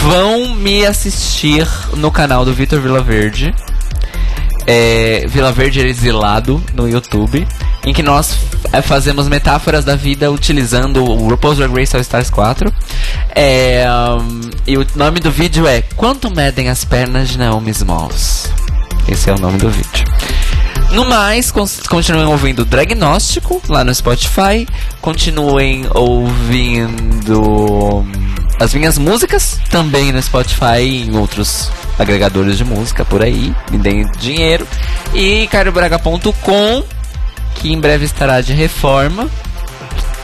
[0.00, 1.66] vão me assistir
[1.96, 3.52] no canal do Vitor Vilaverde.
[4.64, 7.44] É, Vila Verde Exilado no YouTube,
[7.84, 8.38] em que nós
[8.72, 12.72] é, fazemos metáforas da vida utilizando o RuPaul's Drag Race All Stars 4.
[13.34, 18.48] É, um, e o nome do vídeo é Quanto medem as pernas de Naomi Smalls?
[19.08, 20.04] Esse é o nome do vídeo.
[20.94, 21.52] No mais,
[21.88, 24.64] continuem ouvindo Dragnóstico lá no Spotify.
[25.00, 28.06] Continuem ouvindo
[28.60, 31.68] as minhas músicas também no Spotify e em outros
[31.98, 33.52] agregadores de música por aí.
[33.72, 34.68] Me deem dinheiro.
[35.12, 36.84] E cariobraga.com,
[37.56, 39.28] que em breve estará de reforma.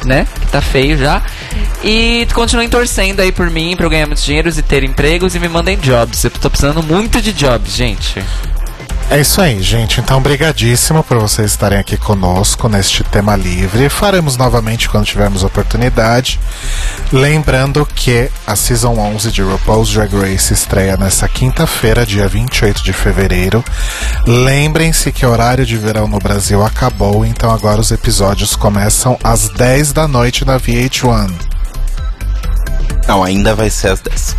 [0.05, 0.25] Né?
[0.41, 1.21] Que tá feio já.
[1.83, 5.41] E continuem torcendo aí por mim, pra eu ganhar muitos dinheiros e ter empregos e
[5.41, 6.23] me mandem jobs.
[6.23, 8.23] Eu tô precisando muito de jobs, gente.
[9.11, 10.01] É isso aí, gente.
[10.01, 13.89] Então, brigadíssimo por vocês estarem aqui conosco neste tema livre.
[13.89, 16.39] Faremos novamente quando tivermos oportunidade.
[17.12, 22.93] Lembrando que a Season 11 de RuPaul's Drag Race estreia nessa quinta-feira, dia 28 de
[22.93, 23.65] fevereiro.
[24.27, 29.49] Lembrem-se que o horário de verão no Brasil acabou, então agora os episódios começam às
[29.49, 31.33] 10 da noite na VH1.
[33.09, 34.37] Não, ainda vai ser às 10.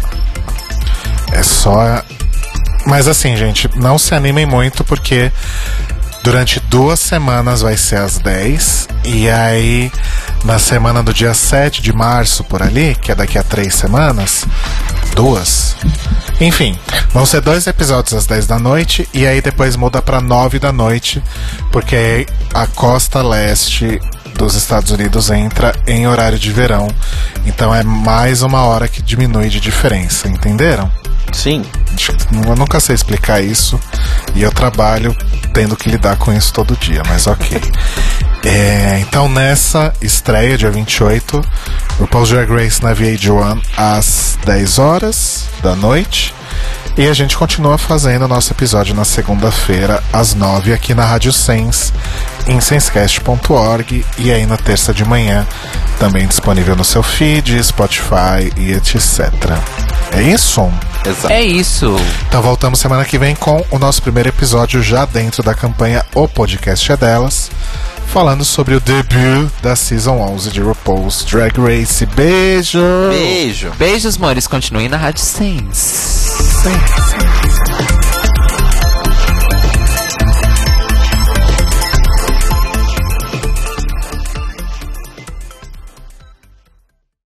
[1.33, 2.01] É só.
[2.85, 5.31] Mas assim, gente, não se animem muito porque
[6.23, 8.87] durante duas semanas vai ser às 10.
[9.05, 9.91] E aí,
[10.43, 14.45] na semana do dia 7 de março, por ali, que é daqui a três semanas,
[15.15, 15.75] duas.
[16.39, 16.77] Enfim,
[17.11, 20.71] vão ser dois episódios às 10 da noite e aí depois muda pra 9 da
[20.71, 21.21] noite,
[21.71, 23.99] porque a costa leste
[24.41, 26.87] dos Estados Unidos entra em horário de verão.
[27.45, 30.91] Então é mais uma hora que diminui de diferença, entenderam?
[31.31, 31.63] Sim.
[32.47, 33.79] Eu nunca sei explicar isso
[34.33, 35.15] e eu trabalho
[35.53, 37.61] tendo que lidar com isso todo dia, mas ok.
[38.43, 41.45] É, então nessa estreia, dia 28,
[41.99, 46.33] o Paul Drag Race na VH1 às 10 horas da noite.
[46.97, 51.31] E a gente continua fazendo o nosso episódio na segunda-feira, às 9 aqui na Rádio
[51.31, 51.93] Sens,
[52.45, 55.47] em senscast.org e aí na terça de manhã,
[55.99, 59.31] também disponível no seu feed, Spotify e etc.
[60.11, 60.69] É isso?
[61.05, 61.33] Exato.
[61.33, 61.95] É isso.
[62.27, 66.27] Então voltamos semana que vem com o nosso primeiro episódio já dentro da campanha O
[66.27, 67.49] Podcast é Delas,
[68.11, 72.05] falando sobre o debut da Season 11 de RuPaul's Drag Race.
[72.07, 72.77] Beijo!
[73.09, 73.71] Beijo.
[73.77, 74.47] Beijos, mores.
[74.47, 76.33] Continuem na Rádio Sense.
[76.61, 77.90] Sim.